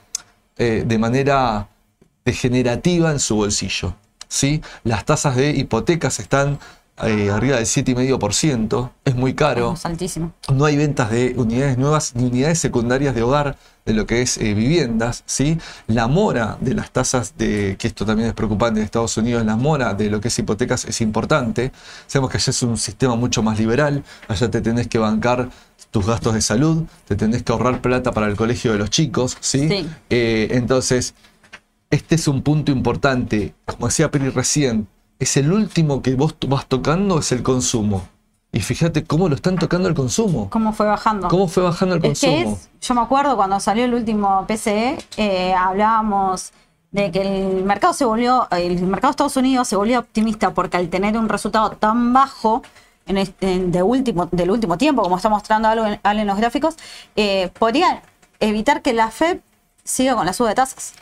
eh, 0.58 0.84
de 0.86 0.98
manera 0.98 1.68
degenerativa 2.24 3.10
en 3.10 3.20
su 3.20 3.36
bolsillo. 3.36 3.94
¿sí? 4.28 4.62
Las 4.82 5.04
tasas 5.04 5.36
de 5.36 5.50
hipotecas 5.50 6.18
están 6.20 6.58
eh, 7.02 7.30
arriba 7.30 7.56
del 7.56 7.66
7,5%, 7.66 8.90
es 9.04 9.14
muy 9.16 9.34
caro. 9.34 9.72
Es 9.72 9.84
altísimo. 9.84 10.32
No 10.52 10.64
hay 10.64 10.76
ventas 10.76 11.10
de 11.10 11.34
unidades 11.36 11.76
nuevas 11.76 12.14
ni 12.14 12.24
unidades 12.24 12.60
secundarias 12.60 13.14
de 13.14 13.22
hogar 13.22 13.56
de 13.84 13.94
lo 13.94 14.06
que 14.06 14.22
es 14.22 14.38
eh, 14.38 14.54
viviendas, 14.54 15.24
¿sí? 15.26 15.58
La 15.88 16.06
mora 16.06 16.56
de 16.60 16.74
las 16.74 16.90
tasas 16.92 17.36
de, 17.36 17.76
que 17.78 17.88
esto 17.88 18.06
también 18.06 18.28
es 18.28 18.34
preocupante 18.34 18.80
en 18.80 18.84
Estados 18.84 19.16
Unidos, 19.16 19.44
la 19.44 19.56
mora 19.56 19.92
de 19.94 20.08
lo 20.08 20.20
que 20.20 20.28
es 20.28 20.38
hipotecas 20.38 20.84
es 20.84 21.00
importante. 21.00 21.72
Sabemos 22.06 22.30
que 22.30 22.38
allá 22.38 22.50
es 22.50 22.62
un 22.62 22.76
sistema 22.76 23.16
mucho 23.16 23.42
más 23.42 23.58
liberal, 23.58 24.04
allá 24.28 24.50
te 24.50 24.60
tenés 24.60 24.86
que 24.86 24.98
bancar 24.98 25.50
tus 25.90 26.06
gastos 26.06 26.34
de 26.34 26.40
salud, 26.40 26.84
te 27.06 27.16
tenés 27.16 27.42
que 27.42 27.52
ahorrar 27.52 27.80
plata 27.82 28.12
para 28.12 28.26
el 28.26 28.36
colegio 28.36 28.72
de 28.72 28.78
los 28.78 28.90
chicos, 28.90 29.36
¿sí? 29.40 29.68
Sí. 29.68 29.88
Eh, 30.10 30.48
entonces, 30.52 31.14
este 31.90 32.14
es 32.14 32.26
un 32.26 32.42
punto 32.42 32.72
importante. 32.72 33.54
Como 33.64 33.86
decía 33.86 34.10
Peri 34.10 34.30
recién, 34.30 34.88
es 35.18 35.36
el 35.36 35.52
último 35.52 36.02
que 36.02 36.14
vos 36.14 36.34
vas 36.48 36.66
tocando, 36.66 37.18
es 37.18 37.32
el 37.32 37.42
consumo. 37.42 38.06
Y 38.52 38.60
fíjate 38.60 39.04
cómo 39.04 39.28
lo 39.28 39.34
están 39.34 39.56
tocando 39.56 39.88
el 39.88 39.94
consumo. 39.94 40.48
¿Cómo 40.50 40.72
fue 40.72 40.86
bajando? 40.86 41.26
¿Cómo 41.28 41.48
fue 41.48 41.62
bajando 41.64 41.96
el 41.96 42.04
Es 42.04 42.20
que 42.20 42.26
consumo? 42.44 42.56
es, 42.56 42.70
yo 42.88 42.94
me 42.94 43.00
acuerdo 43.00 43.36
cuando 43.36 43.58
salió 43.58 43.84
el 43.84 43.94
último 43.94 44.44
PCE, 44.46 44.98
eh, 45.16 45.52
hablábamos 45.54 46.52
de 46.92 47.10
que 47.10 47.22
el 47.56 47.64
mercado 47.64 47.92
se 47.94 48.04
volvió, 48.04 48.46
el 48.52 48.80
mercado 48.82 49.08
de 49.08 49.12
Estados 49.12 49.36
Unidos 49.36 49.66
se 49.66 49.74
volvió 49.74 49.98
optimista 49.98 50.54
porque 50.54 50.76
al 50.76 50.88
tener 50.88 51.18
un 51.18 51.28
resultado 51.28 51.70
tan 51.70 52.12
bajo 52.12 52.62
en 53.06 53.18
este- 53.18 53.52
en- 53.52 53.72
de 53.72 53.82
último, 53.82 54.28
del 54.30 54.50
último 54.52 54.78
tiempo, 54.78 55.02
como 55.02 55.16
está 55.16 55.28
mostrando 55.28 55.66
algo 55.68 55.86
en, 55.86 55.98
en 56.04 56.26
los 56.26 56.36
gráficos, 56.36 56.76
eh, 57.16 57.50
podría 57.58 58.02
evitar 58.38 58.82
que 58.82 58.92
la 58.92 59.10
Fed 59.10 59.38
siga 59.82 60.14
con 60.14 60.24
la 60.26 60.32
suba 60.32 60.50
de 60.50 60.54
tasas. 60.54 60.92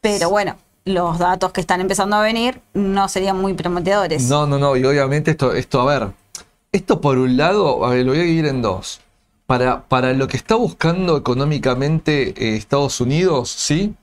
Pero 0.00 0.30
bueno, 0.30 0.54
los 0.88 1.18
datos 1.18 1.52
que 1.52 1.60
están 1.60 1.80
empezando 1.80 2.16
a 2.16 2.22
venir 2.22 2.60
no 2.74 3.08
serían 3.08 3.40
muy 3.40 3.54
prometedores. 3.54 4.24
No, 4.28 4.46
no, 4.46 4.58
no. 4.58 4.76
Y 4.76 4.84
obviamente 4.84 5.30
esto, 5.30 5.52
esto, 5.52 5.80
a 5.80 5.84
ver, 5.84 6.08
esto 6.72 7.00
por 7.00 7.18
un 7.18 7.36
lado, 7.36 7.84
a 7.84 7.90
ver, 7.90 8.04
lo 8.04 8.12
voy 8.12 8.20
a 8.20 8.22
dividir 8.22 8.46
en 8.46 8.62
dos. 8.62 9.00
Para, 9.46 9.84
para 9.88 10.12
lo 10.12 10.28
que 10.28 10.36
está 10.36 10.56
buscando 10.56 11.16
económicamente 11.16 12.34
eh, 12.36 12.56
Estados 12.56 13.00
Unidos, 13.00 13.50
¿sí? 13.50 13.94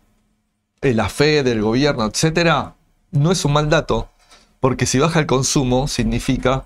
Eh, 0.81 0.93
la 0.93 1.09
Fed, 1.09 1.45
el 1.47 1.61
gobierno, 1.61 2.05
etcétera, 2.05 2.73
no 3.11 3.31
es 3.31 3.45
un 3.45 3.53
mal 3.53 3.69
dato. 3.69 4.09
Porque 4.59 4.85
si 4.85 4.97
baja 4.97 5.19
el 5.19 5.27
consumo, 5.27 5.87
significa 5.87 6.65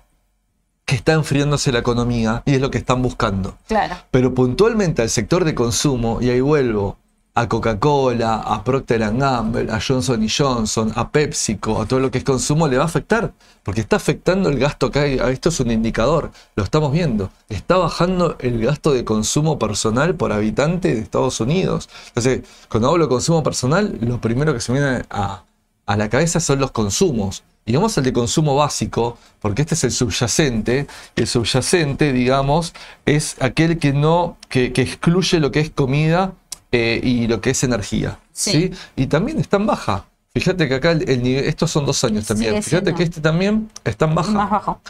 que 0.86 0.96
está 0.96 1.12
enfriándose 1.12 1.70
la 1.72 1.80
economía 1.80 2.42
y 2.46 2.54
es 2.54 2.60
lo 2.60 2.70
que 2.70 2.78
están 2.78 3.02
buscando. 3.02 3.56
Claro. 3.68 3.96
Pero 4.10 4.34
puntualmente 4.34 5.02
al 5.02 5.10
sector 5.10 5.44
de 5.44 5.54
consumo, 5.54 6.18
y 6.20 6.30
ahí 6.30 6.40
vuelvo, 6.40 6.96
a 7.40 7.48
Coca-Cola, 7.48 8.42
a 8.42 8.62
Procter 8.62 9.00
Gamble, 9.00 9.72
a 9.72 9.80
Johnson 9.80 10.26
Johnson, 10.28 10.92
a 10.94 11.10
PepsiCo, 11.10 11.80
a 11.80 11.86
todo 11.86 11.98
lo 11.98 12.10
que 12.10 12.18
es 12.18 12.24
consumo, 12.24 12.68
le 12.68 12.76
va 12.76 12.82
a 12.82 12.86
afectar. 12.86 13.32
Porque 13.62 13.80
está 13.80 13.96
afectando 13.96 14.50
el 14.50 14.58
gasto 14.58 14.90
que 14.90 14.98
hay. 14.98 15.18
Esto 15.32 15.48
es 15.48 15.58
un 15.60 15.70
indicador, 15.70 16.32
lo 16.54 16.64
estamos 16.64 16.92
viendo. 16.92 17.30
Está 17.48 17.78
bajando 17.78 18.36
el 18.40 18.60
gasto 18.60 18.92
de 18.92 19.06
consumo 19.06 19.58
personal 19.58 20.16
por 20.16 20.32
habitante 20.32 20.94
de 20.94 21.00
Estados 21.00 21.40
Unidos. 21.40 21.88
Entonces, 22.08 22.42
cuando 22.68 22.90
hablo 22.90 23.04
de 23.04 23.08
consumo 23.08 23.42
personal, 23.42 23.96
lo 24.02 24.20
primero 24.20 24.52
que 24.52 24.60
se 24.60 24.72
viene 24.72 25.04
a, 25.08 25.44
a 25.86 25.96
la 25.96 26.10
cabeza 26.10 26.40
son 26.40 26.60
los 26.60 26.72
consumos. 26.72 27.42
Y 27.64 27.72
vamos 27.74 27.96
al 27.96 28.04
de 28.04 28.12
consumo 28.12 28.54
básico, 28.54 29.16
porque 29.40 29.62
este 29.62 29.74
es 29.74 29.84
el 29.84 29.92
subyacente. 29.92 30.86
El 31.16 31.26
subyacente, 31.26 32.12
digamos, 32.12 32.74
es 33.06 33.36
aquel 33.40 33.78
que 33.78 33.94
no, 33.94 34.36
que, 34.50 34.74
que 34.74 34.82
excluye 34.82 35.40
lo 35.40 35.50
que 35.50 35.60
es 35.60 35.70
comida 35.70 36.34
eh, 36.72 37.00
y 37.02 37.26
lo 37.26 37.40
que 37.40 37.50
es 37.50 37.62
energía. 37.64 38.18
Sí. 38.32 38.50
Sí. 38.50 38.70
Y 38.96 39.06
también 39.06 39.38
está 39.38 39.56
en 39.56 39.66
baja. 39.66 40.06
Fíjate 40.32 40.68
que 40.68 40.74
acá 40.74 40.92
el, 40.92 41.08
el 41.08 41.22
nivel, 41.22 41.44
estos 41.44 41.70
son 41.70 41.86
dos 41.86 42.02
años 42.04 42.26
también. 42.26 42.62
Fíjate 42.62 42.94
que 42.94 43.02
este 43.02 43.20
también 43.20 43.70
está 43.84 44.06
en 44.06 44.14
baja. 44.14 44.30
Más 44.30 44.50
bajo. 44.50 44.80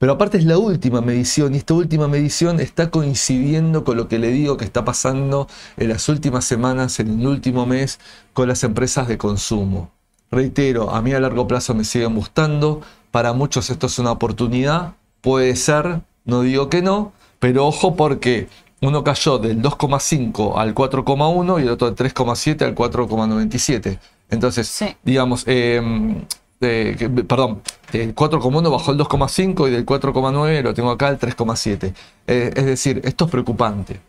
Pero 0.00 0.12
aparte 0.12 0.38
es 0.38 0.44
la 0.44 0.56
última 0.56 1.02
medición 1.02 1.54
y 1.54 1.58
esta 1.58 1.74
última 1.74 2.08
medición 2.08 2.58
está 2.58 2.90
coincidiendo 2.90 3.84
con 3.84 3.98
lo 3.98 4.08
que 4.08 4.18
le 4.18 4.30
digo 4.30 4.56
que 4.56 4.64
está 4.64 4.82
pasando 4.82 5.46
en 5.76 5.90
las 5.90 6.08
últimas 6.08 6.46
semanas, 6.46 7.00
en 7.00 7.20
el 7.20 7.26
último 7.26 7.66
mes, 7.66 8.00
con 8.32 8.48
las 8.48 8.64
empresas 8.64 9.08
de 9.08 9.18
consumo. 9.18 9.90
Reitero, 10.30 10.90
a 10.94 11.02
mí 11.02 11.12
a 11.12 11.20
largo 11.20 11.46
plazo 11.46 11.74
me 11.74 11.84
siguen 11.84 12.14
gustando, 12.14 12.80
para 13.10 13.34
muchos 13.34 13.68
esto 13.68 13.88
es 13.88 13.98
una 13.98 14.12
oportunidad, 14.12 14.94
puede 15.20 15.54
ser, 15.54 16.00
no 16.24 16.40
digo 16.40 16.70
que 16.70 16.80
no, 16.80 17.12
pero 17.38 17.66
ojo 17.66 17.94
porque 17.94 18.48
uno 18.82 19.04
cayó 19.04 19.38
del 19.38 19.60
2,5 19.60 20.58
al 20.58 20.74
4,1 20.74 21.58
y 21.58 21.62
el 21.62 21.70
otro 21.70 21.86
del 21.90 21.96
3,7 21.96 22.64
al 22.64 22.74
4,97. 22.74 23.98
Entonces, 24.30 24.68
Sí. 24.68 24.96
digamos, 25.02 25.44
eh, 25.46 26.22
que- 26.60 27.08
perdón, 27.26 27.62
del 27.92 28.14
4,1 28.14 28.70
bajó 28.70 28.92
el 28.92 28.96
2,5 28.98 29.66
y 29.68 29.70
del 29.70 29.84
4,9 29.84 30.62
lo 30.62 30.74
tengo 30.74 30.90
acá 30.90 31.08
el 31.08 31.18
3,7. 31.18 31.94
Eh, 32.26 32.52
es 32.54 32.64
decir, 32.64 33.00
esto 33.04 33.24
es 33.26 33.30
preocupante. 33.30 34.00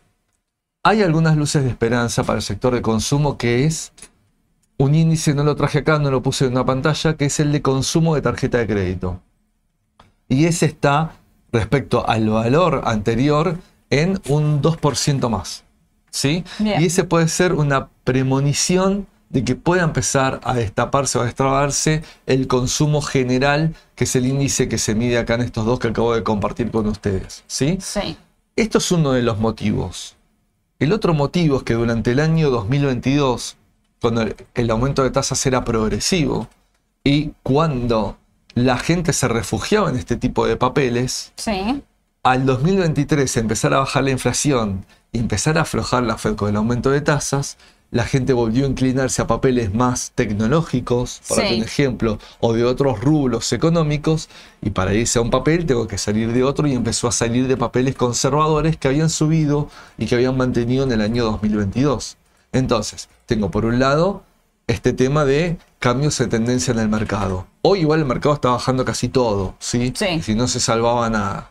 Hay 0.83 1.01
algunas 1.03 1.37
luces 1.37 1.63
de 1.63 1.69
esperanza 1.69 2.23
para 2.23 2.37
el 2.37 2.43
sector 2.43 2.73
de 2.73 2.81
consumo 2.81 3.37
que 3.37 3.65
es 3.65 3.93
un 4.77 4.95
índice, 4.95 5.33
no 5.35 5.43
lo 5.43 5.55
traje 5.55 5.79
acá, 5.79 5.99
no 5.99 6.09
lo 6.09 6.23
puse 6.23 6.45
en 6.45 6.53
una 6.53 6.65
pantalla, 6.65 7.15
que 7.15 7.25
es 7.25 7.39
el 7.39 7.51
de 7.51 7.61
consumo 7.61 8.15
de 8.15 8.21
tarjeta 8.21 8.57
de 8.57 8.67
crédito. 8.67 9.19
Y 10.27 10.45
ese 10.45 10.65
está 10.65 11.11
respecto 11.51 12.07
al 12.07 12.29
valor 12.29 12.81
anterior 12.85 13.57
en 13.91 14.19
un 14.27 14.61
2% 14.63 15.29
más. 15.29 15.63
¿sí? 16.09 16.43
Bien. 16.57 16.81
Y 16.81 16.85
ese 16.85 17.03
puede 17.03 17.27
ser 17.27 17.53
una 17.53 17.89
premonición 18.03 19.05
de 19.29 19.45
que 19.45 19.55
pueda 19.55 19.83
empezar 19.83 20.41
a 20.43 20.53
destaparse 20.53 21.17
o 21.17 21.21
a 21.21 21.25
destrabarse 21.25 22.03
el 22.25 22.47
consumo 22.47 23.01
general, 23.01 23.75
que 23.95 24.03
es 24.03 24.15
el 24.15 24.25
índice 24.25 24.67
que 24.67 24.77
se 24.77 24.93
mide 24.93 25.17
acá 25.17 25.35
en 25.35 25.41
estos 25.41 25.65
dos 25.65 25.79
que 25.79 25.87
acabo 25.87 26.13
de 26.13 26.23
compartir 26.23 26.69
con 26.71 26.87
ustedes. 26.87 27.43
¿sí? 27.47 27.77
Sí. 27.79 28.17
Esto 28.57 28.79
es 28.79 28.91
uno 28.91 29.13
de 29.13 29.21
los 29.21 29.39
motivos. 29.39 30.15
El 30.79 30.91
otro 30.91 31.13
motivo 31.13 31.57
es 31.57 31.63
que 31.63 31.75
durante 31.75 32.11
el 32.11 32.19
año 32.19 32.49
2022, 32.49 33.55
cuando 34.01 34.23
el, 34.23 34.35
el 34.55 34.69
aumento 34.71 35.03
de 35.03 35.11
tasas 35.11 35.45
era 35.45 35.63
progresivo 35.63 36.49
y 37.03 37.31
cuando 37.43 38.17
la 38.53 38.77
gente 38.77 39.13
se 39.13 39.27
refugiaba 39.29 39.89
en 39.89 39.95
este 39.95 40.17
tipo 40.17 40.45
de 40.45 40.57
papeles, 40.57 41.31
Sí. 41.37 41.81
Al 42.23 42.45
2023 42.45 43.35
empezar 43.37 43.73
a 43.73 43.79
bajar 43.79 44.03
la 44.03 44.11
inflación 44.11 44.85
y 45.11 45.19
empezar 45.19 45.57
a 45.57 45.61
aflojar 45.61 46.03
la 46.03 46.17
Fed 46.17 46.35
con 46.35 46.49
el 46.49 46.55
aumento 46.55 46.91
de 46.91 47.01
tasas, 47.01 47.57
la 47.89 48.05
gente 48.05 48.31
volvió 48.31 48.65
a 48.65 48.69
inclinarse 48.69 49.21
a 49.21 49.27
papeles 49.27 49.73
más 49.73 50.11
tecnológicos, 50.15 51.21
por 51.27 51.39
Sí. 51.39 51.61
ejemplo, 51.61 52.19
o 52.39 52.53
de 52.53 52.63
otros 52.63 53.01
rublos 53.01 53.51
económicos, 53.51 54.29
y 54.61 54.69
para 54.69 54.93
irse 54.93 55.19
a 55.19 55.21
un 55.23 55.29
papel 55.29 55.65
tengo 55.65 55.87
que 55.87 55.97
salir 55.97 56.31
de 56.31 56.43
otro 56.43 56.67
y 56.67 56.73
empezó 56.73 57.09
a 57.09 57.11
salir 57.11 57.47
de 57.47 57.57
papeles 57.57 57.95
conservadores 57.95 58.77
que 58.77 58.87
habían 58.87 59.09
subido 59.09 59.67
y 59.97 60.05
que 60.05 60.15
habían 60.15 60.37
mantenido 60.37 60.85
en 60.85 60.93
el 60.93 61.01
año 61.01 61.25
2022. 61.25 62.15
Entonces, 62.53 63.09
tengo 63.25 63.51
por 63.51 63.65
un 63.65 63.79
lado 63.79 64.23
este 64.67 64.93
tema 64.93 65.25
de 65.25 65.57
cambios 65.79 66.17
de 66.19 66.27
tendencia 66.27 66.71
en 66.71 66.79
el 66.79 66.87
mercado. 66.87 67.47
Hoy 67.61 67.81
igual 67.81 67.99
el 67.99 68.05
mercado 68.05 68.35
está 68.35 68.51
bajando 68.51 68.85
casi 68.85 69.09
todo, 69.09 69.55
¿sí? 69.59 69.91
Si 70.21 70.33
no 70.35 70.47
se 70.47 70.61
salvaba 70.61 71.09
nada. 71.09 71.50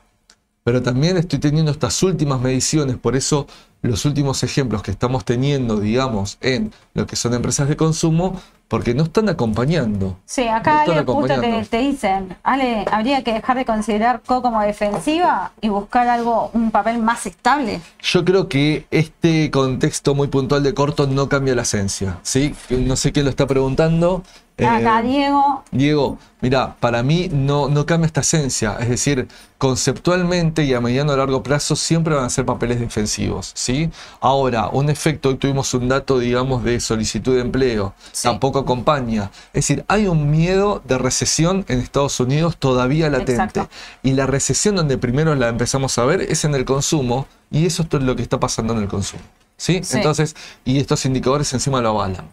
Pero 0.71 0.83
también 0.83 1.17
estoy 1.17 1.41
teniendo 1.41 1.73
estas 1.73 2.01
últimas 2.05 2.41
mediciones, 2.41 2.97
por 2.97 3.17
eso 3.17 3.49
los 3.83 4.05
últimos 4.05 4.45
ejemplos 4.45 4.85
que 4.85 4.93
estamos 4.93 5.25
teniendo, 5.25 5.81
digamos, 5.81 6.39
en 6.41 6.73
lo 6.95 7.09
que 7.09 7.17
son 7.17 7.35
empresas 7.35 7.69
de 7.69 7.77
consumo, 7.77 8.41
porque 8.69 8.95
no 8.95 9.03
están 9.03 9.29
acompañando. 9.29 10.17
Sí, 10.27 10.45
No 10.45 10.55
acá 10.55 10.85
están 10.85 10.99
Ale 10.99 11.13
justo 11.13 11.41
te, 11.41 11.65
te 11.65 11.79
dicen, 11.79 12.37
Ale, 12.45 12.85
habría 12.93 13.25
que 13.25 13.33
dejar 13.33 13.57
de 13.57 13.65
considerar 13.65 14.23
Co 14.25 14.43
como 14.43 14.61
defensiva 14.61 15.51
y 15.61 15.71
buscar 15.71 16.07
algo, 16.07 16.53
un 16.53 16.71
papel 16.71 16.99
más 17.03 17.27
estable. 17.27 17.81
Yo 18.01 18.25
creo 18.25 18.49
que 18.49 18.87
este 18.93 19.51
contexto 19.51 20.15
muy 20.15 20.29
puntual 20.29 20.63
de 20.63 20.73
corto 20.73 21.09
no 21.09 21.29
cambia 21.29 21.57
la 21.57 21.63
esencia, 21.63 22.21
¿sí? 22.23 22.55
No 22.71 22.95
sé 22.95 23.11
quién 23.11 23.25
lo 23.25 23.31
está 23.31 23.49
preguntando, 23.49 24.23
Acá, 24.67 25.01
Eh, 25.01 25.03
Diego. 25.05 25.65
Diego, 25.71 26.19
mira, 26.41 26.77
para 26.81 27.03
mí 27.03 27.29
no, 27.33 27.69
no 27.69 27.87
cambia 27.87 28.07
esta 28.07 28.21
esencia. 28.21 28.77
Es 28.81 28.89
decir, 28.89 29.29
conceptualmente 29.59 30.65
y 30.65 30.75
a 30.75 30.81
mediano 30.81 31.13
o 31.13 31.17
largo 31.17 31.43
plazo 31.43 31.77
siempre 31.77 32.15
van 32.15 32.25
a 32.25 32.31
ser 32.31 32.45
papeles 32.45 32.81
defensivos. 32.81 33.53
¿sí? 33.55 33.91
Ahora, 34.21 34.69
un 34.69 34.91
efecto, 34.91 35.29
hoy 35.31 35.37
tuvimos 35.37 35.73
un 35.75 35.89
dato, 35.89 36.19
digamos, 36.19 36.65
de 36.65 36.81
solicitud 36.81 37.35
de 37.35 37.43
empleo. 37.43 37.95
Sí. 38.13 38.29
Tampoco 38.29 38.59
acompaña. 38.61 39.31
Es 39.53 39.67
decir, 39.67 39.85
hay 39.89 40.07
un 40.07 40.31
miedo 40.31 40.83
de 40.85 40.99
recesión 40.99 41.65
en 41.69 41.81
Estados 41.81 42.19
Unidos 42.21 42.57
todavía 42.57 43.09
latente. 43.11 43.33
Exacto. 43.33 43.69
Y 44.03 44.13
la 44.13 44.27
recesión 44.27 44.77
donde 44.77 44.99
primero 44.99 45.35
la 45.35 45.49
empezamos 45.49 45.99
a 45.99 46.05
ver 46.05 46.21
es 46.23 46.45
en 46.45 46.55
el 46.55 46.65
consumo. 46.65 47.27
Y 47.51 47.67
eso 47.67 47.83
es 47.83 47.89
todo 47.89 48.01
lo 48.01 48.15
que 48.17 48.23
está 48.23 48.39
pasando 48.39 48.73
en 48.75 48.81
el 48.81 48.89
consumo. 48.89 49.23
¿sí? 49.57 49.81
Sí. 49.83 49.97
Entonces, 49.97 50.37
y 50.65 50.79
estos 50.79 51.05
indicadores 51.05 51.53
encima 51.53 51.81
lo 51.81 51.91
avalan. 51.91 52.29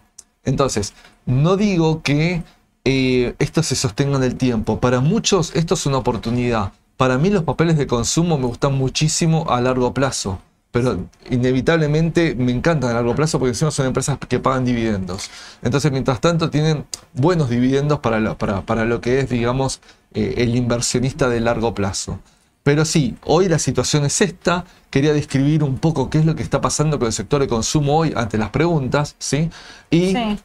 Entonces, 0.46 0.94
no 1.28 1.58
digo 1.58 2.02
que 2.02 2.42
eh, 2.86 3.36
esto 3.38 3.62
se 3.62 3.76
sostenga 3.76 4.18
en 4.18 4.24
el 4.24 4.36
tiempo. 4.36 4.80
Para 4.80 5.02
muchos 5.02 5.56
esto 5.56 5.76
es 5.76 5.86
una 5.86 5.98
oportunidad. 5.98 6.72
Para 6.96 7.18
mí 7.18 7.30
los 7.30 7.44
papeles 7.44 7.78
de 7.78 7.86
consumo 7.86 8.38
me 8.38 8.48
gustan 8.48 8.74
muchísimo 8.74 9.46
a 9.50 9.62
largo 9.62 9.94
plazo. 9.94 10.40
Pero 10.72 11.06
inevitablemente 11.30 12.34
me 12.36 12.52
encantan 12.52 12.92
a 12.92 12.94
largo 12.96 13.14
plazo 13.14 13.40
porque 13.40 13.50
encima 13.52 13.72
son 13.72 13.88
empresas 13.88 14.18
que 14.28 14.40
pagan 14.40 14.64
dividendos. 14.66 15.30
Entonces, 15.62 15.92
mientras 15.92 16.22
tanto, 16.22 16.50
tienen 16.50 16.86
buenos 17.14 17.50
dividendos 17.50 18.00
para 18.00 18.20
lo, 18.20 18.38
para, 18.38 18.62
para 18.62 18.86
lo 18.86 19.02
que 19.02 19.20
es, 19.20 19.30
digamos, 19.30 19.82
eh, 20.14 20.36
el 20.38 20.56
inversionista 20.56 21.30
de 21.30 21.42
largo 21.42 21.74
plazo. 21.74 22.20
Pero 22.64 22.86
sí, 22.86 23.18
hoy 23.26 23.48
la 23.50 23.60
situación 23.60 24.06
es 24.06 24.22
esta. 24.22 24.66
Quería 24.90 25.14
describir 25.14 25.64
un 25.64 25.78
poco 25.78 26.10
qué 26.10 26.20
es 26.20 26.26
lo 26.26 26.36
que 26.36 26.44
está 26.44 26.62
pasando 26.62 27.00
con 27.00 27.08
el 27.08 27.14
sector 27.14 27.42
de 27.42 27.48
consumo 27.48 27.98
hoy 27.98 28.14
ante 28.16 28.38
las 28.38 28.50
preguntas, 28.50 29.16
¿sí? 29.20 29.50
Y 29.90 30.14
Sí. 30.14 30.40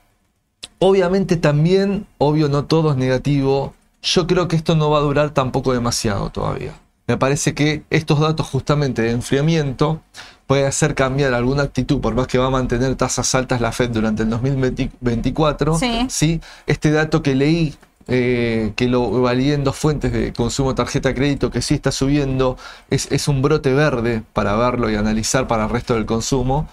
Obviamente 0.85 1.37
también, 1.37 2.09
obvio 2.19 2.49
no 2.49 2.65
todo 2.65 2.91
es 2.91 2.97
negativo, 2.97 3.73
yo 4.03 4.27
creo 4.27 4.49
que 4.49 4.57
esto 4.57 4.75
no 4.75 4.91
va 4.91 4.99
a 4.99 5.03
durar 5.03 5.31
tampoco 5.31 5.73
demasiado 5.73 6.31
todavía. 6.31 6.75
Me 7.07 7.17
parece 7.17 7.55
que 7.55 7.85
estos 7.91 8.19
datos 8.19 8.49
justamente 8.49 9.01
de 9.03 9.13
enfriamiento 9.13 10.01
puede 10.49 10.67
hacer 10.67 10.97
cambiar 10.97 11.35
alguna 11.35 11.63
actitud, 11.63 12.01
por 12.01 12.17
más 12.17 12.27
que 12.27 12.37
va 12.39 12.47
a 12.47 12.51
mantener 12.51 12.97
tasas 12.97 13.33
altas 13.37 13.61
la 13.61 13.71
Fed 13.71 13.91
durante 13.91 14.25
el 14.25 14.31
2024. 14.31 15.79
Sí. 16.09 16.41
Este 16.67 16.91
dato 16.91 17.23
que 17.23 17.37
leí, 17.37 17.77
eh, 18.09 18.73
que 18.75 18.89
lo 18.89 19.09
validé 19.23 19.55
en 19.55 19.63
dos 19.63 19.77
fuentes 19.77 20.13
de 20.13 20.33
consumo 20.33 20.71
de 20.71 20.75
tarjeta 20.75 21.11
de 21.11 21.15
crédito, 21.15 21.53
que 21.53 21.63
sí 21.63 21.75
está 21.75 21.93
subiendo, 21.93 22.59
es, 22.91 23.07
es 23.13 23.29
un 23.29 23.41
brote 23.41 23.73
verde 23.73 24.25
para 24.33 24.57
verlo 24.57 24.91
y 24.91 24.97
analizar 24.97 25.47
para 25.47 25.67
el 25.67 25.71
resto 25.71 25.95
del 25.95 26.07
consumo. 26.07 26.67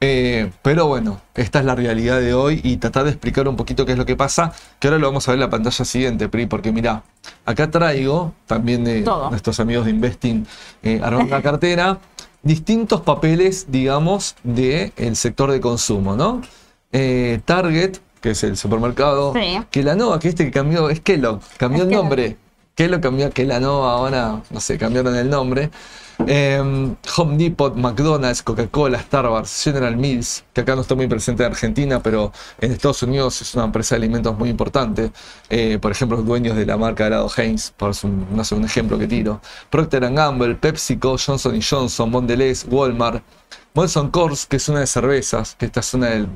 Eh, 0.00 0.50
pero 0.62 0.86
bueno, 0.86 1.20
esta 1.34 1.60
es 1.60 1.64
la 1.64 1.74
realidad 1.74 2.20
de 2.20 2.34
hoy 2.34 2.60
y 2.62 2.76
tratar 2.76 3.04
de 3.04 3.10
explicar 3.10 3.48
un 3.48 3.56
poquito 3.56 3.86
qué 3.86 3.92
es 3.92 3.98
lo 3.98 4.04
que 4.04 4.14
pasa, 4.14 4.52
que 4.78 4.88
ahora 4.88 4.98
lo 4.98 5.06
vamos 5.06 5.26
a 5.26 5.30
ver 5.32 5.36
en 5.36 5.40
la 5.40 5.50
pantalla 5.50 5.84
siguiente, 5.86 6.28
Pri, 6.28 6.46
porque 6.46 6.70
mirá, 6.70 7.02
acá 7.46 7.70
traigo 7.70 8.34
también 8.46 8.84
de 8.84 9.02
Todo. 9.02 9.30
nuestros 9.30 9.58
amigos 9.58 9.86
de 9.86 9.92
Investing, 9.92 10.46
eh, 10.82 11.00
cartera, 11.42 11.98
distintos 12.42 13.00
papeles, 13.00 13.66
digamos, 13.70 14.36
del 14.42 14.92
sector 15.16 15.50
de 15.50 15.60
consumo, 15.60 16.14
¿no? 16.14 16.42
Eh, 16.92 17.40
Target, 17.46 17.96
que 18.20 18.30
es 18.32 18.44
el 18.44 18.56
supermercado, 18.58 19.32
Sí. 19.34 19.62
que 19.70 19.82
la 19.82 19.96
que 20.18 20.28
este 20.28 20.44
que 20.44 20.50
cambió, 20.50 20.90
es 20.90 21.00
Kellogg, 21.00 21.40
cambió 21.56 21.78
Es 21.78 21.84
el 21.84 21.88
Kellogg. 21.90 22.04
nombre. 22.04 22.36
Kellogg 22.74 23.00
cambió 23.00 23.26
a 23.28 23.30
Kellanova, 23.30 23.92
ahora, 23.92 24.42
no 24.50 24.60
sé, 24.60 24.76
cambiaron 24.76 25.16
el 25.16 25.30
nombre. 25.30 25.70
Eh, 26.26 26.94
Home 27.16 27.36
Depot, 27.36 27.74
McDonald's, 27.74 28.42
Coca-Cola, 28.42 29.00
Starbucks, 29.00 29.64
General 29.64 29.96
Mills, 29.96 30.44
que 30.52 30.62
acá 30.62 30.74
no 30.74 30.82
está 30.82 30.94
muy 30.94 31.06
presente 31.08 31.44
en 31.44 31.52
Argentina, 31.52 32.02
pero 32.02 32.32
en 32.60 32.72
Estados 32.72 33.02
Unidos 33.02 33.42
es 33.42 33.54
una 33.54 33.64
empresa 33.64 33.94
de 33.94 34.04
alimentos 34.04 34.36
muy 34.38 34.48
importante. 34.48 35.12
Eh, 35.50 35.78
por 35.80 35.92
ejemplo, 35.92 36.16
los 36.16 36.26
dueños 36.26 36.56
de 36.56 36.64
la 36.66 36.76
marca 36.76 37.04
de 37.04 37.08
helado 37.08 37.30
Heinz, 37.36 37.70
por 37.70 37.92
un, 38.02 38.26
no 38.34 38.44
sé, 38.44 38.54
un 38.54 38.64
ejemplo 38.64 38.98
que 38.98 39.06
tiro. 39.06 39.40
Procter 39.70 40.10
Gamble, 40.12 40.54
PepsiCo, 40.54 41.16
Johnson 41.18 41.60
Johnson, 41.60 42.10
Mondelez, 42.10 42.66
Walmart. 42.68 43.22
Molson 43.76 44.10
Coors, 44.10 44.46
que 44.46 44.56
es 44.56 44.70
una 44.70 44.80
de 44.80 44.86
cervezas, 44.86 45.54
que 45.54 45.66
esta 45.66 45.80
es 45.80 45.92
una 45.92 46.06
de, 46.06 46.26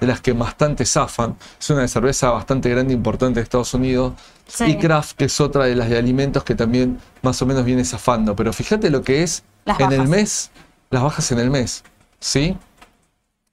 las 0.00 0.20
que 0.20 0.32
bastante 0.32 0.84
zafan, 0.84 1.36
es 1.60 1.70
una 1.70 1.82
de 1.82 1.88
cerveza 1.88 2.30
bastante 2.30 2.68
grande 2.70 2.92
e 2.92 2.96
importante 2.96 3.38
de 3.38 3.44
Estados 3.44 3.72
Unidos. 3.72 4.14
Sí. 4.48 4.64
Y 4.64 4.76
Kraft, 4.78 5.12
que 5.16 5.26
es 5.26 5.40
otra 5.40 5.66
de 5.66 5.76
las 5.76 5.88
de 5.90 5.96
alimentos 5.98 6.42
que 6.42 6.54
también 6.56 6.98
más 7.22 7.40
o 7.42 7.46
menos 7.46 7.64
viene 7.64 7.84
zafando. 7.84 8.34
Pero 8.34 8.52
fíjate 8.52 8.90
lo 8.90 9.02
que 9.02 9.22
es 9.22 9.44
Las 9.64 9.78
en 9.78 9.92
el 9.92 10.08
mes, 10.08 10.50
las 10.90 11.02
bajas 11.02 11.30
en 11.32 11.38
el 11.38 11.50
mes. 11.50 11.84
¿Sí? 12.18 12.56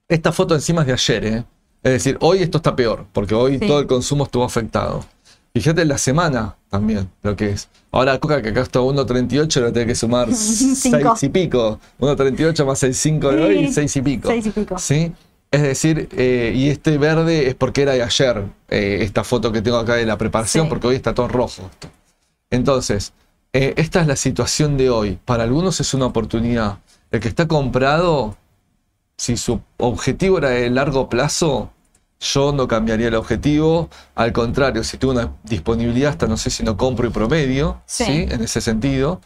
Esta 0.08 0.32
foto 0.32 0.54
encima 0.54 0.80
es 0.82 0.86
de 0.86 0.92
ayer, 0.94 1.24
¿eh? 1.24 1.44
Es 1.82 1.92
decir, 1.92 2.16
hoy 2.20 2.42
esto 2.42 2.56
está 2.58 2.74
peor, 2.74 3.06
porque 3.12 3.34
hoy 3.34 3.58
Sí. 3.58 3.66
todo 3.66 3.78
el 3.80 3.86
consumo 3.86 4.24
estuvo 4.24 4.42
afectado. 4.44 5.04
Fíjate 5.54 5.82
en 5.82 5.88
la 5.88 5.98
semana 5.98 6.56
también 6.70 7.08
lo 7.22 7.34
que 7.36 7.50
es. 7.50 7.68
Ahora 7.90 8.18
Coca 8.18 8.42
que 8.42 8.48
acá 8.50 8.60
está 8.62 8.80
1.38, 8.80 9.60
le 9.62 9.72
tengo 9.72 9.86
que 9.86 9.94
sumar 9.94 10.28
Cinco. 10.34 11.16
6 11.16 11.22
y 11.22 11.28
pico. 11.30 11.80
1.38 12.00 12.66
más 12.66 12.82
el 12.82 12.94
5 12.94 13.30
de 13.30 13.42
hoy, 13.44 13.66
Sí. 13.68 13.72
6 13.74 13.96
y 13.96 14.02
pico. 14.02 14.28
Seis 14.28 14.46
y 14.46 14.50
pico. 14.50 14.78
¿Sí? 14.78 15.12
Es 15.50 15.62
decir, 15.62 16.08
eh, 16.12 16.52
y 16.54 16.68
este 16.70 16.98
verde 16.98 17.48
es 17.48 17.54
porque 17.54 17.82
era 17.82 17.92
de 17.92 18.02
ayer, 18.02 18.44
eh, 18.68 18.98
esta 19.02 19.24
foto 19.24 19.52
que 19.52 19.62
tengo 19.62 19.78
acá 19.78 19.94
de 19.94 20.04
la 20.04 20.18
preparación, 20.18 20.66
Sí. 20.66 20.68
porque 20.68 20.86
hoy 20.88 20.96
está 20.96 21.14
todo 21.14 21.28
rojo. 21.28 21.70
Entonces, 22.50 23.12
eh, 23.52 23.74
esta 23.76 24.00
es 24.00 24.06
la 24.06 24.16
situación 24.16 24.76
de 24.76 24.90
hoy. 24.90 25.18
Para 25.24 25.44
algunos 25.44 25.80
es 25.80 25.94
una 25.94 26.06
oportunidad. 26.06 26.78
El 27.10 27.20
que 27.20 27.28
está 27.28 27.46
comprado, 27.48 28.36
si 29.16 29.36
su 29.36 29.60
objetivo 29.78 30.38
era 30.38 30.50
de 30.50 30.68
largo 30.70 31.08
plazo, 31.08 31.70
yo 32.20 32.52
no 32.52 32.66
cambiaría 32.66 33.08
el 33.08 33.14
objetivo. 33.14 33.88
Al 34.14 34.32
contrario, 34.32 34.82
si 34.84 34.98
tuve 34.98 35.12
una 35.12 35.32
disponibilidad, 35.44 36.10
hasta 36.10 36.26
no 36.26 36.36
sé 36.36 36.50
si 36.50 36.62
no 36.64 36.76
compro 36.76 37.06
y 37.06 37.10
promedio, 37.10 37.80
Sí. 37.86 38.04
¿sí? 38.04 38.12
En 38.30 38.42
ese 38.42 38.60
sentido. 38.60 39.20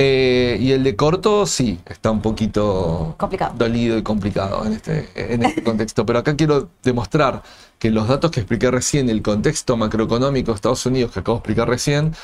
Eh, 0.00 0.56
y 0.60 0.70
el 0.70 0.84
de 0.84 0.94
corto, 0.94 1.44
sí, 1.44 1.80
está 1.86 2.12
un 2.12 2.22
poquito 2.22 3.16
Complicado. 3.18 3.54
dolido 3.58 3.98
y 3.98 4.02
complicado 4.04 4.64
en 4.64 4.74
este, 4.74 5.08
en 5.16 5.44
este 5.44 5.64
contexto. 5.64 6.06
Pero 6.06 6.20
acá 6.20 6.36
quiero 6.36 6.68
demostrar 6.84 7.42
que 7.80 7.90
los 7.90 8.06
datos 8.06 8.30
que 8.30 8.40
expliqué 8.40 8.70
recién, 8.70 9.10
el 9.10 9.22
contexto 9.22 9.76
macroeconómico 9.76 10.52
de 10.52 10.56
Estados 10.56 10.86
Unidos 10.86 11.10
que 11.12 11.20
acabo 11.20 11.38
de 11.38 11.40
explicar 11.40 11.68
recién, 11.68 12.14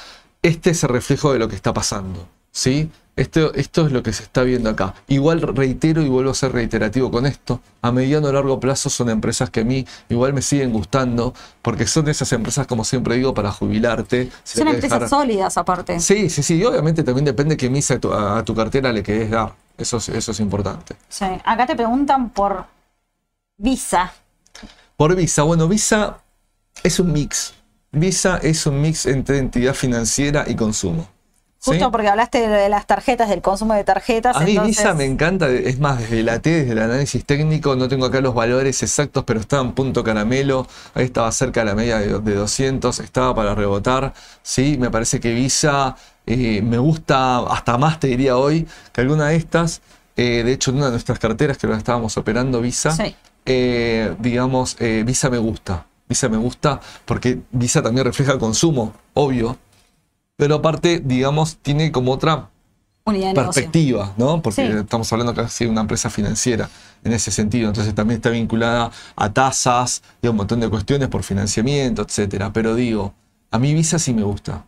este 0.43 0.70
es 0.70 0.85
el 0.85 0.91
reflejo 0.91 1.33
de 1.33 1.41
lo 1.41 1.49
que 1.49 1.57
está 1.57 1.75
pasando. 1.75 2.29
¿sí? 2.53 2.91
Esto, 3.17 3.55
esto 3.55 3.87
es 3.87 3.93
lo 3.93 4.03
que 4.03 4.12
se 4.12 4.25
está 4.25 4.43
viendo 4.43 4.69
acá. 4.71 4.93
Igual 5.07 5.41
reitero 5.43 6.03
y 6.03 6.09
vuelvo 6.09 6.33
a 6.33 6.35
ser 6.35 6.51
reiterativo 6.53 7.12
con 7.12 7.27
esto. 7.27 7.61
A 7.81 7.93
mediano 7.93 8.27
o 8.29 8.33
largo 8.33 8.59
plazo 8.59 8.91
son 8.91 9.09
empresas 9.09 9.51
que 9.51 9.61
a 9.61 9.65
mí 9.65 9.87
igual 10.09 10.33
me 10.33 10.43
siguen 10.43 10.73
gustando 10.73 11.33
porque 11.62 11.87
son 11.87 12.09
esas 12.09 12.33
empresas, 12.33 12.67
como 12.67 12.85
siempre 12.85 13.15
digo, 13.15 13.33
para 13.33 13.53
jubilarte. 13.53 14.31
si 14.43 14.59
Son 14.59 14.67
empresas 14.67 14.99
dejar- 15.01 15.09
sólidas 15.09 15.57
aparte. 15.57 16.01
Sí, 16.01 16.29
sí, 16.29 16.43
sí. 16.43 16.57
Y 16.57 16.65
obviamente 16.65 17.05
también 17.05 17.25
depende 17.25 17.57
qué 17.57 17.71
misa 17.71 17.95
a 17.95 17.99
tu, 18.01 18.12
a 18.12 18.43
tu 18.45 18.53
cartera 18.55 18.93
le 18.93 19.03
querés 19.05 19.31
dar. 19.31 19.55
Eso 19.79 19.99
es, 19.99 20.09
eso 20.09 20.33
es 20.33 20.41
importante. 20.41 20.97
Sí. 21.09 21.27
Acá 21.45 21.67
te 21.67 21.77
preguntan 21.77 22.31
por 22.31 22.65
Visa. 23.57 24.12
Por 24.97 25.15
Visa, 25.15 25.43
bueno, 25.45 25.69
Visa 25.69 26.19
es 26.83 26.99
un 26.99 27.12
mix. 27.12 27.55
Visa 27.93 28.39
es 28.43 28.67
un 28.67 28.81
mix 28.81 29.07
entre 29.07 29.39
entidad 29.39 29.75
financiera 29.75 30.45
y 30.49 30.57
consumo. 30.57 31.09
¿Sí? 31.65 31.71
Justo 31.73 31.91
porque 31.91 32.09
hablaste 32.09 32.47
de 32.47 32.69
las 32.69 32.87
tarjetas, 32.87 33.29
del 33.31 33.41
consumo 33.41 33.73
de 33.75 33.85
tarjetas. 33.85 34.37
A 34.37 34.41
mí 34.41 34.51
entonces, 34.51 34.77
Visa 34.79 34.95
me 34.95 35.05
encanta, 35.07 35.49
es 35.51 35.79
más, 35.81 35.99
desde 35.99 36.23
la 36.23 36.39
T, 36.41 36.51
desde 36.51 36.73
el 36.73 36.79
análisis 36.79 37.25
técnico, 37.25 37.75
no 37.75 37.89
tengo 37.89 38.05
acá 38.07 38.21
los 38.21 38.35
valores 38.35 38.83
exactos, 38.83 39.25
pero 39.25 39.41
estaba 39.41 39.62
en 39.62 39.73
punto 39.73 40.05
caramelo, 40.05 40.67
ahí 40.95 41.05
estaba 41.07 41.33
cerca 41.33 41.61
de 41.61 41.67
la 41.67 41.75
media 41.75 41.99
de, 41.99 42.19
de 42.21 42.35
200, 42.35 42.99
estaba 43.01 43.35
para 43.35 43.55
rebotar, 43.55 44.12
sí, 44.43 44.77
me 44.79 44.91
parece 44.91 45.21
que 45.21 45.33
Visa 45.33 45.97
eh, 46.27 46.61
me 46.62 46.79
gusta 46.79 47.39
hasta 47.39 47.79
más, 47.79 47.99
te 48.01 48.09
diría 48.09 48.37
hoy, 48.37 48.67
que 48.93 49.01
alguna 49.01 49.29
de 49.29 49.37
estas, 49.37 49.81
eh, 50.17 50.43
de 50.45 50.53
hecho 50.53 50.71
en 50.71 50.77
una 50.77 50.87
de 50.87 50.93
nuestras 50.93 51.19
carteras 51.19 51.57
que 51.59 51.67
la 51.67 51.77
estábamos 51.79 52.17
operando 52.19 52.61
Visa, 52.61 52.91
Sí. 52.93 53.15
eh, 53.47 54.15
digamos, 54.19 54.77
eh, 54.81 55.03
Visa 55.07 55.29
me 55.31 55.39
gusta, 55.39 55.87
Visa 56.09 56.29
me 56.29 56.37
gusta 56.37 56.81
porque 57.05 57.39
Visa 57.51 57.83
también 57.83 58.05
refleja 58.07 58.33
el 58.33 58.39
consumo, 58.39 58.93
obvio, 59.15 59.57
pero 60.37 60.57
aparte, 60.57 61.01
digamos, 61.05 61.57
tiene 61.57 61.93
como 61.93 62.12
otra 62.12 62.51
perspectiva, 63.35 64.12
¿no? 64.16 64.41
Porque 64.41 64.66
Sí. 64.66 64.78
estamos 64.78 65.12
hablando 65.12 65.35
casi 65.35 65.64
de 65.64 65.70
una 65.70 65.82
empresa 65.82 66.09
financiera 66.11 66.68
en 67.05 67.12
ese 67.12 67.30
sentido. 67.30 67.68
Entonces 67.68 67.95
también 67.95 68.16
está 68.16 68.30
vinculada 68.30 68.91
a 69.14 69.32
tasas 69.32 70.03
y 70.22 70.26
a 70.26 70.30
un 70.30 70.37
montón 70.37 70.61
de 70.61 70.68
cuestiones 70.70 71.09
por 71.09 71.22
financiamiento, 71.22 72.03
etcétera. 72.03 72.53
Pero 72.53 72.74
digo, 72.74 73.12
a 73.51 73.59
mí 73.59 73.74
Visa 73.74 73.99
sí 73.99 74.14
me 74.14 74.22
gusta. 74.22 74.64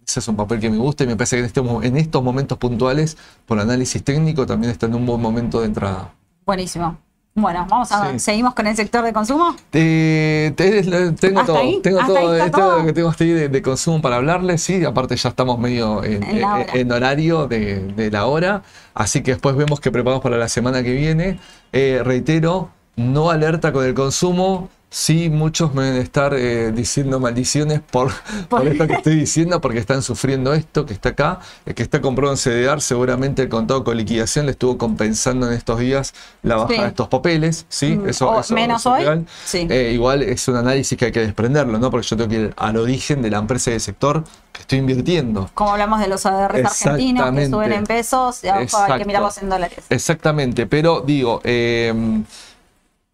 Visa 0.00 0.20
es 0.20 0.28
un 0.28 0.36
papel 0.36 0.58
que 0.58 0.70
me 0.70 0.78
gusta 0.78 1.04
y 1.04 1.06
me 1.06 1.16
parece 1.16 1.36
que 1.36 1.40
en, 1.40 1.46
este 1.46 1.60
en 1.60 1.96
estos 1.98 2.22
momentos 2.22 2.56
puntuales, 2.56 3.16
por 3.44 3.60
análisis 3.60 4.02
técnico, 4.02 4.46
también 4.46 4.70
está 4.72 4.86
en 4.86 4.94
un 4.94 5.04
buen 5.04 5.20
momento 5.20 5.60
de 5.60 5.66
entrada. 5.66 6.14
Buenísimo. 6.46 6.98
Bueno, 7.38 7.66
vamos 7.68 7.92
a 7.92 8.12
Sí. 8.12 8.18
seguimos 8.18 8.54
con 8.54 8.66
el 8.66 8.74
sector 8.74 9.04
de 9.04 9.12
consumo. 9.12 9.54
Eh, 9.74 10.52
te- 10.56 10.82
tengo 11.12 11.40
¿Hasta 11.40 11.52
todo, 11.52 11.58
ahí? 11.58 11.80
tengo 11.82 12.00
¿Hasta 12.00 12.14
todo, 12.14 12.32
ahí 12.32 12.40
está 12.40 12.50
todo 12.58 12.84
que 12.86 12.92
tengo 12.94 13.12
ahí 13.20 13.28
de, 13.28 13.48
de 13.50 13.62
consumo 13.62 14.00
para 14.00 14.16
hablarles, 14.16 14.62
sí, 14.62 14.82
aparte 14.86 15.16
ya 15.16 15.28
estamos 15.28 15.58
medio 15.58 16.02
en, 16.02 16.22
en 16.24 16.90
horario 16.92 17.46
de, 17.46 17.80
de 17.92 18.10
la 18.10 18.24
hora, 18.24 18.62
así 18.94 19.22
que 19.22 19.32
después 19.32 19.54
vemos 19.54 19.80
que 19.80 19.90
preparamos 19.90 20.22
para 20.22 20.38
la 20.38 20.48
semana 20.48 20.82
que 20.82 20.92
viene. 20.92 21.38
Eh, 21.74 22.00
reitero, 22.02 22.70
no 22.96 23.28
alerta 23.30 23.70
con 23.70 23.84
el 23.84 23.92
consumo, 23.92 24.70
Sí, 24.88 25.28
muchos 25.28 25.74
me 25.74 25.82
deben 25.84 26.00
estar 26.00 26.32
eh, 26.32 26.70
diciendo 26.72 27.18
maldiciones 27.20 27.80
por, 27.80 28.12
por, 28.48 28.60
Por- 28.62 28.68
esto 28.68 28.86
que 28.86 28.94
estoy 28.94 29.16
diciendo, 29.16 29.60
porque 29.60 29.78
están 29.80 30.00
sufriendo 30.00 30.54
esto 30.54 30.86
que 30.86 30.94
está 30.94 31.10
acá. 31.10 31.40
El 31.66 31.74
que 31.74 31.82
está 31.82 32.00
comprado 32.00 32.32
en 32.32 32.38
CDR, 32.38 32.80
seguramente 32.80 33.42
el 33.42 33.48
contado 33.48 33.82
con 33.84 33.96
liquidación 33.96 34.46
le 34.46 34.52
estuvo 34.52 34.78
compensando 34.78 35.48
en 35.48 35.54
estos 35.54 35.80
días 35.80 36.14
la 36.42 36.56
baja 36.56 36.74
Sí. 36.74 36.80
de 36.80 36.86
estos 36.86 37.08
papeles. 37.08 37.66
¿sí? 37.68 37.96
Mm, 37.96 38.08
Eso, 38.08 38.30
o 38.30 38.40
eso- 38.40 38.54
menos 38.54 38.86
hoy. 38.86 39.02
real. 39.02 39.26
Sí. 39.44 39.66
Eh, 39.68 39.90
igual 39.92 40.22
es 40.22 40.46
un 40.48 40.56
análisis 40.56 40.96
que 40.96 41.06
hay 41.06 41.12
que 41.12 41.20
desprenderlo, 41.20 41.78
¿no? 41.78 41.90
Porque 41.90 42.06
yo 42.06 42.16
tengo 42.16 42.30
que 42.30 42.36
ir 42.36 42.54
al 42.56 42.76
origen 42.76 43.20
de 43.22 43.30
la 43.30 43.38
empresa 43.38 43.70
y 43.70 43.72
del 43.74 43.80
sector 43.82 44.22
que 44.52 44.60
estoy 44.62 44.78
invirtiendo. 44.78 45.50
Como 45.52 45.72
hablamos 45.72 46.00
de 46.00 46.08
los 46.08 46.24
ADRs 46.24 46.64
argentinos 46.86 47.30
que 47.34 47.50
suben 47.50 47.72
en 47.72 47.84
pesos, 47.84 48.42
y 48.44 48.48
hay 48.48 48.66
que 48.98 49.04
mirarlos 49.04 49.36
en 49.38 49.50
dólares. 49.50 49.84
Exactamente, 49.90 50.66
pero 50.66 51.00
digo, 51.04 51.40
eh, 51.44 51.92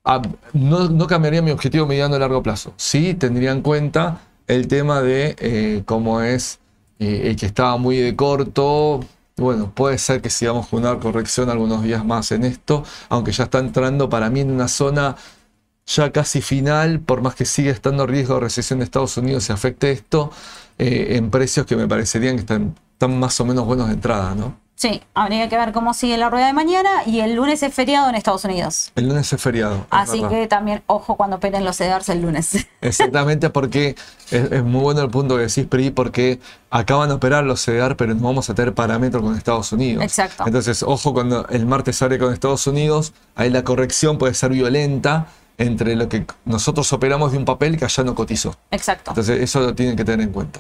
ah, 0.05 0.23
no, 0.53 1.07
cambiaría 1.07 1.43
mi 1.43 1.51
objetivo 1.51 1.87
mediano 1.87 2.17
a 2.17 2.19
largo 2.19 2.43
plazo. 2.43 2.75
Sí 2.77 3.15
tendría 3.15 3.53
en 3.53 3.63
cuenta 3.63 4.21
el 4.47 4.69
tema 4.69 5.01
de 5.01 5.37
eh, 5.39 5.83
cómo 5.87 6.21
es 6.21 6.59
eh, 6.99 7.23
el 7.27 7.37
que 7.37 7.47
estaba 7.47 7.77
muy 7.77 7.97
de 7.97 8.17
corto. 8.17 9.01
Bueno, 9.37 9.73
puede 9.75 9.99
ser 9.99 10.21
que 10.21 10.31
sigamos 10.31 10.69
con 10.69 10.81
una 10.81 10.99
corrección 10.99 11.51
algunos 11.51 11.83
días 11.83 12.05
más 12.05 12.33
en 12.33 12.45
esto, 12.45 12.85
aunque 13.09 13.33
ya 13.33 13.45
está 13.45 13.59
entrando 13.59 14.09
para 14.09 14.31
mí 14.31 14.41
en 14.41 14.51
una 14.51 14.69
zona 14.69 15.17
ya 15.87 16.13
casi 16.13 16.41
final, 16.41 17.01
por 17.01 17.23
más 17.23 17.35
que 17.35 17.45
siga 17.45 17.73
estando 17.73 18.07
riesgo 18.07 18.35
de 18.35 18.41
recesión 18.41 18.79
de 18.79 18.85
Estados 18.85 19.17
Unidos 19.17 19.49
y 19.49 19.53
afecte 19.53 19.91
esto, 19.91 20.31
eh, 20.79 21.17
en 21.17 21.31
precios 21.31 21.67
que 21.67 21.77
me 21.77 21.89
parecerían 21.89 22.37
que 22.37 22.43
están 22.43 22.75
más 23.19 23.41
o 23.41 23.45
menos 23.45 23.67
buenos 23.67 23.89
de 23.89 23.95
entrada, 23.95 24.35
¿no? 24.35 24.57
Sí, 24.83 25.01
habría 25.15 25.49
que 25.49 25.57
ver 25.57 25.71
cómo 25.71 25.95
sigue 25.95 26.19
la 26.19 26.29
rueda 26.29 26.49
de 26.49 26.55
mañana 26.55 27.05
y 27.07 27.21
el 27.21 27.37
lunes 27.37 27.63
es 27.63 27.73
feriado 27.73 28.09
en 28.09 28.17
Estados 28.17 28.45
Unidos. 28.45 28.91
El 28.97 29.07
lunes 29.07 29.33
es 29.33 29.41
feriado. 29.41 29.77
es 29.77 29.87
Así 29.91 30.21
verdad. 30.23 30.31
que 30.31 30.47
también 30.49 30.83
ojo 30.89 31.15
cuando 31.15 31.39
pelen 31.39 31.65
los 31.65 31.77
CEDARs 31.77 32.09
el 32.09 32.21
lunes. 32.21 32.67
Exactamente, 32.81 33.49
porque 33.49 33.95
es, 34.33 34.51
es 34.51 34.65
muy 34.65 34.81
bueno 34.81 35.03
el 35.03 35.09
punto 35.09 35.37
que 35.37 35.43
decís, 35.43 35.67
Pri, 35.69 35.93
porque 35.93 36.41
acaban 36.69 37.11
de 37.11 37.15
operar 37.15 37.45
los 37.45 37.65
CEDAR, 37.65 37.97
pero 37.97 38.13
no 38.17 38.25
vamos 38.25 38.51
a 38.51 38.55
tener 38.57 38.75
parámetro 38.75 39.23
con 39.23 39.37
Estados 39.37 39.71
Unidos. 39.71 40.03
Exacto. 40.03 40.43
Entonces, 40.49 40.83
ojo, 40.83 41.15
cuando 41.15 41.47
el 41.47 41.65
martes 41.65 42.03
abre 42.03 42.19
con 42.19 42.33
Estados 42.33 42.67
Unidos, 42.67 43.13
ahí 43.37 43.51
la 43.51 43.63
corrección 43.63 44.19
puede 44.19 44.35
ser 44.35 44.51
violenta 44.51 45.29
entre 45.59 45.95
lo 45.95 46.09
que 46.09 46.27
nosotros 46.45 46.93
operamos 46.93 47.31
de 47.31 47.39
un 47.39 47.45
papel 47.45 47.79
que 47.79 47.85
allá 47.85 48.03
no 48.03 48.17
cotizó. 48.17 48.57
Exacto. 48.73 49.13
Entonces, 49.13 49.43
eso 49.43 49.61
lo 49.61 49.77
tienen 49.77 49.95
que 49.95 50.05
tener 50.05 50.27
en 50.27 50.33
cuenta. 50.33 50.59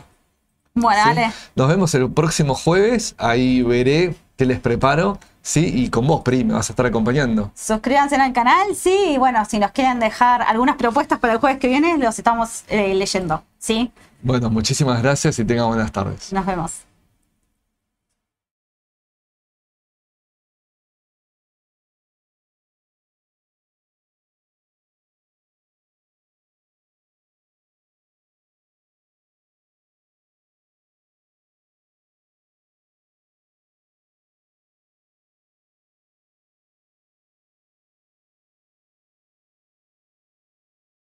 Bueno. 0.74 1.32
Nos 1.54 1.68
vemos 1.68 1.94
el 1.94 2.10
próximo 2.10 2.54
jueves, 2.54 3.14
ahí 3.18 3.62
veré 3.62 4.14
qué 4.36 4.46
les 4.46 4.58
preparo, 4.58 5.18
¿sí? 5.42 5.70
Y 5.72 5.90
con 5.90 6.06
vos, 6.06 6.22
Pri, 6.22 6.44
me 6.44 6.54
vas 6.54 6.70
a 6.70 6.72
estar 6.72 6.86
acompañando. 6.86 7.52
Suscríbanse 7.54 8.16
al 8.16 8.32
canal, 8.32 8.74
sí, 8.74 8.96
y 9.14 9.18
bueno, 9.18 9.44
si 9.44 9.58
nos 9.58 9.72
quieren 9.72 10.00
dejar 10.00 10.42
algunas 10.42 10.76
propuestas 10.76 11.18
para 11.18 11.34
el 11.34 11.40
jueves 11.40 11.58
que 11.58 11.68
viene, 11.68 11.98
los 11.98 12.18
estamos 12.18 12.64
eh, 12.68 12.94
leyendo, 12.94 13.42
¿sí? 13.58 13.92
Bueno, 14.22 14.48
muchísimas 14.50 15.02
gracias 15.02 15.38
y 15.38 15.44
tengan 15.44 15.68
buenas 15.68 15.92
tardes. 15.92 16.32
Nos 16.32 16.46
vemos. 16.46 16.91